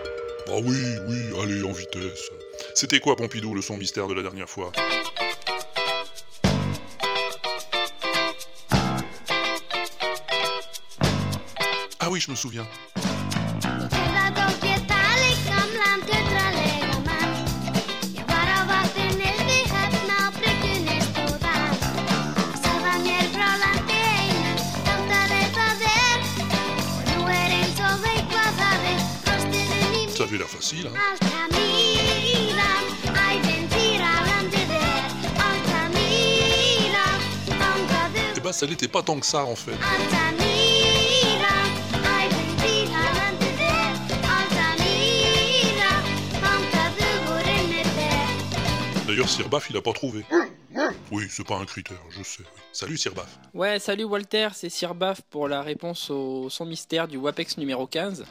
Ah 0.48 0.58
oui, 0.64 0.78
oui, 1.08 1.42
allez, 1.42 1.64
en 1.64 1.72
vitesse. 1.72 2.30
C'était 2.76 3.00
quoi, 3.00 3.16
Pompidou, 3.16 3.54
le 3.54 3.62
son 3.62 3.78
mystère 3.78 4.08
de 4.08 4.14
la 4.14 4.22
dernière 4.22 4.50
fois? 4.50 4.72
Ah 12.00 12.10
oui, 12.10 12.20
je 12.20 12.32
me 12.32 12.36
souvian. 12.36 12.66
Ça 30.16 30.24
avait 30.26 30.38
l'air 30.38 30.50
facile, 30.50 30.88
hein? 30.88 31.69
Eh 38.40 38.42
ben, 38.42 38.54
ça 38.54 38.66
l'était 38.66 38.88
pas 38.88 39.04
tant 39.04 39.20
que 39.20 39.26
ça, 39.26 39.44
en 39.44 39.54
fait. 39.54 39.74
D'ailleurs, 49.06 49.28
Sirbaf, 49.28 49.70
il 49.70 49.76
a 49.76 49.82
pas 49.82 49.92
trouvé. 49.92 50.24
Oui, 51.12 51.26
c'est 51.30 51.46
pas 51.46 51.58
un 51.58 51.66
critère, 51.66 51.98
je 52.12 52.24
sais. 52.24 52.44
oui. 52.44 52.62
Salut, 52.72 52.98
Sirbaf. 52.98 53.40
Ouais, 53.56 53.80
salut 53.80 54.04
Walter, 54.04 54.50
c'est 54.54 54.70
Sirbaf 54.70 55.22
pour 55.30 55.48
la 55.48 55.64
réponse 55.64 56.12
au 56.12 56.50
son 56.50 56.66
mystère 56.66 57.08
du 57.08 57.18
WAPEX 57.18 57.58
numéro 57.58 57.88
15. 57.88 58.26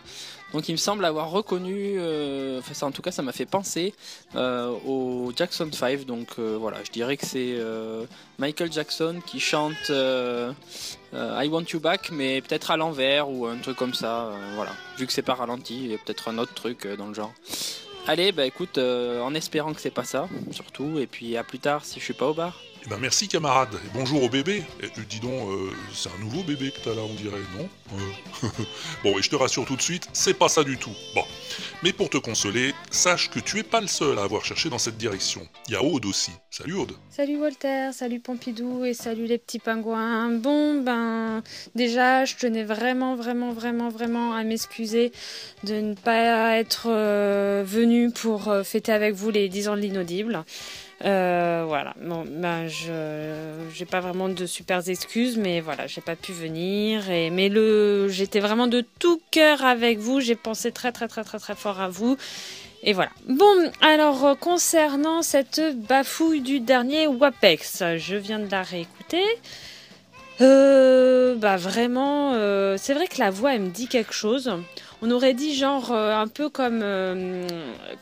Donc 0.52 0.68
il 0.68 0.72
me 0.72 0.76
semble 0.78 1.04
avoir 1.04 1.30
reconnu, 1.30 1.96
euh, 1.98 2.60
enfin 2.60 2.72
ça, 2.72 2.86
en 2.86 2.92
tout 2.92 3.02
cas 3.02 3.10
ça 3.10 3.22
m'a 3.22 3.32
fait 3.32 3.46
penser 3.46 3.94
euh, 4.36 4.70
au 4.86 5.32
Jackson 5.36 5.68
5. 5.70 6.04
Donc 6.04 6.28
euh, 6.38 6.56
voilà, 6.58 6.78
je 6.84 6.90
dirais 6.92 7.16
que 7.16 7.26
c'est 7.26 7.58
Michael 8.38 8.72
Jackson 8.72 9.20
qui 9.26 9.40
chante 9.40 9.90
I 9.90 11.48
Want 11.48 11.64
You 11.72 11.80
Back, 11.80 12.10
mais 12.12 12.40
peut-être 12.40 12.70
à 12.70 12.76
l'envers 12.76 13.28
ou 13.28 13.46
un 13.46 13.58
truc 13.58 13.76
comme 13.76 13.94
ça. 13.94 14.30
voilà, 14.54 14.72
vu 14.96 15.06
que 15.06 15.12
c'est 15.12 15.22
pas 15.22 15.34
ralenti, 15.34 15.76
il 15.76 15.90
y 15.90 15.94
a 15.94 15.98
peut-être 15.98 16.28
un 16.28 16.38
autre 16.38 16.54
truc 16.54 16.86
dans 16.86 17.08
le 17.08 17.14
genre. 17.14 17.34
Allez, 18.08 18.32
bah 18.32 18.46
écoute, 18.46 18.78
euh, 18.78 19.20
en 19.20 19.34
espérant 19.34 19.74
que 19.74 19.82
c'est 19.82 19.90
pas 19.90 20.02
ça, 20.02 20.30
surtout, 20.50 20.98
et 20.98 21.06
puis 21.06 21.36
à 21.36 21.44
plus 21.44 21.58
tard 21.58 21.84
si 21.84 22.00
je 22.00 22.04
suis 22.06 22.14
pas 22.14 22.26
au 22.26 22.32
bar. 22.32 22.58
Eh 22.88 22.90
ben, 22.90 23.00
merci, 23.02 23.28
camarade. 23.28 23.74
Et 23.74 23.88
bonjour 23.92 24.22
au 24.22 24.30
bébé. 24.30 24.62
Et, 24.80 24.86
euh, 24.86 25.02
dis 25.10 25.20
donc, 25.20 25.50
euh, 25.50 25.70
c'est 25.92 26.08
un 26.08 26.24
nouveau 26.24 26.42
bébé 26.42 26.70
que 26.70 26.82
t'as 26.82 26.94
là, 26.94 27.02
on 27.02 27.12
dirait, 27.12 27.36
non? 27.58 27.68
Euh, 27.92 28.48
Bon, 29.04 29.18
et 29.18 29.20
je 29.20 29.28
te 29.28 29.36
rassure 29.36 29.66
tout 29.66 29.76
de 29.76 29.82
suite, 29.82 30.08
c'est 30.14 30.32
pas 30.32 30.48
ça 30.48 30.64
du 30.64 30.78
tout. 30.78 30.94
Bon. 31.14 31.24
Mais 31.82 31.92
pour 31.92 32.08
te 32.08 32.16
consoler, 32.16 32.72
sache 32.90 33.28
que 33.28 33.40
tu 33.40 33.58
es 33.58 33.62
pas 33.62 33.82
le 33.82 33.88
seul 33.88 34.18
à 34.18 34.22
avoir 34.22 34.42
cherché 34.42 34.70
dans 34.70 34.78
cette 34.78 34.96
direction. 34.96 35.46
Il 35.66 35.74
y 35.74 35.76
a 35.76 35.82
Aude 35.82 36.06
aussi. 36.06 36.30
Salut 36.50 36.76
Aude. 36.76 36.92
Salut 37.10 37.36
Walter, 37.36 37.90
salut 37.92 38.20
Pompidou 38.20 38.86
et 38.86 38.94
salut 38.94 39.26
les 39.26 39.36
petits 39.36 39.58
pingouins. 39.58 40.30
Bon, 40.30 40.80
ben, 40.80 41.42
déjà, 41.74 42.24
je 42.24 42.36
tenais 42.36 42.64
vraiment, 42.64 43.16
vraiment, 43.16 43.52
vraiment, 43.52 43.90
vraiment 43.90 44.32
à 44.32 44.44
m'excuser 44.44 45.12
de 45.62 45.74
ne 45.74 45.94
pas 45.94 46.56
être 46.56 46.88
venu 47.64 48.10
pour 48.10 48.50
fêter 48.64 48.92
avec 48.92 49.14
vous 49.14 49.28
les 49.30 49.50
10 49.50 49.68
ans 49.68 49.76
de 49.76 49.82
l'inaudible. 49.82 50.42
Euh, 51.04 51.64
voilà, 51.66 51.94
bon, 52.02 52.24
ben, 52.26 52.66
je 52.66 53.68
j'ai 53.72 53.84
pas 53.84 54.00
vraiment 54.00 54.28
de 54.28 54.46
super 54.46 54.88
excuses, 54.88 55.36
mais 55.36 55.60
voilà, 55.60 55.86
j'ai 55.86 56.00
pas 56.00 56.16
pu 56.16 56.32
venir. 56.32 57.02
Mais 57.08 57.48
le, 57.48 58.08
j'étais 58.08 58.40
vraiment 58.40 58.66
de 58.66 58.84
tout 58.98 59.20
cœur 59.30 59.64
avec 59.64 59.98
vous. 59.98 60.20
J'ai 60.20 60.34
pensé 60.34 60.72
très, 60.72 60.92
très, 60.92 61.06
très, 61.08 61.24
très, 61.24 61.38
très 61.38 61.54
fort 61.54 61.80
à 61.80 61.88
vous. 61.88 62.16
Et 62.82 62.92
voilà. 62.92 63.10
Bon, 63.28 63.70
alors 63.80 64.24
euh, 64.24 64.34
concernant 64.34 65.22
cette 65.22 65.60
bafouille 65.88 66.40
du 66.40 66.60
dernier 66.60 67.06
WAPEX, 67.06 67.82
je 67.96 68.16
viens 68.16 68.38
de 68.38 68.50
la 68.50 68.62
réécouter. 68.62 69.24
Euh, 70.40 71.34
bah 71.34 71.56
vraiment, 71.56 72.34
euh, 72.34 72.76
c'est 72.78 72.94
vrai 72.94 73.08
que 73.08 73.18
la 73.18 73.30
voix 73.30 73.54
elle 73.54 73.62
me 73.62 73.70
dit 73.70 73.88
quelque 73.88 74.14
chose. 74.14 74.52
On 75.00 75.10
aurait 75.12 75.34
dit 75.34 75.54
genre 75.54 75.92
euh, 75.92 76.12
un 76.12 76.26
peu 76.26 76.48
comme 76.48 76.80
euh, 76.82 77.46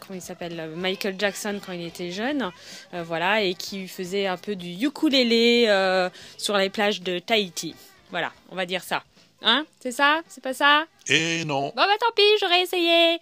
comment 0.00 0.18
il 0.18 0.22
s'appelle 0.22 0.58
euh, 0.58 0.74
Michael 0.74 1.16
Jackson 1.18 1.60
quand 1.64 1.72
il 1.72 1.84
était 1.84 2.10
jeune, 2.10 2.50
voilà, 2.92 3.42
et 3.42 3.54
qui 3.54 3.86
faisait 3.86 4.26
un 4.26 4.36
peu 4.38 4.56
du 4.56 4.72
ukulélé 4.86 5.66
sur 6.38 6.56
les 6.56 6.70
plages 6.70 7.02
de 7.02 7.18
Tahiti. 7.18 7.74
Voilà, 8.10 8.32
on 8.50 8.56
va 8.56 8.66
dire 8.66 8.82
ça. 8.82 9.02
Hein 9.42 9.66
C'est 9.80 9.92
ça? 9.92 10.22
C'est 10.28 10.42
pas 10.42 10.54
ça? 10.54 10.86
Et 11.08 11.44
non. 11.44 11.72
Bon 11.76 11.82
bah 11.82 11.96
tant 12.00 12.12
pis, 12.16 12.22
j'aurais 12.40 12.62
essayé. 12.62 13.18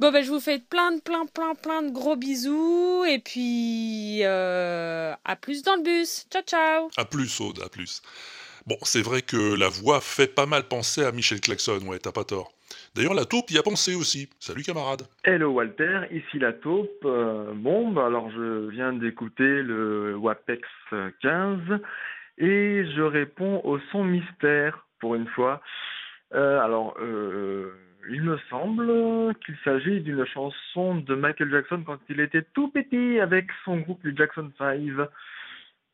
Bon 0.00 0.10
bah 0.10 0.22
je 0.22 0.28
vous 0.28 0.40
fais 0.40 0.58
plein 0.58 0.92
de 0.92 1.00
plein 1.00 1.24
plein 1.26 1.54
plein 1.54 1.82
de 1.82 1.90
gros 1.90 2.16
bisous 2.16 3.04
et 3.08 3.20
puis 3.20 4.18
euh, 4.22 5.14
à 5.24 5.36
plus 5.36 5.62
dans 5.62 5.76
le 5.76 5.82
bus. 5.82 6.26
Ciao 6.30 6.42
ciao. 6.42 6.90
À 6.96 7.04
plus, 7.04 7.40
Aude, 7.40 7.62
à 7.64 7.68
plus. 7.68 8.02
Bon, 8.66 8.76
c'est 8.82 9.02
vrai 9.02 9.22
que 9.22 9.58
la 9.58 9.68
voix 9.68 10.00
fait 10.00 10.32
pas 10.32 10.46
mal 10.46 10.62
penser 10.68 11.04
à 11.04 11.10
Michel 11.10 11.40
Claxon, 11.40 11.80
ouais, 11.88 11.98
t'as 11.98 12.12
pas 12.12 12.22
tort. 12.22 12.52
D'ailleurs, 12.94 13.14
la 13.14 13.24
taupe 13.24 13.50
y 13.50 13.58
a 13.58 13.62
pensé 13.62 13.96
aussi. 13.96 14.28
Salut 14.38 14.62
camarade. 14.62 15.02
Hello 15.24 15.50
Walter, 15.50 16.02
ici 16.12 16.38
la 16.38 16.52
taupe. 16.52 17.04
Euh, 17.04 17.52
bon, 17.54 17.90
bah 17.90 18.06
alors 18.06 18.30
je 18.30 18.68
viens 18.68 18.92
d'écouter 18.92 19.62
le 19.62 20.14
WAPEX 20.16 20.62
15 21.22 21.58
et 22.38 22.84
je 22.94 23.02
réponds 23.02 23.60
au 23.64 23.80
son 23.90 24.04
mystère 24.04 24.86
pour 25.00 25.16
une 25.16 25.26
fois. 25.26 25.60
Euh, 26.34 26.60
alors, 26.60 26.94
euh, 27.00 27.72
il 28.10 28.22
me 28.22 28.38
semble 28.48 29.34
qu'il 29.44 29.56
s'agit 29.64 30.00
d'une 30.00 30.24
chanson 30.26 30.96
de 30.96 31.14
Michael 31.16 31.50
Jackson 31.50 31.82
quand 31.84 31.98
il 32.08 32.20
était 32.20 32.42
tout 32.54 32.68
petit 32.68 33.18
avec 33.18 33.46
son 33.64 33.78
groupe 33.78 34.04
les 34.04 34.14
Jackson 34.14 34.50
5. 34.56 34.80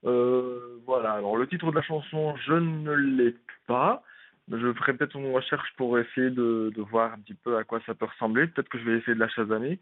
Euh, 0.04 0.78
voilà, 0.86 1.12
alors 1.12 1.36
le 1.36 1.46
titre 1.46 1.70
de 1.70 1.76
la 1.76 1.82
chanson, 1.82 2.36
je 2.46 2.54
ne 2.54 2.92
l'ai 2.92 3.34
pas. 3.66 4.02
Je 4.50 4.72
ferai 4.72 4.94
peut-être 4.94 5.16
une 5.16 5.32
recherche 5.32 5.70
pour 5.76 5.98
essayer 5.98 6.30
de, 6.30 6.72
voir 6.90 7.12
un 7.12 7.18
petit 7.18 7.34
peu 7.34 7.56
à 7.56 7.64
quoi 7.64 7.80
ça 7.84 7.94
peut 7.94 8.06
ressembler. 8.06 8.46
Peut-être 8.46 8.68
que 8.68 8.78
je 8.78 8.84
vais 8.84 8.98
essayer 8.98 9.14
de 9.14 9.20
la 9.20 9.28
chasamer 9.28 9.78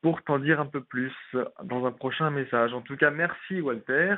pour 0.00 0.22
t'en 0.22 0.38
dire 0.38 0.60
un 0.60 0.66
peu 0.66 0.82
plus 0.82 1.12
dans 1.62 1.86
un 1.86 1.92
prochain 1.92 2.30
message. 2.30 2.72
En 2.72 2.80
tout 2.80 2.96
cas, 2.96 3.10
merci 3.10 3.60
Walter 3.60 4.16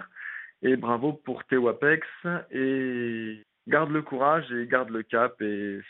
et 0.63 0.77
bravo 0.77 1.13
pour 1.13 1.45
tes 1.45 1.57
WAPEX 1.57 2.07
et 2.53 3.43
garde 3.69 3.91
le 3.91 4.03
courage 4.03 4.51
et 4.53 4.67
garde 4.67 4.91
le 4.91 5.03
cap 5.03 5.41
et 5.43 5.81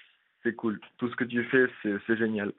c'est 0.42 0.54
cool. 0.54 0.80
Tout 0.98 1.08
ce 1.08 1.16
que 1.16 1.24
tu 1.24 1.44
fais, 1.44 1.66
c'est 1.82 2.16
génial. 2.16 2.52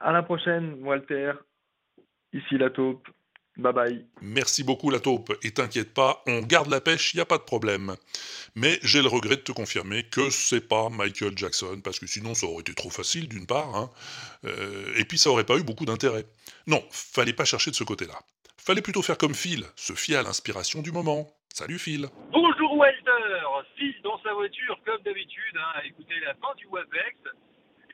À 0.00 0.12
la 0.12 0.22
prochaine, 0.22 0.76
Walter. 0.82 1.32
Ici 2.32 2.58
la 2.58 2.70
taupe. 2.70 3.08
Bye 3.58 3.72
bye. 3.72 4.06
Merci 4.22 4.62
beaucoup 4.62 4.88
la 4.88 5.00
taupe, 5.00 5.36
et 5.42 5.50
t'inquiète 5.50 5.92
pas, 5.92 6.22
on 6.26 6.42
garde 6.42 6.68
la 6.68 6.80
pêche, 6.80 7.14
y 7.14 7.20
a 7.20 7.26
pas 7.26 7.38
de 7.38 7.42
problème. 7.42 7.96
Mais 8.54 8.78
j'ai 8.82 9.02
le 9.02 9.08
regret 9.08 9.36
de 9.36 9.42
te 9.42 9.50
confirmer 9.50 10.04
que 10.04 10.30
c'est 10.30 10.66
pas 10.66 10.88
Michael 10.90 11.36
Jackson, 11.36 11.80
parce 11.82 11.98
que 11.98 12.06
sinon 12.06 12.34
ça 12.34 12.46
aurait 12.46 12.60
été 12.60 12.74
trop 12.74 12.90
facile 12.90 13.28
d'une 13.28 13.46
part, 13.46 13.74
hein. 13.74 13.90
Euh, 14.44 14.94
et 14.96 15.04
puis 15.04 15.18
ça 15.18 15.30
aurait 15.30 15.44
pas 15.44 15.56
eu 15.56 15.64
beaucoup 15.64 15.86
d'intérêt. 15.86 16.24
Non, 16.68 16.84
fallait 16.90 17.32
pas 17.32 17.44
chercher 17.44 17.72
de 17.72 17.76
ce 17.76 17.82
côté-là. 17.82 18.14
Fallait 18.56 18.82
plutôt 18.82 19.02
faire 19.02 19.18
comme 19.18 19.34
Phil, 19.34 19.64
se 19.74 19.92
fier 19.94 20.16
à 20.20 20.22
l'inspiration 20.22 20.80
du 20.80 20.92
moment. 20.92 21.26
Salut 21.52 21.78
Phil. 21.80 22.06
Bonjour 22.30 22.76
Walter, 22.76 23.02
Phil 23.76 23.94
dans 24.04 24.20
sa 24.22 24.34
voiture 24.34 24.78
comme 24.86 25.02
d'habitude, 25.02 25.56
hein, 25.56 25.72
à 25.74 25.84
écouter 25.84 26.14
la 26.24 26.34
fin 26.34 26.54
du 26.56 26.66
WAPEX. 26.66 27.16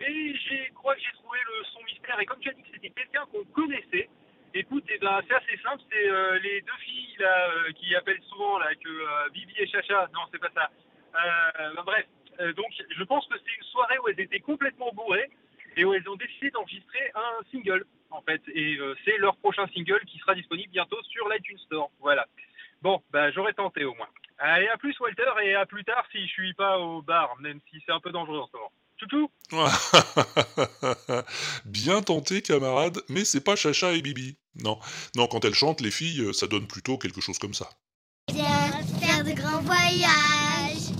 Et 0.00 0.34
j'ai 0.46 0.70
crois 0.74 0.94
que 0.94 1.00
j'ai 1.00 1.16
trouvé 1.22 1.38
le 1.46 1.64
son 1.72 1.82
mystère. 1.84 2.20
Et 2.20 2.26
comme 2.26 2.40
tu 2.40 2.50
as 2.50 2.52
dit 2.52 2.62
que 2.62 2.68
c'était 2.74 2.90
quelqu'un 2.90 3.24
qu'on 3.32 3.44
connaissait, 3.54 4.10
écoute, 4.54 4.84
eh 4.88 4.98
ben, 4.98 5.20
c'est 5.28 5.34
assez 5.34 5.56
simple. 5.62 5.82
C'est 5.90 6.08
euh, 6.08 6.38
les 6.38 6.60
deux 6.62 6.78
filles 6.84 7.16
euh, 7.20 7.72
qui 7.72 7.94
appellent 7.94 8.22
souvent 8.30 8.58
là 8.58 8.74
que 8.74 8.88
euh, 8.88 9.28
Bibi 9.32 9.52
et 9.58 9.66
Chacha. 9.66 10.08
Non, 10.14 10.20
c'est 10.32 10.38
pas 10.38 10.50
ça. 10.54 10.70
Euh, 11.14 11.74
ben, 11.76 11.82
bref, 11.84 12.06
Euh, 12.40 12.52
donc 12.54 12.66
je 12.98 13.04
pense 13.04 13.24
que 13.28 13.36
c'est 13.38 13.54
une 13.56 13.62
soirée 13.70 13.96
où 14.00 14.08
elles 14.08 14.18
étaient 14.20 14.40
complètement 14.40 14.90
bourrées 14.92 15.30
et 15.76 15.84
où 15.84 15.94
elles 15.94 16.08
ont 16.08 16.16
décidé 16.16 16.50
d'enregistrer 16.50 17.12
un 17.14 17.44
single 17.52 17.84
en 18.10 18.20
fait. 18.22 18.42
Et 18.52 18.74
euh, 18.76 18.96
c'est 19.04 19.18
leur 19.18 19.36
prochain 19.36 19.68
single 19.72 20.00
qui 20.06 20.18
sera 20.18 20.34
disponible 20.34 20.68
bientôt 20.72 21.00
sur 21.04 21.28
l'iTunes 21.28 21.58
Store. 21.66 21.92
Voilà. 22.00 22.26
Bon, 22.82 23.00
bah 23.12 23.30
j'aurais 23.30 23.52
tenté 23.52 23.84
au 23.84 23.94
moins. 23.94 24.08
Allez, 24.38 24.66
à 24.66 24.76
plus 24.78 24.98
Walter 24.98 25.30
et 25.44 25.54
à 25.54 25.64
plus 25.64 25.84
tard 25.84 26.04
si 26.10 26.26
je 26.26 26.32
suis 26.32 26.54
pas 26.54 26.80
au 26.80 27.02
bar, 27.02 27.36
même 27.40 27.60
si 27.70 27.80
c'est 27.86 27.92
un 27.92 28.00
peu 28.00 28.10
dangereux 28.10 28.40
en 28.40 28.48
ce 28.48 28.56
moment. 28.56 28.72
Toutou 28.98 29.30
Bien 31.64 32.02
tenté, 32.02 32.42
camarade, 32.42 32.98
mais 33.08 33.24
c'est 33.24 33.44
pas 33.44 33.56
Chacha 33.56 33.92
et 33.92 34.02
Bibi. 34.02 34.36
Non, 34.56 34.78
non, 35.16 35.26
quand 35.26 35.44
elles 35.44 35.54
chantent, 35.54 35.80
les 35.80 35.90
filles, 35.90 36.20
euh, 36.20 36.32
ça 36.32 36.46
donne 36.46 36.66
plutôt 36.66 36.96
quelque 36.98 37.20
chose 37.20 37.38
comme 37.38 37.54
ça. 37.54 37.68
Viens 38.32 38.70
faire 39.00 39.24
de 39.24 39.32
grands 39.32 39.60
voyages, 39.62 40.92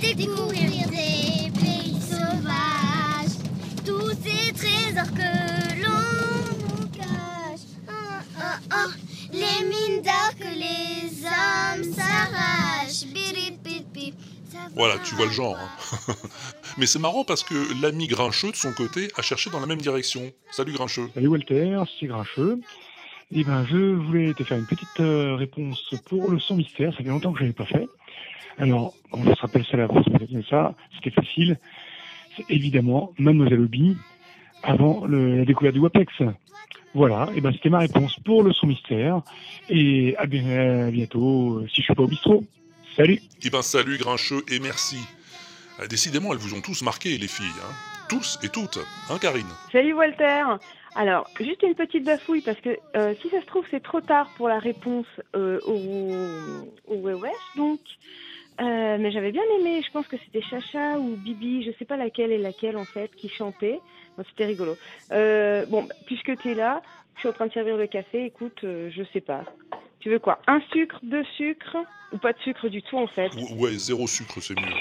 découvrir 0.00 0.88
des 0.88 1.50
pays 1.60 1.96
sauvages, 2.00 3.36
tous 3.84 4.10
ces 4.22 4.52
trésors 4.52 5.12
que 5.14 5.82
l'on 5.82 6.78
nous 6.78 6.88
cache. 6.88 7.66
Oh, 7.88 7.92
oh, 8.38 8.42
oh, 8.72 8.90
les 9.32 9.64
mines 9.66 10.02
d'or 10.02 10.32
que 10.38 10.54
les 10.54 11.24
hommes 11.24 11.92
s'arrachent. 11.94 13.04
Biripipi, 13.12 14.14
ça 14.52 14.58
Voilà, 14.74 14.98
tu 14.98 15.14
vois 15.14 15.26
le 15.26 15.32
genre. 15.32 15.56
hein. 15.58 16.14
mais 16.78 16.86
c'est 16.86 16.98
marrant 16.98 17.24
parce 17.24 17.42
que 17.42 17.80
l'ami 17.82 18.06
Grincheux, 18.06 18.50
de 18.52 18.56
son 18.56 18.72
côté, 18.72 19.10
a 19.16 19.22
cherché 19.22 19.50
dans 19.50 19.60
la 19.60 19.66
même 19.66 19.80
direction. 19.80 20.32
Salut 20.50 20.72
Grincheux. 20.72 21.10
Salut 21.14 21.28
Walter, 21.28 21.78
c'est 21.98 22.06
Grincheux. 22.06 22.60
Eh 23.32 23.44
ben, 23.44 23.64
je 23.70 23.76
voulais 23.94 24.34
te 24.34 24.42
faire 24.44 24.58
une 24.58 24.66
petite 24.66 24.98
euh, 25.00 25.36
réponse 25.36 25.94
pour 26.08 26.30
le 26.30 26.38
son 26.40 26.56
mystère. 26.56 26.92
Ça 26.92 26.98
fait 26.98 27.04
longtemps 27.08 27.32
que 27.32 27.38
je 27.38 27.44
l'avais 27.44 27.54
pas 27.54 27.66
fait. 27.66 27.86
Alors, 28.58 28.94
on 29.12 29.24
se 29.34 29.40
rappelle 29.40 29.64
ça 29.70 29.76
la 29.76 29.86
France, 29.86 30.06
mais 30.30 30.42
ça, 30.48 30.74
c'était 30.96 31.10
facile. 31.14 31.56
C'est 32.36 32.44
évidemment 32.50 33.12
Mademoiselle 33.18 33.60
Obi 33.60 33.96
avant 34.62 35.06
le- 35.06 35.38
la 35.38 35.44
découverte 35.44 35.74
du 35.74 35.80
WAPEX. 35.80 36.12
Voilà, 36.92 37.28
et 37.36 37.40
ben 37.40 37.52
c'était 37.52 37.70
ma 37.70 37.78
réponse 37.78 38.16
pour 38.24 38.42
le 38.42 38.52
son 38.52 38.66
mystère. 38.66 39.22
Et 39.68 40.16
à, 40.18 40.26
bien- 40.26 40.88
à 40.88 40.90
bientôt, 40.90 41.58
euh, 41.60 41.68
si 41.68 41.76
je 41.82 41.82
suis 41.82 41.94
pas 41.94 42.02
au 42.02 42.08
bistrot. 42.08 42.44
Salut 42.96 43.20
Eh 43.44 43.50
ben 43.50 43.62
salut 43.62 43.96
Grincheux 43.96 44.42
et 44.50 44.58
merci. 44.58 44.98
Ah, 45.78 45.86
décidément, 45.86 46.32
elles 46.32 46.38
vous 46.40 46.54
ont 46.54 46.60
tous 46.60 46.82
marqué, 46.82 47.16
les 47.16 47.28
filles. 47.28 47.46
hein. 47.62 47.72
Tous 48.08 48.40
et 48.42 48.48
toutes. 48.48 48.80
Hein, 49.08 49.18
Karine? 49.20 49.46
Salut 49.70 49.92
Walter. 49.94 50.42
Alors, 50.94 51.30
juste 51.40 51.62
une 51.62 51.74
petite 51.74 52.04
bafouille 52.04 52.40
parce 52.42 52.60
que 52.60 52.76
euh, 52.96 53.14
si 53.22 53.28
ça 53.30 53.40
se 53.40 53.46
trouve, 53.46 53.64
c'est 53.70 53.82
trop 53.82 54.00
tard 54.00 54.32
pour 54.34 54.48
la 54.48 54.58
réponse 54.58 55.06
euh, 55.36 55.60
au, 55.64 56.72
au 56.86 56.94
Ouais 56.96 57.14
Wesh, 57.14 57.54
donc. 57.54 57.80
Euh, 58.60 58.98
mais 58.98 59.10
j'avais 59.10 59.32
bien 59.32 59.44
aimé, 59.58 59.80
je 59.86 59.90
pense 59.90 60.06
que 60.08 60.16
c'était 60.24 60.42
Chacha 60.42 60.98
ou 60.98 61.16
Bibi, 61.16 61.62
je 61.62 61.70
sais 61.78 61.86
pas 61.86 61.96
laquelle 61.96 62.30
est 62.30 62.36
laquelle 62.38 62.76
en 62.76 62.84
fait, 62.84 63.10
qui 63.16 63.28
chantait. 63.30 63.80
Bon, 64.18 64.24
c'était 64.28 64.44
rigolo. 64.44 64.76
Bon, 65.10 65.88
puisque 66.04 66.36
tu 66.38 66.50
es 66.50 66.54
là, 66.54 66.82
je 67.14 67.20
suis 67.20 67.28
en 67.28 67.32
train 67.32 67.46
de 67.46 67.52
servir 67.52 67.76
le 67.78 67.86
café, 67.86 68.26
écoute, 68.26 68.58
je 68.62 69.02
sais 69.14 69.22
pas. 69.22 69.44
Tu 70.00 70.10
veux 70.10 70.18
quoi? 70.18 70.42
Un 70.46 70.60
sucre, 70.72 70.98
deux 71.02 71.24
sucres 71.36 71.78
Ou 72.12 72.18
pas 72.18 72.32
de 72.34 72.38
sucre 72.40 72.68
du 72.68 72.82
tout 72.82 72.98
en 72.98 73.06
fait? 73.06 73.30
Ou- 73.34 73.62
Ouais, 73.62 73.70
zéro 73.72 74.06
sucre, 74.06 74.40
c'est 74.42 74.58
mieux. 74.58 74.76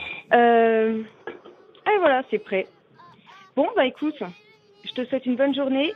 Et 1.87 1.97
voilà, 1.99 2.23
c'est 2.29 2.39
prêt. 2.39 2.67
Bon, 3.55 3.67
bah 3.75 3.85
écoute, 3.85 4.21
je 4.89 4.93
te 5.01 5.07
souhaite 5.07 5.25
une 5.25 5.35
bonne 5.35 5.55
journée 5.55 5.93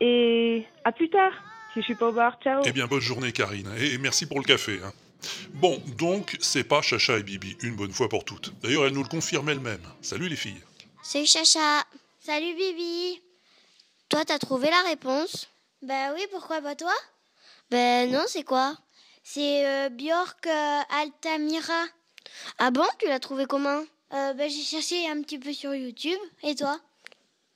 et 0.00 0.64
à 0.84 0.92
plus 0.92 1.10
tard, 1.10 1.32
si 1.72 1.80
je 1.80 1.84
suis 1.84 1.94
pas 1.94 2.08
au 2.08 2.12
bar. 2.12 2.38
Ciao 2.42 2.62
Eh 2.64 2.72
bien, 2.72 2.86
bonne 2.86 3.00
journée, 3.00 3.32
Karine, 3.32 3.70
et 3.78 3.98
merci 3.98 4.26
pour 4.26 4.38
le 4.40 4.44
café. 4.44 4.80
hein. 4.84 4.92
Bon, 5.54 5.80
donc, 5.98 6.36
c'est 6.40 6.64
pas 6.64 6.82
Chacha 6.82 7.18
et 7.18 7.22
Bibi, 7.22 7.56
une 7.62 7.76
bonne 7.76 7.92
fois 7.92 8.08
pour 8.08 8.24
toutes. 8.24 8.52
D'ailleurs, 8.60 8.86
elles 8.86 8.92
nous 8.92 9.02
le 9.04 9.08
confirment 9.08 9.50
elles-mêmes. 9.50 9.86
Salut 10.00 10.28
les 10.28 10.36
filles. 10.36 10.60
Salut 11.02 11.26
Chacha. 11.26 11.84
Salut 12.18 12.54
Bibi. 12.54 13.20
Toi, 14.08 14.24
t'as 14.24 14.38
trouvé 14.38 14.68
la 14.70 14.82
réponse? 14.88 15.48
Bah 15.82 16.12
oui, 16.14 16.22
pourquoi 16.32 16.60
pas 16.60 16.74
toi? 16.74 16.92
Ben 17.70 18.10
non, 18.10 18.24
c'est 18.26 18.42
quoi? 18.44 18.76
C'est 19.22 19.64
euh, 19.66 19.88
Björk 19.88 20.46
euh, 20.46 20.80
Altamira. 21.00 21.84
Ah 22.58 22.70
bon, 22.70 22.86
tu 22.98 23.06
l'as 23.08 23.20
trouvé 23.20 23.46
comment? 23.46 23.82
Euh, 24.12 24.32
Ben 24.34 24.50
j'ai 24.50 24.62
cherché 24.62 25.08
un 25.08 25.22
petit 25.22 25.38
peu 25.38 25.52
sur 25.52 25.74
YouTube. 25.74 26.18
Et 26.42 26.54
toi? 26.56 26.78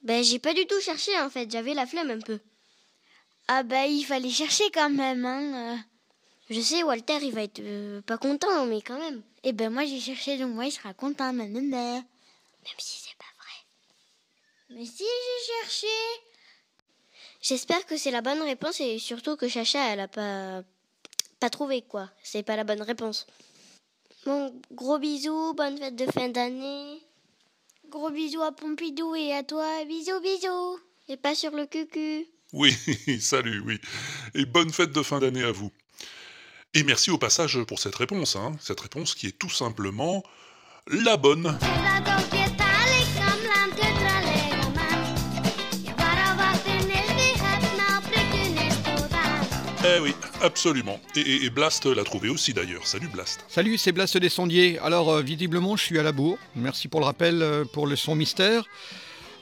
Ben 0.06 0.22
j'ai 0.22 0.38
pas 0.38 0.54
du 0.54 0.64
tout 0.68 0.80
cherché 0.80 1.18
en 1.18 1.28
fait, 1.28 1.50
j'avais 1.50 1.74
la 1.74 1.84
flemme 1.84 2.10
un 2.10 2.20
peu. 2.20 2.38
Ah 3.48 3.64
ben 3.64 3.86
il 3.86 4.04
fallait 4.04 4.30
chercher 4.30 4.70
quand 4.72 4.88
même, 4.88 5.26
hein. 5.26 5.74
euh. 5.74 5.76
Je 6.48 6.60
sais, 6.60 6.84
Walter, 6.84 7.18
il 7.22 7.32
va 7.32 7.42
être 7.42 7.58
euh, 7.58 8.00
pas 8.02 8.16
content, 8.16 8.66
mais 8.66 8.80
quand 8.82 9.00
même. 9.00 9.20
Eh 9.42 9.52
ben 9.52 9.68
moi 9.68 9.84
j'ai 9.84 9.98
cherché, 9.98 10.38
donc 10.38 10.54
moi 10.54 10.66
il 10.66 10.70
sera 10.70 10.94
content, 10.94 11.32
nanana. 11.32 11.94
Même 11.94 12.78
si 12.78 13.02
c'est 13.02 13.18
pas 13.18 13.24
vrai. 13.36 14.78
Mais 14.78 14.86
si 14.86 15.02
j'ai 15.02 15.52
cherché. 15.54 15.86
J'espère 17.42 17.84
que 17.84 17.96
c'est 17.96 18.12
la 18.12 18.22
bonne 18.22 18.42
réponse 18.42 18.80
et 18.80 19.00
surtout 19.00 19.34
que 19.34 19.48
Chacha, 19.48 19.92
elle 19.92 20.00
a 20.00 20.08
pas 20.08 20.62
pas 21.40 21.50
trouvé 21.50 21.82
quoi. 21.82 22.08
C'est 22.22 22.44
pas 22.44 22.54
la 22.54 22.62
bonne 22.62 22.82
réponse. 22.82 23.26
Bon, 24.24 24.54
gros 24.70 24.98
bisous, 24.98 25.52
bonne 25.54 25.78
fête 25.78 25.96
de 25.96 26.06
fin 26.12 26.28
d'année. 26.28 27.05
Gros 27.90 28.10
bisous 28.10 28.42
à 28.42 28.52
Pompidou 28.52 29.14
et 29.14 29.32
à 29.32 29.42
toi. 29.42 29.84
Bisous, 29.86 30.20
bisous. 30.20 30.78
Et 31.08 31.16
pas 31.16 31.34
sur 31.34 31.52
le 31.52 31.66
cucu. 31.66 32.26
Oui, 32.52 32.74
salut, 33.20 33.60
oui. 33.64 33.80
Et 34.34 34.44
bonne 34.44 34.72
fête 34.72 34.92
de 34.92 35.02
fin 35.02 35.20
d'année 35.20 35.44
à 35.44 35.52
vous. 35.52 35.70
Et 36.74 36.82
merci 36.82 37.10
au 37.10 37.18
passage 37.18 37.62
pour 37.64 37.78
cette 37.78 37.94
réponse, 37.94 38.36
hein. 38.36 38.52
Cette 38.60 38.80
réponse 38.80 39.14
qui 39.14 39.28
est 39.28 39.38
tout 39.38 39.50
simplement 39.50 40.22
la 40.88 41.16
bonne. 41.16 41.58
Eh 49.88 50.00
oui, 50.00 50.14
absolument. 50.42 51.00
Et, 51.16 51.20
et- 51.20 51.44
et 51.44 51.50
Blast 51.50 51.86
l'a 51.86 52.04
trouvé 52.04 52.28
aussi 52.28 52.52
d'ailleurs. 52.52 52.86
Salut 52.86 53.08
Blast. 53.08 53.44
Salut, 53.48 53.78
c'est 53.78 53.92
Blast 53.92 54.16
des 54.18 54.28
Sondiers. 54.28 54.78
Alors, 54.80 55.10
euh, 55.10 55.22
visiblement, 55.22 55.76
je 55.76 55.82
suis 55.84 55.98
à 55.98 56.02
la 56.02 56.12
bourre. 56.12 56.38
Merci 56.54 56.88
pour 56.88 57.00
le 57.00 57.06
rappel 57.06 57.42
euh, 57.42 57.64
pour 57.64 57.86
le 57.86 57.96
son 57.96 58.14
mystère. 58.14 58.64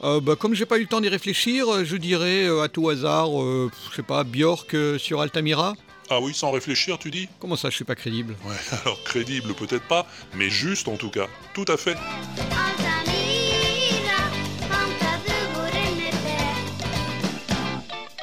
Euh, 0.03 0.21
bah, 0.21 0.37
comme 0.37 0.55
j'ai 0.55 0.67
pas 0.67 0.77
eu 0.79 0.83
le 0.83 0.87
temps 0.87 1.01
d'y 1.01 1.09
réfléchir, 1.09 1.69
euh, 1.73 1.85
je 1.85 1.97
dirais 1.97 2.45
euh, 2.45 2.63
à 2.63 2.69
tout 2.69 2.89
hasard, 2.91 3.41
euh, 3.43 3.71
je 3.91 3.97
sais 3.97 4.03
pas, 4.03 4.25
Björk 4.25 4.75
euh, 4.75 4.99
sur 4.99 5.21
Altamira. 5.21 5.75
Ah 6.11 6.21
oui, 6.21 6.35
sans 6.35 6.51
réfléchir, 6.51 6.99
tu 6.99 7.11
dis? 7.11 7.29
Comment 7.41 7.57
ça, 7.57 7.71
je 7.71 7.77
suis 7.77 7.85
pas 7.85 7.95
crédible? 7.95 8.37
Ouais, 8.45 8.57
alors 8.85 9.03
crédible 9.05 9.55
peut-être 9.55 9.87
pas, 9.89 10.07
mais 10.35 10.51
juste 10.51 10.89
en 10.89 10.97
tout 10.97 11.09
cas. 11.11 11.27
Tout 11.55 11.65
à 11.69 11.77
fait. 11.79 11.97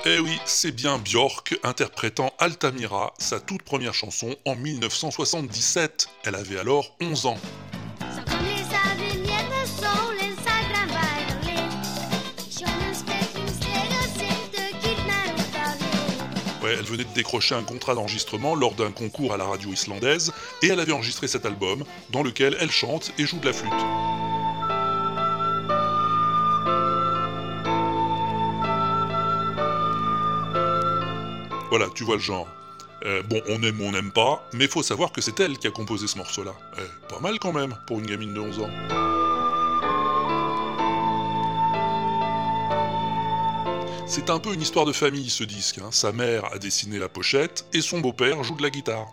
Eh 0.04 0.18
oui, 0.18 0.40
c'est 0.46 0.72
bien 0.72 0.98
Björk 0.98 1.60
interprétant 1.64 2.34
Altamira, 2.40 3.14
sa 3.20 3.40
toute 3.40 3.62
première 3.62 3.94
chanson 3.94 4.36
en 4.46 4.56
1977. 4.56 6.08
Elle 6.24 6.34
avait 6.34 6.58
alors 6.58 6.96
11 7.02 7.28
ans. 7.28 7.38
Ouais, 16.64 16.76
elle 16.80 16.86
venait 16.86 17.04
de 17.04 17.14
décrocher 17.14 17.54
un 17.54 17.64
contrat 17.64 17.94
d'enregistrement 17.94 18.56
lors 18.56 18.74
d'un 18.74 18.92
concours 18.92 19.34
à 19.34 19.38
la 19.38 19.46
radio 19.46 19.72
islandaise 19.72 20.32
et 20.64 20.70
elle 20.70 20.80
avait 20.80 20.94
enregistré 20.94 21.28
cet 21.28 21.46
album 21.46 21.84
dans 22.10 22.24
lequel 22.24 22.58
elle 22.60 22.72
chante 22.72 23.12
et 23.20 23.26
joue 23.26 23.38
de 23.38 23.46
la 23.46 23.54
flûte. 23.54 24.31
Voilà, 31.72 31.88
tu 31.96 32.04
vois 32.04 32.16
le 32.18 32.22
genre. 32.22 32.48
Euh, 33.06 33.24
bon, 33.24 33.42
on 33.50 33.64
aime 33.64 33.82
ou 33.82 33.86
on 33.86 33.92
n'aime 33.94 34.12
pas, 34.12 34.48
mais 34.54 34.68
faut 34.68 34.84
savoir 34.84 35.12
que 35.12 35.22
c'est 35.22 35.40
elle 35.40 35.58
qui 35.58 35.66
a 35.68 35.72
composé 35.72 36.06
ce 36.06 36.18
morceau-là. 36.18 36.52
Eh, 36.78 37.10
pas 37.12 37.20
mal 37.20 37.40
quand 37.40 37.54
même 37.54 37.76
pour 37.88 37.98
une 38.00 38.06
gamine 38.06 38.34
de 38.34 38.40
11 38.40 38.60
ans. 38.60 38.70
C'est 44.06 44.30
un 44.30 44.40
peu 44.40 44.54
une 44.54 44.62
histoire 44.62 44.86
de 44.86 44.92
famille 44.92 45.30
ce 45.30 45.44
disque. 45.46 45.78
hein. 45.80 45.90
Sa 45.92 46.12
mère 46.12 46.46
a 46.54 46.58
dessiné 46.60 47.00
la 47.00 47.08
pochette 47.08 47.66
et 47.74 47.82
son 47.82 48.00
beau-père 48.02 48.44
joue 48.44 48.56
de 48.56 48.62
la 48.62 48.70
guitare. 48.70 49.08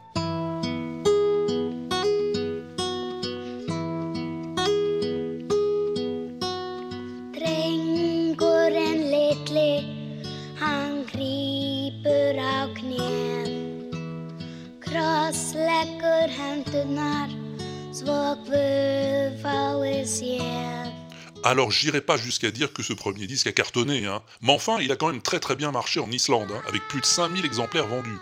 Alors 21.48 21.70
j'irai 21.70 22.02
pas 22.02 22.18
jusqu'à 22.18 22.50
dire 22.50 22.74
que 22.74 22.82
ce 22.82 22.92
premier 22.92 23.26
disque 23.26 23.46
a 23.46 23.52
cartonné, 23.52 24.04
hein. 24.04 24.22
mais 24.42 24.52
enfin 24.52 24.80
il 24.82 24.92
a 24.92 24.96
quand 24.96 25.10
même 25.10 25.22
très 25.22 25.40
très 25.40 25.56
bien 25.56 25.72
marché 25.72 25.98
en 25.98 26.10
Islande, 26.10 26.52
hein, 26.52 26.60
avec 26.68 26.86
plus 26.88 27.00
de 27.00 27.06
5000 27.06 27.42
exemplaires 27.46 27.86
vendus. 27.86 28.18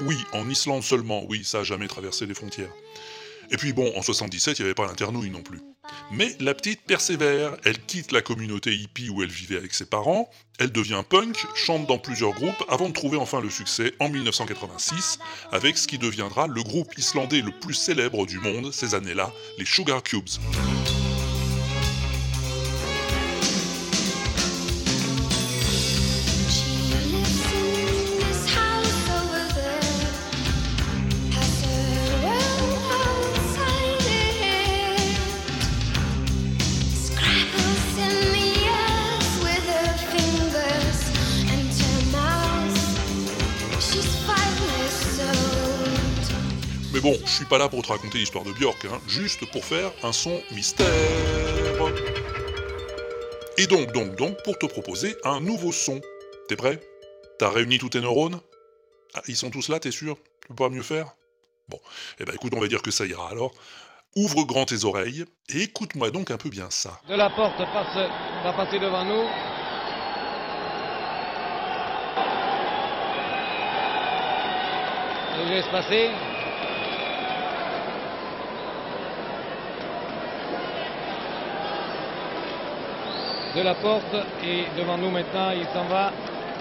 Oui, 0.00 0.16
en 0.32 0.48
Islande 0.48 0.82
seulement, 0.82 1.26
oui, 1.28 1.44
ça 1.44 1.58
a 1.58 1.62
jamais 1.62 1.88
traversé 1.88 2.24
les 2.24 2.32
frontières. 2.32 2.70
Et 3.50 3.58
puis 3.58 3.74
bon, 3.74 3.92
en 3.94 4.00
77, 4.00 4.58
il 4.58 4.62
n'y 4.62 4.66
avait 4.66 4.74
pas 4.74 4.86
l'internouille 4.86 5.28
non 5.28 5.42
plus. 5.42 5.60
Mais 6.10 6.34
la 6.40 6.54
petite 6.54 6.80
persévère, 6.86 7.54
elle 7.64 7.78
quitte 7.84 8.12
la 8.12 8.22
communauté 8.22 8.74
hippie 8.74 9.10
où 9.10 9.22
elle 9.22 9.28
vivait 9.28 9.58
avec 9.58 9.74
ses 9.74 9.84
parents, 9.84 10.30
elle 10.58 10.72
devient 10.72 11.02
punk, 11.06 11.36
chante 11.54 11.86
dans 11.86 11.98
plusieurs 11.98 12.32
groupes 12.32 12.64
avant 12.70 12.88
de 12.88 12.94
trouver 12.94 13.18
enfin 13.18 13.42
le 13.42 13.50
succès 13.50 13.92
en 14.00 14.08
1986 14.08 15.18
avec 15.52 15.76
ce 15.76 15.86
qui 15.86 15.98
deviendra 15.98 16.46
le 16.46 16.62
groupe 16.62 16.96
islandais 16.96 17.42
le 17.42 17.52
plus 17.52 17.74
célèbre 17.74 18.24
du 18.24 18.38
monde 18.38 18.72
ces 18.72 18.94
années-là, 18.94 19.30
les 19.58 19.66
Sugar 19.66 20.02
Cubes. 20.02 20.30
Bon, 47.06 47.16
je 47.24 47.30
suis 47.30 47.44
pas 47.44 47.58
là 47.58 47.68
pour 47.68 47.82
te 47.82 47.88
raconter 47.88 48.18
l'histoire 48.18 48.42
de 48.42 48.52
Björk, 48.52 48.84
hein, 48.86 49.00
juste 49.06 49.48
pour 49.52 49.64
faire 49.64 49.92
un 50.02 50.12
son 50.12 50.42
mystère. 50.50 50.86
Et 53.58 53.68
donc, 53.68 53.92
donc, 53.92 54.16
donc, 54.16 54.42
pour 54.42 54.58
te 54.58 54.66
proposer 54.66 55.16
un 55.22 55.40
nouveau 55.40 55.70
son. 55.70 56.00
T'es 56.48 56.56
prêt? 56.56 56.80
T'as 57.38 57.48
réuni 57.48 57.78
tous 57.78 57.90
tes 57.90 58.00
neurones? 58.00 58.40
Ah, 59.14 59.22
Ils 59.28 59.36
sont 59.36 59.50
tous 59.50 59.68
là, 59.68 59.78
t'es 59.78 59.92
sûr? 59.92 60.16
Tu 60.42 60.48
peux 60.48 60.56
pas 60.56 60.68
mieux 60.68 60.82
faire? 60.82 61.14
Bon, 61.68 61.78
eh 62.18 62.24
ben 62.24 62.34
écoute, 62.34 62.52
on 62.56 62.60
va 62.60 62.66
dire 62.66 62.82
que 62.82 62.90
ça 62.90 63.06
ira 63.06 63.30
alors. 63.30 63.52
Ouvre 64.16 64.44
grand 64.44 64.64
tes 64.64 64.84
oreilles 64.84 65.24
et 65.48 65.62
écoute-moi 65.62 66.10
donc 66.10 66.32
un 66.32 66.38
peu 66.38 66.48
bien 66.48 66.70
ça. 66.70 67.00
De 67.08 67.14
la 67.14 67.30
porte 67.30 67.58
passe, 67.72 67.96
va 68.42 68.52
passer 68.52 68.80
devant 68.80 69.04
nous. 69.04 69.24
Je 75.44 75.50
laisse 75.50 75.68
passer? 75.70 76.10
De 83.56 83.62
la 83.62 83.72
porte 83.74 84.14
et 84.44 84.66
devant 84.76 84.98
nous 84.98 85.10
maintenant, 85.10 85.48
il 85.56 85.64
s'en 85.72 85.84
va. 85.84 86.12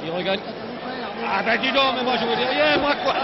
Il 0.05 0.11
regagne. 0.11 0.39
Ah 1.27 1.43
ben 1.43 1.59
dis 1.59 1.71
donc, 1.73 1.95
mais 1.97 2.03
moi 2.03 2.13
je 2.15 2.23
vous 2.25 2.35
dis 2.35 2.45
rien, 2.45 2.77
moi 2.77 2.93
quoi 3.03 3.15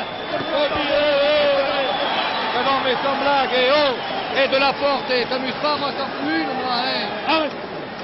Oh, 2.54 2.60
non, 2.66 2.82
mais 2.84 2.92
sans 3.02 3.16
blague, 3.16 3.54
et 3.54 3.72
oh 3.72 3.96
Et 4.38 4.48
de 4.50 4.58
la 4.58 4.74
porte, 4.74 5.10
et 5.10 5.24
t'amuses 5.24 5.56
pas, 5.62 5.78
moi 5.78 5.90
t'en 5.98 6.06
fous 6.06 6.30
une, 6.30 6.52
moi, 6.60 6.84
hein 6.84 7.08
Ah, 7.30 7.44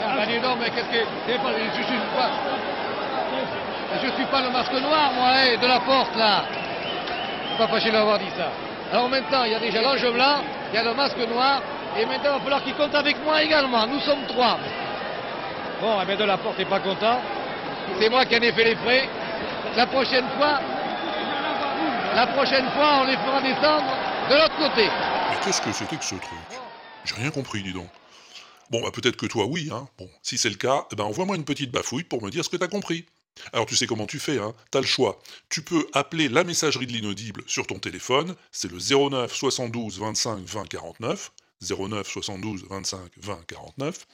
ah 0.05 0.15
ben 0.15 0.25
dis 0.27 0.39
donc, 0.39 0.57
mais 0.61 0.69
qu'est-ce 0.69 0.87
que... 0.87 1.03
je, 1.03 1.83
suis 1.83 1.99
pas... 2.15 2.29
Je 4.01 4.07
suis 4.07 4.25
pas 4.25 4.41
le 4.41 4.49
masque 4.51 4.71
noir, 4.71 5.11
moi, 5.15 5.29
hein, 5.35 5.57
de 5.61 5.67
la 5.67 5.79
porte, 5.81 6.15
là 6.15 6.43
Je 7.43 7.47
suis 7.49 7.57
pas 7.57 7.67
fâché 7.67 7.91
d'avoir 7.91 8.19
dit 8.19 8.31
ça. 8.37 8.47
Alors 8.93 9.09
maintenant, 9.09 9.43
il 9.43 9.51
y 9.51 9.55
a 9.55 9.59
déjà 9.59 9.81
l'ange 9.81 10.09
blanc, 10.13 10.43
il 10.71 10.75
y 10.75 10.79
a 10.79 10.83
le 10.83 10.93
masque 10.93 11.19
noir, 11.29 11.61
et 11.99 12.05
maintenant 12.05 12.31
il 12.35 12.37
va 12.37 12.39
falloir 12.39 12.63
qu'il 12.63 12.75
compte 12.75 12.95
avec 12.95 13.21
moi 13.25 13.43
également. 13.43 13.85
Nous 13.85 13.99
sommes 13.99 14.25
trois. 14.29 14.57
Bon, 15.81 15.99
eh 16.01 16.05
bien 16.05 16.15
de 16.15 16.23
la 16.23 16.37
porte 16.37 16.57
n'est 16.57 16.65
pas 16.65 16.79
content. 16.79 17.21
C'est 17.99 18.09
moi 18.09 18.25
qui 18.25 18.35
en 18.35 18.41
ai 18.41 18.51
fait 18.51 18.63
les 18.63 18.75
frais. 18.77 19.07
La 19.75 19.85
prochaine 19.85 20.25
fois, 20.37 20.59
la 22.15 22.27
prochaine 22.27 22.69
fois, 22.71 23.01
on 23.01 23.05
les 23.05 23.15
fera 23.17 23.41
descendre 23.41 23.85
de 24.29 24.35
l'autre 24.35 24.57
côté. 24.57 24.87
Mais 25.29 25.37
qu'est-ce 25.45 25.61
que 25.61 25.71
c'était 25.71 25.97
que 25.97 26.03
ce 26.03 26.15
truc? 26.15 26.39
J'ai 27.05 27.15
rien 27.15 27.29
compris, 27.29 27.61
dis 27.61 27.73
donc. 27.73 27.89
Bon, 28.71 28.81
bah 28.81 28.89
peut-être 28.91 29.15
que 29.15 29.27
toi, 29.27 29.45
oui, 29.45 29.69
hein. 29.71 29.87
Bon, 29.97 30.09
si 30.23 30.37
c'est 30.37 30.49
le 30.49 30.55
cas, 30.55 30.85
eh 30.91 30.95
ben 30.95 31.03
envoie-moi 31.03 31.35
une 31.35 31.45
petite 31.45 31.71
bafouille 31.71 32.03
pour 32.03 32.23
me 32.23 32.29
dire 32.31 32.43
ce 32.43 32.49
que 32.49 32.57
t'as 32.57 32.67
compris. 32.67 33.05
Alors 33.53 33.67
tu 33.67 33.75
sais 33.75 33.85
comment 33.85 34.07
tu 34.07 34.19
fais, 34.19 34.39
hein 34.39 34.53
T'as 34.71 34.81
le 34.81 34.87
choix. 34.87 35.19
Tu 35.49 35.61
peux 35.61 35.87
appeler 35.93 36.27
la 36.27 36.43
messagerie 36.43 36.87
de 36.87 36.91
l'inaudible 36.91 37.43
sur 37.45 37.67
ton 37.67 37.77
téléphone, 37.77 38.35
c'est 38.51 38.71
le 38.71 38.79
09 38.79 39.31
72 39.33 39.99
25 39.99 40.39
20 40.39 40.67
49. 40.67 41.31
09 41.61 42.07
72 42.07 42.65
25 42.69 42.99
20 43.17 43.45
49, 43.47 44.07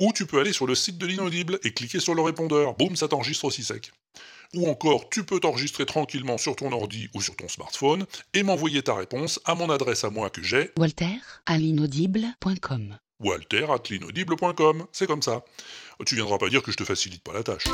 ou 0.00 0.12
tu 0.12 0.26
peux 0.26 0.40
aller 0.40 0.52
sur 0.52 0.66
le 0.66 0.74
site 0.74 0.98
de 0.98 1.06
l'inaudible 1.06 1.58
et 1.64 1.72
cliquer 1.72 2.00
sur 2.00 2.14
le 2.14 2.22
répondeur, 2.22 2.74
boum, 2.74 2.96
ça 2.96 3.08
t'enregistre 3.08 3.44
aussi 3.44 3.64
sec. 3.64 3.92
Ou 4.54 4.68
encore, 4.68 5.10
tu 5.10 5.24
peux 5.24 5.40
t'enregistrer 5.40 5.86
tranquillement 5.86 6.38
sur 6.38 6.56
ton 6.56 6.72
ordi 6.72 7.08
ou 7.14 7.20
sur 7.20 7.36
ton 7.36 7.48
smartphone 7.48 8.06
et 8.32 8.42
m'envoyer 8.42 8.82
ta 8.82 8.94
réponse 8.94 9.40
à 9.44 9.54
mon 9.54 9.70
adresse 9.70 10.04
à 10.04 10.10
moi 10.10 10.30
que 10.30 10.42
j'ai, 10.42 10.70
Walter 10.78 11.18
à 11.46 11.58
l'inaudible.com. 11.58 12.98
walter 13.20 13.66
at 13.70 13.82
l'inaudible.com, 13.90 14.86
c'est 14.92 15.06
comme 15.06 15.22
ça. 15.22 15.44
Tu 16.06 16.14
viendras 16.14 16.38
pas 16.38 16.48
dire 16.48 16.62
que 16.62 16.70
je 16.70 16.76
te 16.76 16.84
facilite 16.84 17.22
pas 17.22 17.32
la 17.32 17.42
tâche. 17.42 17.64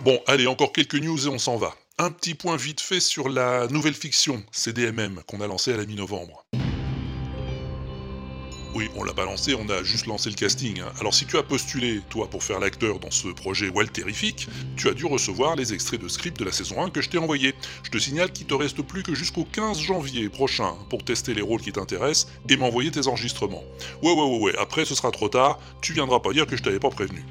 Bon, 0.00 0.20
allez, 0.26 0.46
encore 0.46 0.72
quelques 0.72 0.96
news 0.96 1.26
et 1.26 1.30
on 1.30 1.38
s'en 1.38 1.56
va. 1.56 1.74
Un 1.96 2.10
petit 2.10 2.34
point 2.34 2.56
vite 2.56 2.80
fait 2.80 2.98
sur 2.98 3.28
la 3.28 3.68
nouvelle 3.68 3.94
fiction, 3.94 4.42
CDMM, 4.50 5.20
qu'on 5.28 5.40
a 5.40 5.46
lancée 5.46 5.72
à 5.72 5.76
la 5.76 5.86
mi-novembre. 5.86 6.44
Oui, 8.74 8.88
on 8.96 9.04
l'a 9.04 9.12
balancé, 9.12 9.54
on 9.54 9.68
a 9.68 9.84
juste 9.84 10.06
lancé 10.06 10.28
le 10.28 10.34
casting. 10.34 10.80
hein. 10.80 10.92
Alors 10.98 11.14
si 11.14 11.24
tu 11.24 11.38
as 11.38 11.44
postulé, 11.44 12.00
toi, 12.10 12.28
pour 12.28 12.42
faire 12.42 12.58
l'acteur 12.58 12.98
dans 12.98 13.12
ce 13.12 13.28
projet 13.28 13.68
Walterifique, 13.68 14.48
tu 14.76 14.88
as 14.88 14.92
dû 14.94 15.04
recevoir 15.06 15.54
les 15.54 15.72
extraits 15.72 16.00
de 16.00 16.08
script 16.08 16.36
de 16.40 16.44
la 16.44 16.50
saison 16.50 16.82
1 16.82 16.90
que 16.90 17.00
je 17.00 17.10
t'ai 17.10 17.18
envoyé. 17.18 17.54
Je 17.84 17.90
te 17.90 17.98
signale 17.98 18.32
qu'il 18.32 18.48
te 18.48 18.54
reste 18.54 18.82
plus 18.82 19.04
que 19.04 19.14
jusqu'au 19.14 19.44
15 19.44 19.78
janvier 19.78 20.28
prochain 20.28 20.74
pour 20.90 21.04
tester 21.04 21.32
les 21.32 21.42
rôles 21.42 21.60
qui 21.62 21.70
t'intéressent 21.70 22.26
et 22.48 22.56
m'envoyer 22.56 22.90
tes 22.90 23.06
enregistrements. 23.06 23.62
Ouais, 24.02 24.10
ouais, 24.10 24.20
ouais, 24.20 24.38
ouais, 24.40 24.56
après 24.58 24.84
ce 24.84 24.96
sera 24.96 25.12
trop 25.12 25.28
tard, 25.28 25.60
tu 25.80 25.92
viendras 25.92 26.18
pas 26.18 26.32
dire 26.32 26.48
que 26.48 26.56
je 26.56 26.62
t'avais 26.64 26.80
pas 26.80 26.90
prévenu. 26.90 27.24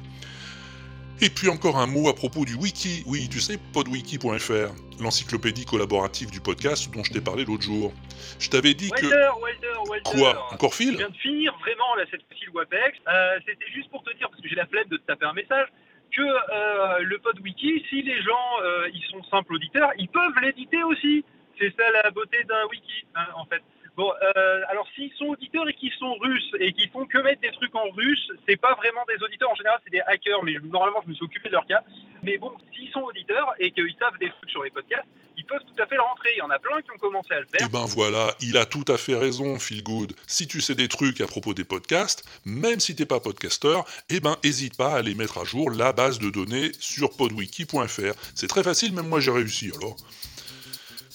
Et 1.20 1.30
puis 1.30 1.48
encore 1.48 1.78
un 1.78 1.86
mot 1.86 2.08
à 2.08 2.14
propos 2.14 2.44
du 2.44 2.54
wiki. 2.54 3.04
Oui, 3.06 3.28
tu 3.30 3.40
sais, 3.40 3.58
podwiki.fr, 3.72 4.74
l'encyclopédie 5.00 5.64
collaborative 5.64 6.30
du 6.30 6.40
podcast 6.40 6.92
dont 6.92 7.04
je 7.04 7.12
t'ai 7.12 7.20
parlé 7.20 7.44
l'autre 7.44 7.62
jour. 7.62 7.92
Je 8.38 8.50
t'avais 8.50 8.74
dit 8.74 8.90
que... 8.90 9.06
Walter, 9.06 9.40
Walter, 9.40 9.90
Walter. 9.90 10.10
Quoi 10.18 10.52
Encore 10.52 10.72
Je 10.72 10.76
fil 10.76 10.96
viens 10.96 11.08
de 11.08 11.16
finir 11.16 11.56
vraiment 11.60 11.94
là 11.96 12.04
cette 12.10 12.22
fois-ci 12.26 12.46
le 12.46 12.52
WAPEX. 12.52 12.98
Euh, 13.08 13.38
C'était 13.46 13.70
juste 13.72 13.90
pour 13.90 14.02
te 14.02 14.12
dire, 14.16 14.28
parce 14.28 14.42
que 14.42 14.48
j'ai 14.48 14.56
la 14.56 14.66
flemme 14.66 14.88
de 14.88 14.96
te 14.96 15.06
taper 15.06 15.26
un 15.26 15.32
message, 15.32 15.68
que 16.10 16.22
euh, 16.22 16.98
le 17.00 17.18
PodWiki, 17.18 17.84
si 17.88 18.02
les 18.02 18.20
gens 18.22 18.60
euh, 18.62 18.88
ils 18.92 19.04
sont 19.10 19.22
simples 19.30 19.54
auditeurs, 19.54 19.90
ils 19.98 20.08
peuvent 20.08 20.38
l'éditer 20.42 20.82
aussi. 20.82 21.24
C'est 21.58 21.72
ça 21.76 21.84
la 22.02 22.10
beauté 22.10 22.42
d'un 22.44 22.66
wiki, 22.70 23.06
hein, 23.14 23.26
en 23.36 23.46
fait. 23.46 23.62
Bon, 23.96 24.10
euh, 24.10 24.60
alors 24.68 24.86
s'ils 24.94 25.12
sont 25.12 25.26
auditeurs 25.26 25.68
et 25.68 25.74
qu'ils 25.74 25.92
sont 25.92 26.14
russes 26.14 26.50
et 26.58 26.72
qu'ils 26.72 26.90
font 26.90 27.06
que 27.06 27.18
mettre 27.18 27.40
des 27.40 27.52
trucs 27.52 27.74
en 27.76 27.90
russe, 27.90 28.32
c'est 28.48 28.56
pas 28.56 28.74
vraiment 28.74 29.02
des 29.06 29.22
auditeurs. 29.24 29.50
En 29.50 29.54
général, 29.54 29.78
c'est 29.84 29.90
des 29.90 30.00
hackers, 30.00 30.42
mais 30.42 30.56
normalement, 30.64 31.00
je 31.04 31.10
me 31.10 31.14
suis 31.14 31.24
occupé 31.24 31.48
de 31.48 31.54
leur 31.54 31.66
cas. 31.66 31.82
Mais 32.22 32.36
bon, 32.38 32.52
s'ils 32.74 32.90
sont 32.90 33.02
auditeurs 33.02 33.54
et 33.60 33.70
qu'ils 33.70 33.94
savent 33.98 34.18
des 34.18 34.30
trucs 34.30 34.50
sur 34.50 34.64
les 34.64 34.70
podcasts, 34.70 35.06
ils 35.36 35.44
peuvent 35.44 35.60
tout 35.60 35.82
à 35.82 35.86
fait 35.86 35.94
le 35.94 36.02
rentrer. 36.02 36.30
Il 36.34 36.38
y 36.38 36.42
en 36.42 36.50
a 36.50 36.58
plein 36.58 36.80
qui 36.82 36.90
ont 36.90 36.98
commencé 36.98 37.32
à 37.34 37.40
le 37.40 37.46
faire. 37.46 37.66
Eh 37.68 37.72
ben 37.72 37.84
voilà, 37.86 38.34
il 38.40 38.56
a 38.56 38.66
tout 38.66 38.84
à 38.88 38.96
fait 38.96 39.14
raison, 39.14 39.58
Phil 39.58 39.82
Good. 39.82 40.14
Si 40.26 40.48
tu 40.48 40.60
sais 40.60 40.74
des 40.74 40.88
trucs 40.88 41.20
à 41.20 41.26
propos 41.26 41.54
des 41.54 41.64
podcasts, 41.64 42.24
même 42.44 42.80
si 42.80 42.96
t'es 42.96 43.06
pas 43.06 43.20
podcasteur, 43.20 43.84
eh 44.10 44.20
ben 44.20 44.36
hésite 44.42 44.76
pas 44.76 44.94
à 44.94 44.98
aller 44.98 45.14
mettre 45.14 45.38
à 45.38 45.44
jour 45.44 45.70
la 45.70 45.92
base 45.92 46.18
de 46.18 46.30
données 46.30 46.72
sur 46.80 47.16
podwiki.fr. 47.16 48.14
C'est 48.34 48.48
très 48.48 48.64
facile, 48.64 48.92
même 48.92 49.08
moi 49.08 49.20
j'ai 49.20 49.30
réussi 49.30 49.70
alors. 49.76 49.96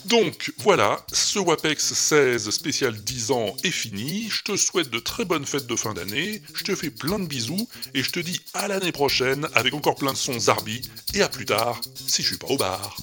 Donc 0.05 0.53
voilà, 0.59 1.05
ce 1.11 1.39
WAPEX 1.39 1.93
16 1.93 2.49
spécial 2.51 2.95
10 2.95 3.31
ans 3.31 3.55
est 3.63 3.71
fini. 3.71 4.27
Je 4.29 4.43
te 4.43 4.55
souhaite 4.55 4.89
de 4.89 4.99
très 4.99 5.25
bonnes 5.25 5.45
fêtes 5.45 5.67
de 5.67 5.75
fin 5.75 5.93
d'année. 5.93 6.41
Je 6.53 6.63
te 6.63 6.73
fais 6.75 6.89
plein 6.89 7.19
de 7.19 7.25
bisous 7.27 7.67
et 7.93 8.01
je 8.01 8.09
te 8.11 8.19
dis 8.19 8.39
à 8.53 8.67
l'année 8.67 8.91
prochaine 8.91 9.47
avec 9.53 9.73
encore 9.73 9.95
plein 9.95 10.13
de 10.13 10.17
sons 10.17 10.39
Zarbi 10.39 10.81
et 11.13 11.21
à 11.21 11.29
plus 11.29 11.45
tard 11.45 11.81
si 12.07 12.21
je 12.23 12.27
suis 12.27 12.37
pas 12.37 12.47
au 12.47 12.57
bar. 12.57 12.95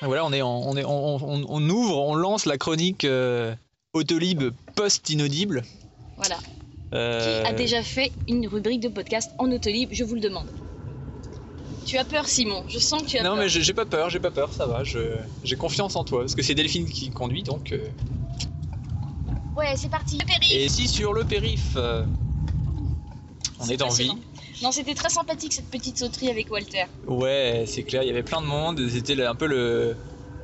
Voilà, 0.00 0.24
on, 0.24 0.32
on- 0.32 1.44
on 1.48 1.70
ouvre, 1.70 1.96
on 1.98 2.14
lance 2.16 2.44
la 2.46 2.58
chronique 2.58 3.04
euh, 3.04 3.54
Autolib 3.94 4.42
post-inaudible. 4.74 5.62
Voilà. 6.16 6.38
Euh, 6.94 7.42
Qui 7.42 7.48
a 7.48 7.52
déjà 7.52 7.82
fait 7.82 8.10
une 8.28 8.46
rubrique 8.46 8.80
de 8.80 8.88
podcast 8.88 9.30
en 9.38 9.50
autolib, 9.52 9.90
je 9.92 10.02
vous 10.04 10.14
le 10.14 10.20
demande. 10.20 10.48
Tu 11.84 11.98
as 11.98 12.04
peur, 12.04 12.26
Simon. 12.26 12.64
Je 12.68 12.78
sens 12.78 13.02
que 13.02 13.06
tu 13.08 13.18
as 13.18 13.22
Non, 13.22 13.30
peur. 13.30 13.38
mais 13.38 13.48
j'ai 13.48 13.74
pas 13.74 13.84
peur, 13.84 14.08
j'ai 14.08 14.20
pas 14.20 14.30
peur, 14.30 14.52
ça 14.52 14.66
va, 14.66 14.82
j'ai 14.84 15.56
confiance 15.56 15.96
en 15.96 16.04
toi. 16.04 16.20
Parce 16.20 16.34
que 16.34 16.42
c'est 16.42 16.54
Delphine 16.54 16.88
qui 16.88 17.10
conduit, 17.10 17.42
donc. 17.42 17.72
euh, 17.72 17.88
Ouais, 19.56 19.74
c'est 19.76 19.90
parti. 19.90 20.18
Le 20.18 20.24
périph'. 20.24 20.52
Et 20.52 20.68
si 20.70 20.88
sur 20.88 21.12
le 21.12 21.24
périph, 21.24 21.72
euh, 21.76 22.04
on 23.60 23.66
est 23.68 23.82
en 23.82 23.90
vie. 23.90 24.12
Non, 24.62 24.72
c'était 24.72 24.94
très 24.94 25.10
sympathique 25.10 25.52
cette 25.52 25.68
petite 25.70 25.98
sauterie 25.98 26.30
avec 26.30 26.50
Walter. 26.50 26.84
Ouais, 27.06 27.64
c'est 27.66 27.82
clair, 27.82 28.02
il 28.02 28.06
y 28.06 28.10
avait 28.10 28.22
plein 28.22 28.40
de 28.40 28.46
monde. 28.46 28.88
C'était 28.88 29.22
un 29.22 29.34
peu 29.34 29.46
le, 29.46 29.96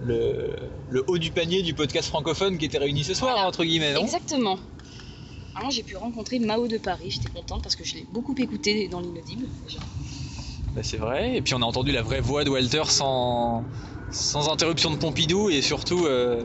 le, 0.03 0.57
le 0.89 1.05
haut 1.09 1.19
du 1.19 1.31
panier 1.31 1.63
du 1.63 1.75
podcast 1.75 2.09
francophone 2.09 2.59
qui 2.59 2.65
était 2.65 2.79
réuni 2.79 3.05
ce 3.05 3.15
soir, 3.15 3.47
entre 3.47 3.65
guillemets, 3.65 3.93
non? 3.95 4.03
Exactement. 4.03 4.59
Alors, 5.55 5.71
j'ai 5.71 5.83
pu 5.83 5.97
rencontrer 5.97 6.39
Mao 6.39 6.69
de 6.69 6.79
Paris. 6.79 7.11
J'étais 7.11 7.31
contente 7.31 7.63
parce 7.63 7.75
que 7.75 7.83
je 7.85 7.95
l'ai 7.95 8.07
beaucoup 8.13 8.35
écouté 8.39 8.87
dans 8.89 9.01
l'inaudible. 9.01 9.47
Bah, 10.75 10.83
c'est 10.85 10.99
vrai. 10.99 11.37
Et 11.37 11.43
puis 11.43 11.55
on 11.55 11.63
a 11.63 11.65
entendu 11.65 11.91
la 11.93 12.03
vraie 12.03 12.21
voix 12.21 12.45
de 12.45 12.51
Walter 12.51 12.83
sans, 12.87 13.65
sans 14.13 14.49
interruption 14.53 14.91
de 14.91 14.97
Pompidou 14.97 15.51
et 15.51 15.63
surtout 15.63 16.07
euh, 16.07 16.45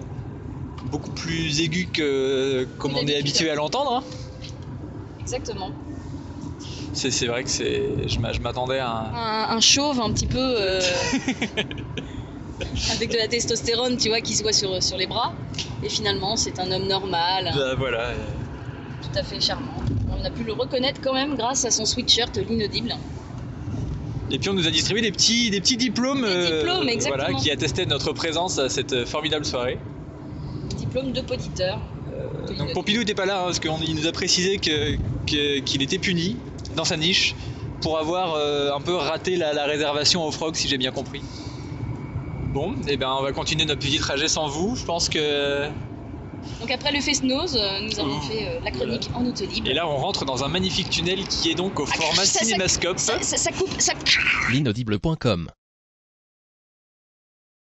beaucoup 0.86 1.12
plus 1.12 1.62
aigu 1.62 1.88
que 1.94 2.68
comme 2.80 2.96
on 2.96 3.06
est 3.06 3.16
habitué 3.18 3.50
à 3.52 3.56
l'entendre. 3.56 3.92
hein. 3.94 4.04
Exactement. 5.20 5.72
C'est 6.96 7.26
vrai 7.28 7.44
que 7.44 7.50
c'est, 7.50 8.08
je 8.08 8.20
m'a- 8.20 8.32
je 8.34 8.40
m'attendais 8.40 8.80
à 8.80 8.88
un. 8.90 9.14
Un, 9.14 9.58
un 9.58 9.60
chauve 9.62 10.00
un 10.00 10.12
petit 10.14 10.28
peu. 10.28 10.38
euh, 10.40 10.80
avec 12.92 13.12
de 13.12 13.18
la 13.18 13.28
testostérone, 13.28 13.98
tu 13.98 14.10
vois, 14.10 14.22
qui 14.22 14.36
se 14.36 14.44
voit 14.44 14.54
sur, 14.54 14.82
sur 14.82 14.98
les 14.98 15.08
bras. 15.08 15.34
Et 15.82 15.90
finalement, 15.90 16.36
c'est 16.36 16.60
un 16.60 16.72
homme 16.72 16.88
normal, 16.88 17.52
Bah, 17.56 17.76
voilà. 17.78 18.10
euh, 18.10 18.16
tout 19.02 19.18
à 19.20 19.24
fait 19.24 19.40
charmant. 19.40 19.82
On 20.10 20.24
a 20.24 20.30
pu 20.30 20.44
le 20.44 20.54
reconnaître 20.54 21.00
quand 21.02 21.14
même 21.14 21.36
grâce 21.36 21.66
à 21.66 21.72
son 21.72 21.86
sweatshirt 21.86 22.38
l'inaudible. 22.38 22.96
Et 24.32 24.40
puis 24.40 24.50
on 24.50 24.54
nous 24.54 24.68
a 24.68 24.72
distribué 24.72 25.02
des 25.02 25.12
petits, 25.12 25.50
des 25.50 25.60
petits 25.62 25.78
diplômes, 25.78 26.24
euh, 26.24 26.60
diplômes, 26.62 26.90
exactement. 26.90 27.26
voilà, 27.26 27.40
qui 27.40 27.52
attestaient 27.52 27.86
de 27.86 27.90
notre 27.90 28.14
présence 28.14 28.58
à 28.58 28.70
cette 28.70 28.94
euh, 28.94 29.06
formidable 29.06 29.46
soirée. 29.46 29.78
Diplôme 30.78 31.12
de 31.12 31.22
poditeur. 31.22 31.80
Donc 32.58 32.74
Pompidou 32.74 33.00
n'était 33.00 33.16
pas 33.16 33.26
là 33.26 33.42
hein, 33.42 33.46
parce 33.46 33.60
qu'il 33.60 33.96
nous 33.96 34.08
a 34.08 34.12
précisé 34.12 34.58
que- 34.60 34.96
qu'il 35.26 35.82
était 35.82 35.98
puni 35.98 36.38
dans 36.76 36.86
sa 36.86 36.96
niche 36.98 37.36
pour 37.82 37.98
avoir 37.98 38.34
euh, 38.36 38.72
un 38.74 38.80
peu 38.82 38.94
raté 38.96 39.36
la, 39.36 39.54
la 39.54 39.66
réservation 39.66 40.26
au 40.26 40.32
frog 40.32 40.56
si 40.56 40.68
j'ai 40.68 40.78
bien 40.78 40.92
compris. 40.92 41.22
Bon, 42.54 42.76
et 42.88 42.98
ben 42.98 43.10
on 43.18 43.24
va 43.24 43.32
continuer 43.32 43.66
notre 43.66 43.80
petit 43.82 43.98
trajet 43.98 44.28
sans 44.28 44.48
vous. 44.48 44.76
Je 44.76 44.86
pense 44.86 45.10
que 45.10 45.68
Donc 46.60 46.70
après 46.72 46.92
le 46.92 47.02
Fest-Nose, 47.02 47.56
euh, 47.60 47.80
nous 47.82 48.00
avons 48.00 48.22
fait 48.22 48.48
euh, 48.48 48.60
la 48.64 48.70
chronique 48.72 49.10
en 49.16 49.26
autolib. 49.26 49.66
et 49.68 49.74
là 49.74 49.88
on 49.88 49.98
rentre 49.98 50.24
dans 50.26 50.44
un 50.44 50.48
magnifique 50.50 50.90
tunnel 50.90 51.28
qui 51.28 51.50
est 51.50 51.56
donc 51.56 51.80
au 51.80 51.86
format 51.88 52.26
ça- 52.26 52.40
ça- 52.40 52.46
cinémascope. 52.46 53.00
Ça, 53.00 53.22
ça- 53.22 53.38
ça 53.38 53.52
coupe, 53.52 53.74
ça 53.80 53.94
L'inaudible.com 54.52 55.50